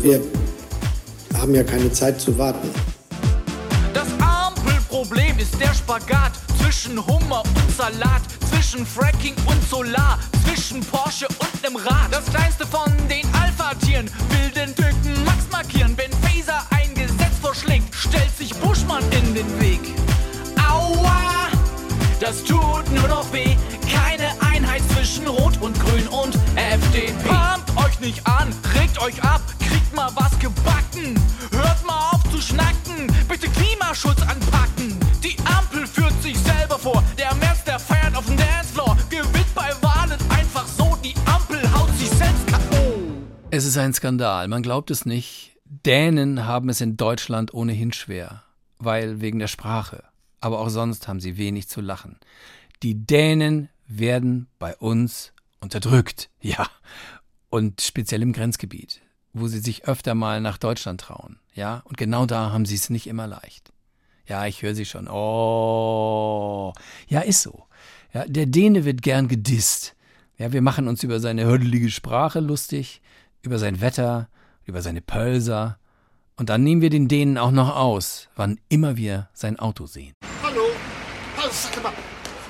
wir 0.00 0.22
haben 1.34 1.54
ja 1.54 1.62
keine 1.62 1.92
Zeit 1.92 2.18
zu 2.18 2.38
warten. 2.38 2.70
Das 3.92 4.08
Ampelproblem 4.18 5.38
ist 5.38 5.60
der 5.60 5.74
Spagat 5.74 6.32
zwischen 6.62 6.98
Hummer 7.06 7.42
und 7.42 7.76
Salat, 7.76 8.22
zwischen 8.50 8.86
Fracking 8.86 9.34
und 9.44 9.62
Solar, 9.68 10.18
zwischen 10.46 10.80
Porsche 10.80 11.26
und 11.28 11.62
nem 11.62 11.76
Rad. 11.76 12.08
Das 12.12 12.24
kleinste 12.24 12.66
von 12.66 12.90
den 13.10 13.26
Alpha-Tieren 13.34 14.10
will 14.30 14.50
den 14.54 14.74
Tücken 14.74 15.22
Max 15.26 15.44
markieren. 15.52 15.94
Wenn 15.98 16.10
Phaser 16.22 16.64
ein 16.70 16.94
Gesetz 16.94 17.36
vorschlägt, 17.42 17.94
stellt 17.94 18.34
sich 18.38 18.54
Buschmann 18.54 19.04
in 19.12 19.34
den 19.34 19.60
Weg. 19.60 19.99
Aua, 20.70 21.48
das 22.20 22.44
tut 22.44 22.90
nur 22.92 23.08
noch 23.08 23.32
weh. 23.32 23.56
Keine 23.90 24.30
Einheit 24.40 24.82
zwischen 24.94 25.26
Rot 25.26 25.60
und 25.60 25.78
Grün 25.80 26.06
und 26.08 26.38
FDP. 26.56 27.12
Pumpt 27.24 27.76
euch 27.84 28.00
nicht 28.00 28.26
an, 28.26 28.48
regt 28.78 29.00
euch 29.00 29.22
ab, 29.22 29.40
kriegt 29.58 29.94
mal 29.94 30.10
was 30.14 30.38
gebacken. 30.38 31.18
Hört 31.50 31.84
mal 31.84 32.10
auf 32.12 32.22
zu 32.30 32.40
schnacken, 32.40 33.06
bitte 33.28 33.48
Klimaschutz 33.48 34.22
anpacken. 34.22 34.98
Die 35.22 35.36
Ampel 35.44 35.86
führt 35.86 36.22
sich 36.22 36.38
selber 36.38 36.78
vor. 36.78 37.02
Der 37.18 37.34
März, 37.36 37.64
der 37.64 37.78
feiert 37.78 38.16
auf 38.16 38.26
dem 38.26 38.36
Dancefloor. 38.36 38.96
Gewinnt 39.08 39.54
bei 39.54 39.70
Wahlen 39.80 40.18
einfach 40.30 40.66
so. 40.66 40.96
Die 41.04 41.14
Ampel 41.26 41.60
haut 41.74 41.90
sich 41.98 42.10
selbst 42.10 42.46
K.O. 42.46 42.94
Es 43.50 43.64
ist 43.64 43.76
ein 43.76 43.92
Skandal, 43.92 44.48
man 44.48 44.62
glaubt 44.62 44.90
es 44.90 45.04
nicht. 45.04 45.56
Dänen 45.64 46.46
haben 46.46 46.68
es 46.68 46.80
in 46.80 46.96
Deutschland 46.96 47.54
ohnehin 47.54 47.92
schwer, 47.92 48.42
weil 48.78 49.20
wegen 49.20 49.38
der 49.38 49.46
Sprache. 49.46 50.09
Aber 50.40 50.60
auch 50.60 50.70
sonst 50.70 51.08
haben 51.08 51.20
sie 51.20 51.36
wenig 51.36 51.68
zu 51.68 51.80
lachen. 51.80 52.18
Die 52.82 53.06
Dänen 53.06 53.68
werden 53.86 54.48
bei 54.58 54.76
uns 54.76 55.32
unterdrückt, 55.60 56.30
ja. 56.40 56.66
Und 57.50 57.80
speziell 57.80 58.22
im 58.22 58.32
Grenzgebiet, 58.32 59.00
wo 59.32 59.48
sie 59.48 59.58
sich 59.58 59.86
öfter 59.86 60.14
mal 60.14 60.40
nach 60.40 60.56
Deutschland 60.56 61.00
trauen, 61.00 61.38
ja. 61.54 61.82
Und 61.84 61.96
genau 61.96 62.26
da 62.26 62.52
haben 62.52 62.64
sie 62.64 62.76
es 62.76 62.90
nicht 62.90 63.06
immer 63.06 63.26
leicht. 63.26 63.72
Ja, 64.26 64.46
ich 64.46 64.62
höre 64.62 64.76
sie 64.76 64.84
schon. 64.84 65.08
Oh, 65.08 66.72
ja, 67.08 67.20
ist 67.20 67.42
so. 67.42 67.66
Ja, 68.14 68.24
der 68.26 68.46
Däne 68.46 68.84
wird 68.84 69.02
gern 69.02 69.26
gedisst. 69.26 69.96
Ja, 70.38 70.52
wir 70.52 70.62
machen 70.62 70.86
uns 70.86 71.02
über 71.02 71.18
seine 71.18 71.44
hördelige 71.44 71.90
Sprache 71.90 72.38
lustig, 72.38 73.02
über 73.42 73.58
sein 73.58 73.80
Wetter, 73.80 74.28
über 74.64 74.82
seine 74.82 75.00
Pölser. 75.00 75.79
Und 76.40 76.48
dann 76.48 76.64
nehmen 76.64 76.80
wir 76.80 76.88
den 76.88 77.06
Dänen 77.06 77.36
auch 77.36 77.50
noch 77.50 77.76
aus, 77.76 78.30
wann 78.34 78.58
immer 78.70 78.96
wir 78.96 79.28
sein 79.34 79.58
Auto 79.58 79.84
sehen. 79.84 80.14
Hallo? 80.42 80.62
Hallo, 81.36 81.50
sag 81.52 81.82
mal, 81.82 81.92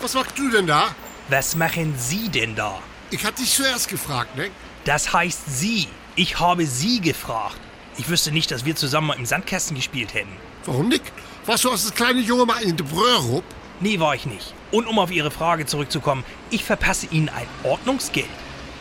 was 0.01 0.15
machst 0.15 0.39
du 0.39 0.49
denn 0.49 0.69
da? 0.69 0.95
Was 1.29 1.57
machen 1.57 1.93
Sie 1.99 2.29
denn 2.29 2.55
da? 2.55 2.79
Ich 3.11 3.25
hatte 3.25 3.43
dich 3.43 3.53
zuerst 3.53 3.89
gefragt, 3.89 4.37
ne? 4.37 4.51
Das 4.85 5.13
heißt 5.13 5.59
Sie. 5.59 5.89
Ich 6.15 6.39
habe 6.39 6.67
Sie 6.67 7.01
gefragt. 7.01 7.59
Ich 7.99 8.09
wüsste 8.09 8.31
nicht, 8.31 8.53
dass 8.53 8.65
wir 8.65 8.77
zusammen 8.77 9.09
mal 9.09 9.19
im 9.19 9.27
Sandkasten 9.27 9.75
gespielt 9.75 10.15
hätten. 10.15 10.37
Warum 10.67 10.89
nicht? 10.89 11.03
Warst 11.47 11.65
du 11.65 11.71
als 11.73 11.83
das 11.83 11.93
kleine 11.93 12.21
Junge 12.21 12.47
mal 12.47 12.63
in 12.63 12.77
der 12.77 12.85
Bröhrup? 12.85 13.43
Nee, 13.81 13.99
war 13.99 14.15
ich 14.15 14.25
nicht. 14.25 14.55
Und 14.71 14.87
um 14.87 15.01
auf 15.01 15.11
Ihre 15.11 15.33
Frage 15.33 15.67
zurückzukommen, 15.67 16.23
ich 16.51 16.63
verpasse 16.63 17.09
Ihnen 17.11 17.29
ein 17.29 17.49
Ordnungsgeld. 17.65 18.29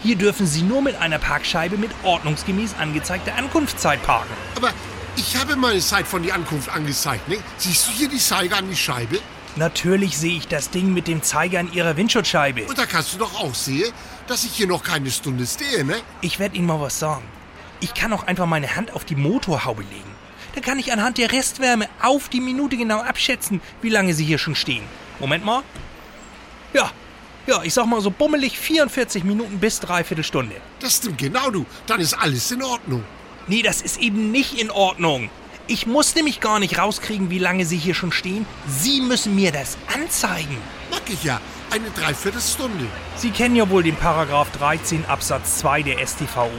Hier 0.04 0.18
dürfen 0.18 0.46
Sie 0.46 0.62
nur 0.62 0.84
mit 0.84 0.98
einer 0.98 1.18
Parkscheibe 1.18 1.78
mit 1.78 1.90
ordnungsgemäß 2.04 2.76
angezeigter 2.80 3.34
Ankunftszeit 3.36 4.04
parken. 4.04 4.34
Aber 4.56 4.72
ich 5.16 5.36
habe 5.38 5.56
meine 5.56 5.80
Zeit 5.80 6.08
von 6.08 6.24
der 6.24 6.36
Ankunft 6.36 6.70
angezeigt, 6.70 7.28
ne? 7.28 7.38
Siehst 7.58 7.88
du 7.88 7.92
hier 7.92 8.10
die 8.10 8.18
Zeiger 8.18 8.58
an 8.58 8.70
die 8.70 8.76
Scheibe? 8.76 9.20
Natürlich 9.56 10.18
sehe 10.18 10.38
ich 10.38 10.48
das 10.48 10.70
Ding 10.70 10.94
mit 10.94 11.08
dem 11.08 11.22
Zeiger 11.24 11.60
an 11.60 11.74
Ihrer 11.74 11.98
Windschutzscheibe. 11.98 12.64
Und 12.64 12.78
da 12.78 12.86
kannst 12.86 13.14
du 13.14 13.18
doch 13.18 13.42
auch 13.42 13.56
sehen, 13.56 13.92
dass 14.28 14.44
ich 14.44 14.52
hier 14.52 14.68
noch 14.68 14.84
keine 14.84 15.12
Stunde 15.12 15.46
stehe, 15.46 15.84
ne? 15.84 15.96
Ich 16.22 16.40
werde 16.40 16.56
Ihnen 16.56 16.68
mal 16.68 16.80
was 16.80 17.00
sagen. 17.00 17.26
Ich 17.82 17.94
kann 17.94 18.14
auch 18.14 18.28
einfach 18.28 18.46
meine 18.46 18.76
Hand 18.76 18.94
auf 18.94 19.06
die 19.06 19.16
Motorhaube 19.16 19.84
legen. 19.84 20.16
Dann 20.54 20.64
kann 20.64 20.80
ich 20.80 20.92
anhand 20.92 21.18
der 21.18 21.32
Restwärme 21.32 21.88
auf 22.02 22.30
die 22.30 22.42
Minute 22.42 22.78
genau 22.78 23.00
abschätzen, 23.00 23.62
wie 23.82 23.90
lange 23.90 24.14
Sie 24.14 24.26
hier 24.26 24.38
schon 24.38 24.56
stehen. 24.56 24.84
Moment 25.20 25.46
mal. 25.46 25.64
Ja, 26.74 26.92
ja, 27.48 27.64
ich 27.64 27.74
sag 27.74 27.86
mal 27.86 28.02
so 28.02 28.12
bummelig 28.12 28.60
44 28.60 29.24
Minuten 29.24 29.60
bis 29.60 29.80
dreiviertel 29.80 30.24
Stunde. 30.24 30.56
Das 30.80 30.98
stimmt 30.98 31.18
genau, 31.18 31.50
du. 31.50 31.66
Dann 31.88 32.00
ist 32.00 32.14
alles 32.14 32.52
in 32.52 32.62
Ordnung. 32.62 33.04
Nee, 33.50 33.64
das 33.64 33.82
ist 33.82 33.98
eben 33.98 34.32
nicht 34.32 34.62
in 34.62 34.70
Ordnung. 34.70 35.32
Ich 35.66 35.88
muss 35.88 36.14
nämlich 36.14 36.40
gar 36.40 36.60
nicht 36.60 36.78
rauskriegen, 36.78 37.32
wie 37.32 37.40
lange 37.40 37.66
Sie 37.66 37.78
hier 37.78 37.96
schon 37.96 38.12
stehen. 38.12 38.46
Sie 38.68 39.02
müssen 39.02 39.34
mir 39.36 39.52
das 39.52 39.76
anzeigen. 39.92 40.56
Mag 40.92 41.02
ich 41.08 41.24
ja. 41.24 41.42
Eine 41.72 41.90
Dreiviertelstunde. 41.90 42.86
Sie 43.16 43.32
kennen 43.32 43.56
ja 43.56 43.68
wohl 43.68 43.82
den 43.82 43.96
Paragraph 43.96 44.52
13 44.52 45.06
Absatz 45.06 45.58
2 45.60 45.82
der 45.82 46.06
StVO. 46.06 46.52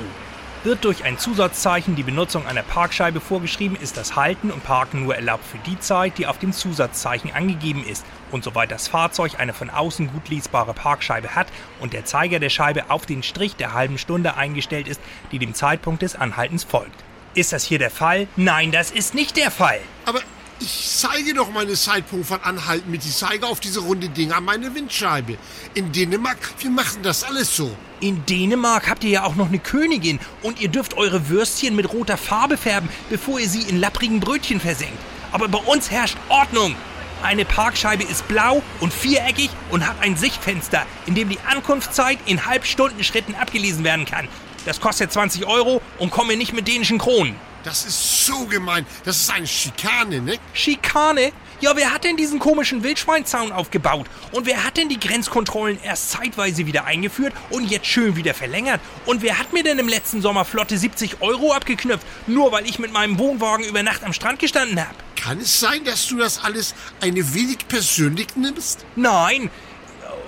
Wird 0.62 0.84
durch 0.84 1.04
ein 1.04 1.16
Zusatzzeichen 1.16 1.96
die 1.96 2.02
Benutzung 2.02 2.46
einer 2.46 2.62
Parkscheibe 2.62 3.22
vorgeschrieben, 3.22 3.78
ist 3.80 3.96
das 3.96 4.14
Halten 4.14 4.50
und 4.50 4.62
Parken 4.62 5.04
nur 5.04 5.14
erlaubt 5.14 5.44
für 5.46 5.56
die 5.56 5.80
Zeit, 5.80 6.18
die 6.18 6.26
auf 6.26 6.38
dem 6.38 6.52
Zusatzzeichen 6.52 7.32
angegeben 7.32 7.82
ist. 7.82 8.04
Und 8.30 8.44
soweit 8.44 8.70
das 8.70 8.86
Fahrzeug 8.86 9.40
eine 9.40 9.54
von 9.54 9.70
außen 9.70 10.12
gut 10.12 10.28
lesbare 10.28 10.74
Parkscheibe 10.74 11.34
hat 11.34 11.46
und 11.80 11.94
der 11.94 12.04
Zeiger 12.04 12.40
der 12.40 12.50
Scheibe 12.50 12.90
auf 12.90 13.06
den 13.06 13.22
Strich 13.22 13.56
der 13.56 13.72
halben 13.72 13.96
Stunde 13.96 14.36
eingestellt 14.36 14.86
ist, 14.86 15.00
die 15.32 15.38
dem 15.38 15.54
Zeitpunkt 15.54 16.02
des 16.02 16.14
Anhaltens 16.14 16.64
folgt. 16.64 17.04
Ist 17.32 17.54
das 17.54 17.64
hier 17.64 17.78
der 17.78 17.90
Fall? 17.90 18.28
Nein, 18.36 18.70
das 18.70 18.90
ist 18.90 19.14
nicht 19.14 19.38
der 19.38 19.50
Fall. 19.50 19.80
Aber 20.04 20.20
ich 20.60 20.88
zeige 20.88 21.32
doch 21.32 21.50
meine 21.50 21.74
von 21.74 22.42
Anhalten 22.42 22.90
mit 22.90 23.02
die 23.04 23.10
Zeiger 23.10 23.48
auf 23.48 23.60
diese 23.60 23.80
runde 23.80 24.10
Ding 24.10 24.32
an 24.32 24.44
meine 24.44 24.74
Windscheibe. 24.74 25.38
In 25.74 25.90
Dänemark, 25.90 26.38
wir 26.58 26.70
machen 26.70 27.02
das 27.02 27.24
alles 27.24 27.56
so. 27.56 27.74
In 28.00 28.24
Dänemark 28.26 28.88
habt 28.88 29.02
ihr 29.04 29.10
ja 29.10 29.24
auch 29.24 29.36
noch 29.36 29.48
eine 29.48 29.58
Königin 29.58 30.20
und 30.42 30.60
ihr 30.60 30.68
dürft 30.68 30.96
eure 30.96 31.28
Würstchen 31.28 31.76
mit 31.76 31.92
roter 31.92 32.18
Farbe 32.18 32.58
färben, 32.58 32.90
bevor 33.08 33.40
ihr 33.40 33.48
sie 33.48 33.62
in 33.62 33.80
lapprigen 33.80 34.20
Brötchen 34.20 34.60
versenkt. 34.60 34.98
Aber 35.32 35.48
bei 35.48 35.58
uns 35.58 35.90
herrscht 35.90 36.18
Ordnung. 36.28 36.74
Eine 37.22 37.44
Parkscheibe 37.44 38.02
ist 38.02 38.26
blau 38.28 38.62
und 38.80 38.92
viereckig 38.92 39.50
und 39.70 39.86
hat 39.86 39.96
ein 40.00 40.16
Sichtfenster, 40.16 40.86
in 41.06 41.14
dem 41.14 41.28
die 41.28 41.38
Ankunftszeit 41.50 42.18
in 42.26 42.46
Halbstundenschritten 42.46 43.34
abgelesen 43.34 43.84
werden 43.84 44.06
kann. 44.06 44.28
Das 44.66 44.80
kostet 44.80 45.12
20 45.12 45.46
Euro 45.46 45.80
und 45.98 46.10
komme 46.10 46.36
nicht 46.36 46.52
mit 46.52 46.68
dänischen 46.68 46.98
Kronen. 46.98 47.34
Das 47.64 47.84
ist 47.84 48.24
so 48.26 48.46
gemein. 48.46 48.86
Das 49.04 49.16
ist 49.16 49.30
eine 49.30 49.46
Schikane, 49.46 50.20
ne? 50.20 50.38
Schikane? 50.54 51.32
Ja, 51.60 51.76
wer 51.76 51.92
hat 51.92 52.04
denn 52.04 52.16
diesen 52.16 52.38
komischen 52.38 52.82
Wildschweinzaun 52.82 53.52
aufgebaut? 53.52 54.06
Und 54.32 54.46
wer 54.46 54.64
hat 54.64 54.78
denn 54.78 54.88
die 54.88 54.98
Grenzkontrollen 54.98 55.78
erst 55.82 56.10
zeitweise 56.10 56.64
wieder 56.64 56.86
eingeführt 56.86 57.34
und 57.50 57.70
jetzt 57.70 57.86
schön 57.86 58.16
wieder 58.16 58.32
verlängert? 58.32 58.80
Und 59.04 59.20
wer 59.20 59.38
hat 59.38 59.52
mir 59.52 59.62
denn 59.62 59.78
im 59.78 59.88
letzten 59.88 60.22
Sommer 60.22 60.46
flotte 60.46 60.78
70 60.78 61.20
Euro 61.20 61.52
abgeknüpft, 61.52 62.06
nur 62.26 62.50
weil 62.50 62.64
ich 62.64 62.78
mit 62.78 62.94
meinem 62.94 63.18
Wohnwagen 63.18 63.66
über 63.66 63.82
Nacht 63.82 64.04
am 64.04 64.14
Strand 64.14 64.38
gestanden 64.38 64.80
habe? 64.80 64.94
Kann 65.16 65.38
es 65.38 65.60
sein, 65.60 65.84
dass 65.84 66.08
du 66.08 66.16
das 66.16 66.42
alles 66.42 66.74
eine 67.02 67.34
wenig 67.34 67.68
persönlich 67.68 68.28
nimmst? 68.36 68.86
Nein. 68.96 69.50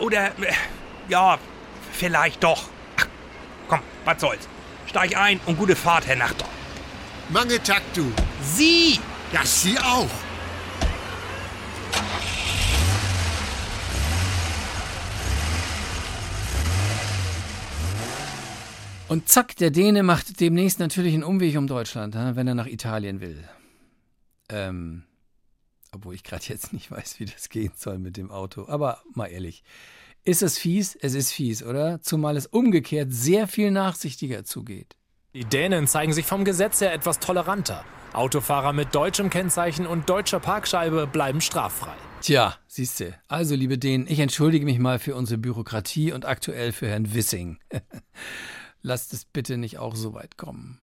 Oder, 0.01 0.27
äh, 0.27 0.53
ja, 1.09 1.39
vielleicht 1.95 2.45
doch. 2.45 2.65
Ach, 2.99 3.07
komm, 3.69 3.81
was 4.05 4.21
soll's. 4.21 4.47
Steig 4.87 5.17
ein 5.17 5.41
und 5.47 5.57
gute 5.57 5.77
Fahrt, 5.77 6.07
Herr 6.07 6.17
Nachbar. 6.17 6.49
Mange 7.33 7.63
Tag, 7.63 7.83
du. 7.95 8.13
Sie! 8.43 8.99
Ja, 9.33 9.43
Sie 9.47 9.79
auch. 9.79 10.11
Und 19.09 19.31
zack, 19.31 19.57
der 19.57 19.71
Däne 19.71 20.03
macht 20.03 20.41
demnächst 20.41 20.79
natürlich 20.79 21.15
einen 21.15 21.25
Umweg 21.25 21.57
um 21.57 21.67
Deutschland, 21.67 22.15
wenn 22.15 22.47
er 22.47 22.55
nach 22.55 22.67
Italien 22.67 23.23
will. 23.23 23.43
Ähm, 24.51 25.05
obwohl 25.91 26.15
ich 26.15 26.25
gerade 26.25 26.45
jetzt 26.49 26.75
nicht 26.75 26.91
weiß, 26.91 27.19
wie 27.19 27.25
das 27.25 27.49
gehen 27.49 27.73
soll 27.75 27.99
mit 27.99 28.19
dem 28.19 28.31
Auto. 28.31 28.69
Aber 28.69 29.03
mal 29.15 29.29
ehrlich, 29.29 29.65
ist 30.25 30.43
es 30.43 30.59
fies? 30.59 30.97
Es 30.97 31.15
ist 31.15 31.33
fies, 31.33 31.63
oder? 31.63 32.03
Zumal 32.03 32.37
es 32.37 32.47
umgekehrt 32.47 33.11
sehr 33.11 33.49
viel 33.49 33.71
nachsichtiger 33.71 34.45
zugeht. 34.45 34.97
Die 35.35 35.47
Dänen 35.47 35.87
zeigen 35.87 36.13
sich 36.13 36.27
vom 36.27 36.45
Gesetz 36.45 36.83
her 36.83 36.93
etwas 36.93 37.19
toleranter. 37.19 37.87
Autofahrer 38.13 38.75
mit 38.75 38.95
deutschem 38.95 39.31
Kennzeichen 39.31 39.87
und 39.87 40.11
deutscher 40.11 40.41
Parkscheibe 40.41 41.07
bleiben 41.07 41.41
straffrei. 41.41 41.95
Tja, 42.21 42.57
siehste. 42.67 43.15
Also, 43.29 43.55
liebe 43.55 43.79
Dänen, 43.79 44.07
ich 44.07 44.19
entschuldige 44.19 44.67
mich 44.67 44.79
mal 44.79 44.99
für 44.99 45.17
unsere 45.17 45.39
Bürokratie 45.39 46.13
und 46.13 46.27
aktuell 46.27 46.73
für 46.73 46.87
Herrn 46.87 47.15
Wissing. 47.15 47.59
Lasst 48.83 49.15
es 49.15 49.25
bitte 49.25 49.57
nicht 49.57 49.79
auch 49.79 49.97
so 49.97 50.13
weit 50.13 50.37
kommen. 50.37 50.82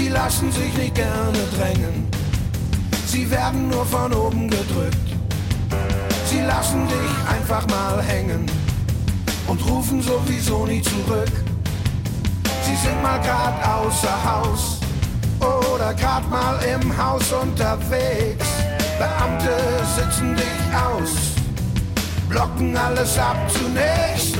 Sie 0.00 0.08
lassen 0.08 0.50
sich 0.50 0.72
nicht 0.78 0.94
gerne 0.94 1.38
drängen. 1.54 2.08
Sie 3.06 3.30
werden 3.30 3.68
nur 3.68 3.84
von 3.84 4.10
oben 4.14 4.48
gedrückt. 4.48 4.96
Sie 6.24 6.40
lassen 6.40 6.88
dich 6.88 7.12
einfach 7.28 7.66
mal 7.68 8.02
hängen 8.02 8.50
und 9.46 9.60
rufen 9.68 10.00
sowieso 10.00 10.64
nie 10.64 10.80
zurück. 10.80 11.30
Sie 12.62 12.76
sind 12.76 13.02
mal 13.02 13.20
grad 13.20 13.62
außer 13.62 14.16
Haus 14.24 14.80
oder 15.38 15.92
grad 15.92 16.30
mal 16.30 16.58
im 16.64 16.96
Haus 16.96 17.30
unterwegs. 17.34 18.48
Beamte 18.98 19.54
sitzen 19.98 20.34
dich 20.34 20.60
aus, 20.74 21.10
blocken 22.30 22.74
alles 22.74 23.18
ab 23.18 23.36
zunächst. 23.50 24.38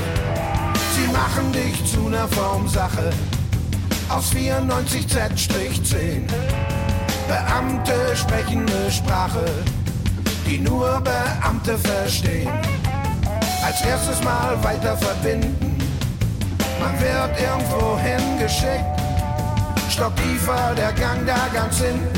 Sie 0.95 1.07
machen 1.13 1.51
dich 1.53 1.85
zu 1.85 2.09
ner 2.09 2.27
Formsache 2.29 3.11
aus 4.11 4.33
94Z-10. 4.33 6.27
Beamte 7.27 8.15
sprechen 8.15 8.65
eine 8.67 8.91
Sprache, 8.91 9.45
die 10.45 10.59
nur 10.59 11.01
Beamte 11.01 11.77
verstehen. 11.77 12.51
Als 13.63 13.81
erstes 13.81 14.21
mal 14.23 14.61
weiter 14.63 14.97
verbinden, 14.97 15.77
man 16.79 16.99
wird 16.99 17.39
irgendwo 17.39 17.97
hingeschickt. 17.99 18.85
Stock 19.89 20.15
tiefer, 20.17 20.73
der 20.75 20.91
Gang 20.93 21.25
da 21.25 21.47
ganz 21.53 21.79
hinten. 21.79 22.09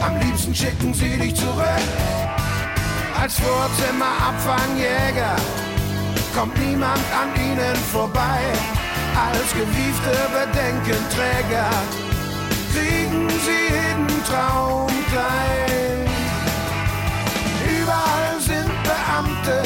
Am 0.00 0.18
liebsten 0.20 0.54
schicken 0.54 0.94
sie 0.94 1.16
dich 1.16 1.34
zurück. 1.34 1.82
Als 3.20 3.34
Vorzimmerabfangjäger 3.38 5.36
kommt 6.34 6.56
niemand 6.58 7.02
an 7.12 7.34
ihnen 7.40 7.76
vorbei. 7.92 8.40
Als 9.16 9.52
gewiefte 9.52 10.14
Bedenkenträger 10.32 11.70
kriegen 12.72 13.28
sie 13.28 13.74
jeden 13.74 14.24
Traum 14.24 14.88
klein. 15.10 16.06
Überall 17.80 18.40
sind 18.40 18.70
Beamte, 18.84 19.62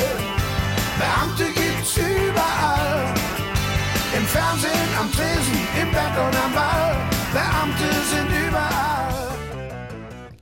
Beamte 0.98 1.44
gibt's 1.52 1.96
überall. 1.96 3.14
Im 4.16 4.24
Fernsehen, 4.26 4.88
am 5.00 5.10
Tresen, 5.10 5.58
im 5.80 5.90
Bett 5.90 6.16
und 6.18 6.44
am 6.44 6.52
Ball. 6.52 6.96
Beamte 7.32 7.88
sind 8.10 8.48
überall. 8.48 8.82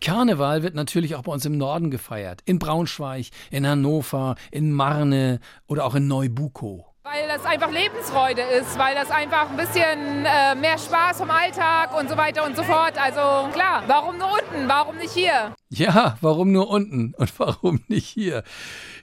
Karneval 0.01 0.63
wird 0.63 0.75
natürlich 0.75 1.15
auch 1.15 1.23
bei 1.23 1.33
uns 1.33 1.45
im 1.45 1.57
Norden 1.59 1.91
gefeiert. 1.91 2.41
In 2.47 2.59
Braunschweig, 2.59 3.27
in 3.51 3.67
Hannover, 3.67 4.35
in 4.51 4.73
Marne 4.73 5.41
oder 5.67 5.85
auch 5.85 5.95
in 5.95 6.09
Neubuko. 6.09 6.90
Weil 7.03 7.29
das 7.29 7.47
einfach 7.47 7.71
Lebensfreude 7.71 8.43
ist, 8.43 8.79
weil 8.79 8.95
das 8.95 9.11
einfach 9.11 9.49
ein 9.49 9.57
bisschen 9.57 10.27
äh, 10.27 10.55
mehr 10.55 10.77
Spaß 10.77 11.17
vom 11.17 11.31
Alltag 11.31 11.99
und 11.99 12.11
so 12.11 12.17
weiter 12.19 12.45
und 12.45 12.55
so 12.55 12.63
fort. 12.63 13.01
Also 13.01 13.51
klar, 13.55 13.85
warum 13.87 14.19
nur 14.19 14.29
unten, 14.31 14.69
warum 14.69 14.99
nicht 14.99 15.13
hier? 15.13 15.55
Ja, 15.71 16.19
warum 16.21 16.53
nur 16.53 16.69
unten 16.69 17.15
und 17.17 17.33
warum 17.39 17.81
nicht 17.89 18.07
hier? 18.07 18.45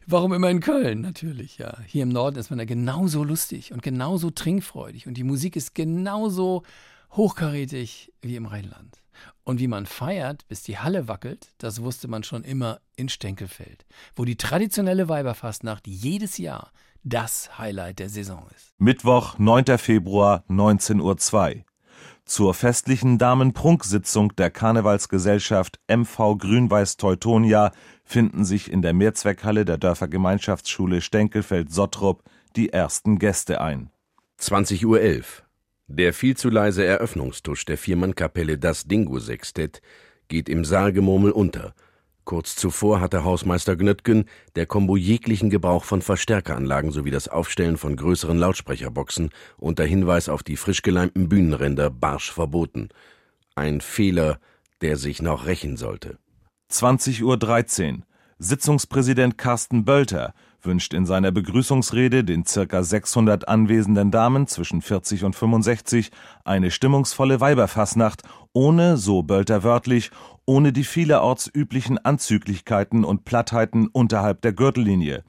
Warum 0.06 0.32
immer 0.32 0.52
in 0.52 0.60
Köln? 0.60 1.02
Natürlich, 1.02 1.58
ja. 1.58 1.76
Hier 1.88 2.04
im 2.04 2.10
Norden 2.10 2.38
ist 2.38 2.52
man 2.52 2.60
ja 2.60 2.66
genauso 2.66 3.24
lustig 3.24 3.74
und 3.74 3.82
genauso 3.82 4.30
trinkfreudig 4.30 5.08
und 5.08 5.16
die 5.16 5.24
Musik 5.24 5.56
ist 5.56 5.74
genauso 5.74 6.62
hochkarätig 7.14 8.14
wie 8.22 8.36
im 8.36 8.46
Rheinland. 8.46 9.02
Und 9.44 9.60
wie 9.60 9.68
man 9.68 9.88
feiert, 9.88 10.48
bis 10.48 10.62
die 10.62 10.78
Halle 10.78 11.08
wackelt, 11.08 11.48
das 11.58 11.82
wusste 11.82 12.08
man 12.08 12.22
schon 12.22 12.44
immer 12.44 12.80
in 12.96 13.10
Stenkelfeld, 13.10 13.88
wo 14.16 14.24
die 14.24 14.36
traditionelle 14.36 15.10
Weiberfastnacht 15.10 15.88
jedes 15.88 16.38
Jahr 16.38 16.72
das 17.04 17.58
Highlight 17.58 18.00
der 18.00 18.10
Saison 18.10 18.46
ist. 18.56 18.74
Mittwoch, 18.78 19.38
9. 19.38 19.78
Februar, 19.78 20.44
19.02 20.50 21.56
Uhr. 21.58 21.64
Zur 22.26 22.54
festlichen 22.54 23.18
Damenprunksitzung 23.18 24.36
der 24.36 24.52
Karnevalsgesellschaft 24.52 25.80
MV 25.88 26.38
Grün-Weiß 26.38 26.98
Teutonia 26.98 27.72
finden 28.04 28.44
sich 28.44 28.70
in 28.70 28.82
der 28.82 28.94
Mehrzweckhalle 28.94 29.64
der 29.64 29.78
Dörfergemeinschaftsschule 29.78 31.00
Stenkelfeld-Sottrup 31.00 32.24
die 32.58 32.74
ersten 32.74 33.18
Gäste 33.18 33.62
ein. 33.62 33.92
20.11 34.42 34.86
Uhr. 34.86 35.24
Der 35.88 36.14
viel 36.14 36.36
zu 36.36 36.50
leise 36.50 36.84
Eröffnungstusch 36.84 37.64
der 37.64 37.78
Viermannkapelle 37.78 38.58
Das 38.58 38.84
Dingo 38.86 39.20
Sextett 39.20 39.82
geht 40.28 40.50
im 40.50 40.66
Saalgemurmel 40.66 41.32
unter. 41.32 41.74
Kurz 42.28 42.58
zuvor 42.58 43.00
hatte 43.00 43.24
Hausmeister 43.24 43.78
Gnöttgen 43.78 44.26
der 44.58 44.66
Kombo 44.66 44.98
jeglichen 44.98 45.50
Gebrauch 45.50 45.86
von 45.86 46.02
Verstärkeranlagen 46.02 46.92
sowie 46.92 47.10
das 47.10 47.30
Aufstellen 47.30 47.78
von 47.78 47.96
größeren 47.96 48.38
Lautsprecherboxen 48.38 49.30
unter 49.56 49.86
Hinweis 49.86 50.28
auf 50.28 50.44
die 50.44 50.58
frisch 50.58 50.82
geleimten 50.82 51.30
Bühnenränder 51.30 51.90
barsch 51.90 52.34
verboten. 52.34 52.90
Ein 53.56 53.80
Fehler, 53.80 54.40
der 54.82 54.98
sich 54.98 55.22
noch 55.22 55.46
rächen 55.46 55.78
sollte. 55.78 56.18
20.13 56.70 57.94
Uhr. 57.94 58.04
Sitzungspräsident 58.40 59.38
Carsten 59.38 59.86
Bölter 59.86 60.34
wünscht 60.62 60.94
in 60.94 61.06
seiner 61.06 61.32
Begrüßungsrede 61.32 62.26
den 62.26 62.46
circa 62.46 62.84
600 62.84 63.48
anwesenden 63.48 64.12
Damen 64.12 64.48
zwischen 64.48 64.82
40 64.82 65.24
und 65.24 65.34
65 65.34 66.12
eine 66.44 66.72
stimmungsvolle 66.72 67.40
Weiberfassnacht 67.40 68.24
ohne, 68.52 68.98
so 68.98 69.24
Bölter 69.24 69.64
wörtlich, 69.64 70.12
ohne 70.48 70.74
die 70.74 70.86
vielerorts 70.86 71.52
üblichen 71.54 72.00
Anzüglichkeiten 72.00 73.04
und 73.04 73.26
Plattheiten 73.26 73.88
unterhalb 73.88 74.42
der 74.42 74.54
Gürtellinie. 74.54 75.24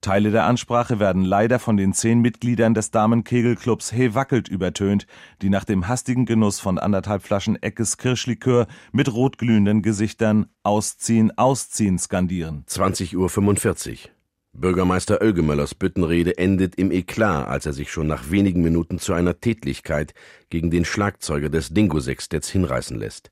Teile 0.00 0.30
der 0.30 0.46
Ansprache 0.46 0.98
werden 0.98 1.22
leider 1.22 1.58
von 1.58 1.76
den 1.76 1.92
zehn 1.92 2.20
Mitgliedern 2.20 2.72
des 2.72 2.90
Damenkegelclubs 2.90 3.92
He 3.92 4.14
Wackelt 4.14 4.48
übertönt, 4.48 5.06
die 5.42 5.50
nach 5.50 5.64
dem 5.64 5.88
hastigen 5.88 6.24
Genuss 6.24 6.58
von 6.58 6.78
anderthalb 6.78 7.22
Flaschen 7.22 7.62
Eckes 7.62 7.98
Kirschlikör 7.98 8.66
mit 8.92 9.12
rotglühenden 9.12 9.82
Gesichtern 9.82 10.46
Ausziehen, 10.62 11.36
Ausziehen 11.36 11.98
skandieren. 11.98 12.64
20.45 12.66 13.90
Uhr. 13.90 14.10
Bürgermeister 14.54 15.20
Oelgemöllers 15.20 15.74
Büttenrede 15.74 16.38
endet 16.38 16.76
im 16.76 16.90
Eklat, 16.90 17.46
als 17.46 17.66
er 17.66 17.74
sich 17.74 17.92
schon 17.92 18.06
nach 18.06 18.30
wenigen 18.30 18.62
Minuten 18.62 18.98
zu 18.98 19.12
einer 19.12 19.38
Tätlichkeit 19.38 20.14
gegen 20.48 20.70
den 20.70 20.86
Schlagzeuger 20.86 21.50
des 21.50 21.74
Dingo-Sextetts 21.74 22.48
hinreißen 22.48 22.98
lässt. 22.98 23.30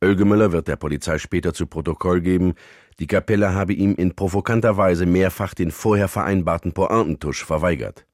Oelgemöller 0.00 0.52
wird 0.52 0.68
der 0.68 0.76
Polizei 0.76 1.18
später 1.18 1.52
zu 1.52 1.66
Protokoll 1.66 2.20
geben, 2.20 2.54
die 3.00 3.06
Kapelle 3.06 3.54
habe 3.54 3.72
ihm 3.72 3.94
in 3.94 4.14
provokanter 4.14 4.76
Weise 4.76 5.06
mehrfach 5.06 5.54
den 5.54 5.70
vorher 5.70 6.08
vereinbarten 6.08 6.72
Pointentusch 6.72 7.44
verweigert. 7.44 8.06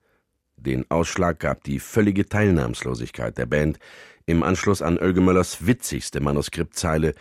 Den 0.57 0.91
Ausschlag 0.91 1.41
gab 1.41 1.65
die 1.65 1.79
völlige 1.79 2.27
Teilnahmslosigkeit 2.27 3.37
der 3.37 3.47
Band 3.47 3.79
im 4.25 4.43
Anschluss 4.43 4.81
an 4.81 4.99
Oelgemöllers 4.99 5.67
witzigste 5.67 6.21
Manuskriptzeile 6.21 7.15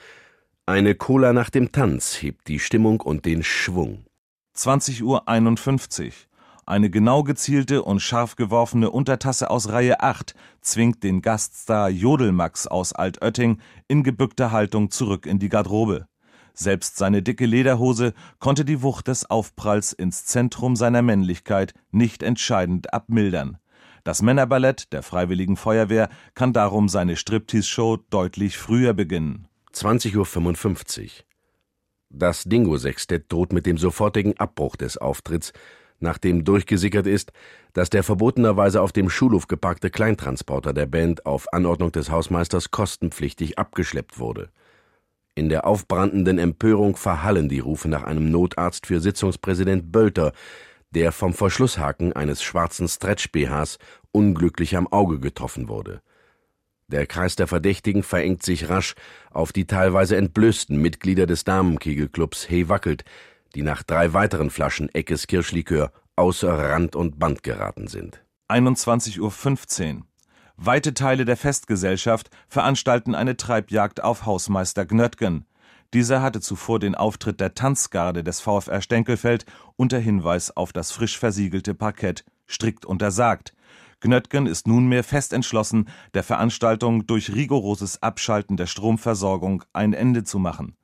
Eine 0.65 0.95
Cola 0.95 1.33
nach 1.33 1.49
dem 1.49 1.73
Tanz 1.73 2.21
hebt 2.21 2.47
die 2.47 2.59
Stimmung 2.59 3.01
und 3.01 3.25
den 3.25 3.43
Schwung. 3.43 4.05
20.51 4.55 5.01
Uhr. 5.03 6.13
Eine 6.65 6.89
genau 6.89 7.23
gezielte 7.23 7.83
und 7.83 7.99
scharf 7.99 8.35
geworfene 8.37 8.89
Untertasse 8.89 9.49
aus 9.49 9.69
Reihe 9.69 9.99
8 9.99 10.33
zwingt 10.61 11.03
den 11.03 11.21
Gaststar 11.21 11.89
Jodelmax 11.89 12.67
aus 12.67 12.93
Altötting 12.93 13.59
in 13.89 14.03
gebückter 14.03 14.51
Haltung 14.51 14.89
zurück 14.89 15.25
in 15.25 15.39
die 15.39 15.49
Garderobe. 15.49 16.07
Selbst 16.53 16.97
seine 16.97 17.21
dicke 17.21 17.45
Lederhose 17.45 18.13
konnte 18.39 18.63
die 18.63 18.81
Wucht 18.81 19.07
des 19.07 19.29
Aufpralls 19.29 19.91
ins 19.91 20.25
Zentrum 20.25 20.75
seiner 20.75 21.01
Männlichkeit 21.01 21.73
nicht 21.91 22.23
entscheidend 22.23 22.93
abmildern. 22.93 23.57
Das 24.05 24.21
Männerballett 24.21 24.93
der 24.93 25.01
Freiwilligen 25.01 25.57
Feuerwehr 25.57 26.09
kann 26.35 26.53
darum 26.53 26.87
seine 26.87 27.15
Striptease-Show 27.15 27.97
deutlich 28.09 28.57
früher 28.57 28.93
beginnen. 28.93 29.47
20.55 29.73 31.03
Uhr. 31.03 31.09
Das 32.09 32.43
Dingo-Sextett 32.43 33.31
droht 33.31 33.53
mit 33.53 33.65
dem 33.65 33.77
sofortigen 33.77 34.37
Abbruch 34.37 34.75
des 34.75 34.97
Auftritts, 34.97 35.51
nachdem 36.03 36.43
durchgesickert 36.43 37.07
ist, 37.07 37.31
dass 37.73 37.89
der 37.89 38.03
verbotenerweise 38.03 38.81
auf 38.81 38.91
dem 38.91 39.09
Schulhof 39.09 39.47
geparkte 39.47 39.89
Kleintransporter 39.89 40.73
der 40.73 40.85
Band 40.85 41.25
auf 41.25 41.51
Anordnung 41.51 41.91
des 41.91 42.11
Hausmeisters 42.11 42.69
kostenpflichtig 42.69 43.57
abgeschleppt 43.57 44.19
wurde. 44.19 44.49
In 45.33 45.49
der 45.49 45.65
aufbrandenden 45.65 46.37
Empörung 46.37 46.95
verhallen 46.95 47.49
die 47.49 47.59
Rufe 47.59 47.89
nach 47.89 48.03
einem 48.03 48.29
Notarzt 48.29 48.85
für 48.85 48.99
Sitzungspräsident 48.99 49.91
Bölter, 49.91 50.31
der 50.91 51.11
vom 51.11 51.33
Verschlusshaken 51.33 52.13
eines 52.13 52.43
schwarzen 52.43 52.87
Stretch-BHs 52.87 53.79
unglücklich 54.11 54.77
am 54.77 54.85
Auge 54.87 55.19
getroffen 55.19 55.67
wurde. 55.67 56.03
Der 56.87 57.07
Kreis 57.07 57.35
der 57.35 57.47
Verdächtigen 57.47 58.03
verengt 58.03 58.43
sich 58.43 58.69
rasch 58.69 58.93
auf 59.31 59.51
die 59.51 59.65
teilweise 59.65 60.15
entblößten 60.17 60.79
Mitglieder 60.79 61.25
des 61.25 61.43
Damenkegelclubs 61.43 62.47
Hey 62.47 62.69
Wackelt, 62.69 63.03
die 63.55 63.63
nach 63.63 63.83
drei 63.83 64.13
weiteren 64.13 64.49
Flaschen 64.49 64.89
Eckes 64.93 65.27
Kirschlikör 65.27 65.91
außer 66.15 66.51
Rand 66.51 66.95
und 66.95 67.19
Band 67.19 67.43
geraten 67.43 67.87
sind. 67.87 68.23
21.15 68.49 69.95
Uhr. 69.95 70.01
Weite 70.55 70.93
Teile 70.93 71.25
der 71.25 71.37
Festgesellschaft 71.37 72.29
veranstalten 72.47 73.15
eine 73.15 73.35
Treibjagd 73.37 74.03
auf 74.03 74.25
Hausmeister 74.25 74.85
Gnöttgen. 74.85 75.45
Dieser 75.93 76.21
hatte 76.21 76.41
zuvor 76.41 76.79
den 76.79 76.95
Auftritt 76.95 77.39
der 77.39 77.55
Tanzgarde 77.55 78.23
des 78.23 78.39
VfR 78.39 78.81
Stenkelfeld 78.81 79.45
unter 79.75 79.99
Hinweis 79.99 80.55
auf 80.55 80.73
das 80.73 80.91
frisch 80.91 81.17
versiegelte 81.17 81.73
Parkett 81.73 82.25
strikt 82.47 82.85
untersagt. 82.85 83.53
Gnöttgen 83.99 84.47
ist 84.47 84.67
nunmehr 84.67 85.03
fest 85.03 85.33
entschlossen, 85.33 85.87
der 86.13 86.23
Veranstaltung 86.23 87.07
durch 87.07 87.33
rigoroses 87.33 88.03
Abschalten 88.03 88.57
der 88.57 88.67
Stromversorgung 88.67 89.63
ein 89.71 89.93
Ende 89.93 90.23
zu 90.23 90.39
machen. 90.39 90.75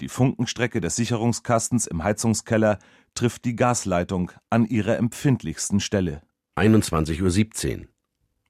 Die 0.00 0.08
Funkenstrecke 0.08 0.80
des 0.80 0.96
Sicherungskastens 0.96 1.86
im 1.86 2.02
Heizungskeller 2.02 2.78
trifft 3.14 3.44
die 3.44 3.56
Gasleitung 3.56 4.32
an 4.48 4.66
ihrer 4.66 4.96
empfindlichsten 4.96 5.80
Stelle. 5.80 6.22
21.17 6.56 7.80
Uhr. 7.80 7.86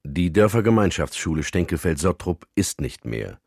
Die 0.03 0.33
Dörfergemeinschaftsschule 0.33 1.43
Stenkelfeld-Sottrup 1.43 2.47
ist 2.55 2.81
nicht 2.81 3.05
mehr. 3.05 3.39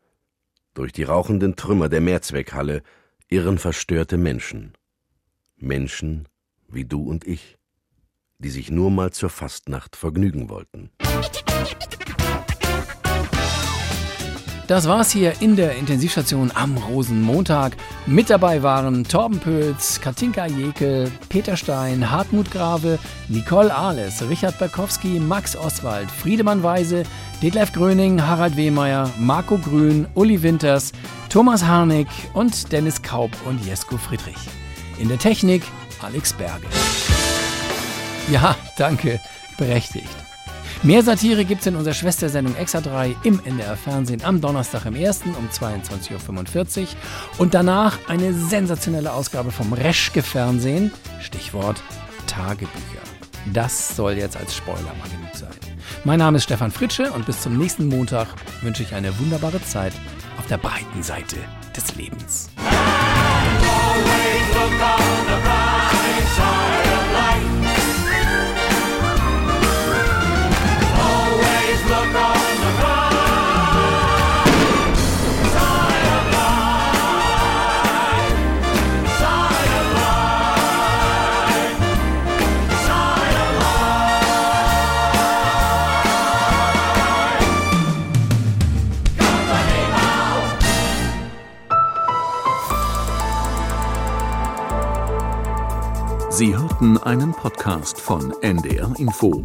Durch 0.73 0.91
die 0.91 1.03
rauchenden 1.03 1.55
Trümmer 1.55 1.89
der 1.89 2.01
Mehrzweckhalle 2.01 2.83
irren 3.27 3.57
verstörte 3.57 4.17
Menschen. 4.17 4.73
Menschen 5.57 6.27
wie 6.67 6.85
du 6.85 7.03
und 7.09 7.25
ich 7.25 7.57
die 8.39 8.49
sich 8.49 8.69
nur 8.69 8.91
mal 8.91 9.11
zur 9.11 9.29
Fastnacht 9.29 9.95
vergnügen 9.95 10.49
wollten. 10.49 10.91
Das 14.67 14.87
war's 14.87 15.11
hier 15.11 15.33
in 15.41 15.55
der 15.55 15.75
Intensivstation 15.75 16.51
am 16.55 16.75
Rosenmontag. 16.77 17.77
Mit 18.07 18.31
dabei 18.31 18.63
waren 18.63 19.03
Torben 19.03 19.39
Pöls, 19.39 20.01
Katinka 20.01 20.47
Jekel, 20.47 21.11
Peter 21.29 21.55
Stein, 21.55 22.09
Hartmut 22.09 22.49
Grave, 22.49 22.97
Nicole 23.27 23.71
Ahles, 23.71 24.27
Richard 24.27 24.57
Berkowski, 24.57 25.19
Max 25.19 25.55
Oswald, 25.55 26.09
Friedemann 26.09 26.63
Weise, 26.63 27.03
Detlef 27.43 27.73
Gröning, 27.73 28.25
Harald 28.25 28.57
Wehmeier, 28.57 29.11
Marco 29.19 29.59
Grün, 29.59 30.07
Uli 30.15 30.41
Winters, 30.41 30.93
Thomas 31.29 31.63
Harnik 31.63 32.07
und 32.33 32.71
Dennis 32.71 33.03
Kaub 33.03 33.29
und 33.45 33.63
Jesko 33.63 33.97
Friedrich. 33.97 34.49
In 34.97 35.09
der 35.09 35.19
Technik 35.19 35.61
Alex 36.01 36.33
Berge. 36.33 36.65
Ja, 38.31 38.55
danke. 38.77 39.19
Berechtigt. 39.59 40.24
Mehr 40.83 41.01
Satire 41.01 41.45
gibt's 41.45 41.65
in 41.65 41.75
unserer 41.75 41.93
Schwestersendung 41.93 42.55
Extra 42.55 42.81
3 42.81 43.15
im 43.23 43.39
NDR 43.43 43.75
Fernsehen 43.75 44.23
am 44.23 44.39
Donnerstag 44.41 44.85
im 44.85 44.95
1. 44.95 45.23
um 45.23 45.49
22.45 45.49 46.81
Uhr 46.81 46.87
und 47.39 47.53
danach 47.53 47.97
eine 48.07 48.33
sensationelle 48.33 49.11
Ausgabe 49.11 49.51
vom 49.51 49.73
Reschke 49.73 50.21
Fernsehen, 50.21 50.91
Stichwort 51.21 51.81
Tagebücher. 52.27 53.01
Das 53.53 53.95
soll 53.95 54.13
jetzt 54.13 54.37
als 54.37 54.55
Spoiler 54.55 54.93
mal 54.99 55.09
genug 55.09 55.33
sein. 55.33 55.53
Mein 56.03 56.19
Name 56.19 56.37
ist 56.37 56.43
Stefan 56.45 56.71
Fritsche 56.71 57.11
und 57.11 57.25
bis 57.25 57.41
zum 57.41 57.57
nächsten 57.57 57.87
Montag 57.87 58.27
wünsche 58.61 58.83
ich 58.83 58.93
eine 58.93 59.17
wunderbare 59.19 59.61
Zeit 59.63 59.93
auf 60.37 60.47
der 60.47 60.57
breiten 60.57 61.03
Seite 61.03 61.37
des 61.75 61.95
Lebens. 61.95 62.49
Sie 96.37 96.53
hörten 96.53 96.97
einen 96.97 97.31
Podcast 97.31 98.01
von 98.01 98.33
NDR 98.41 98.91
Info. 98.97 99.41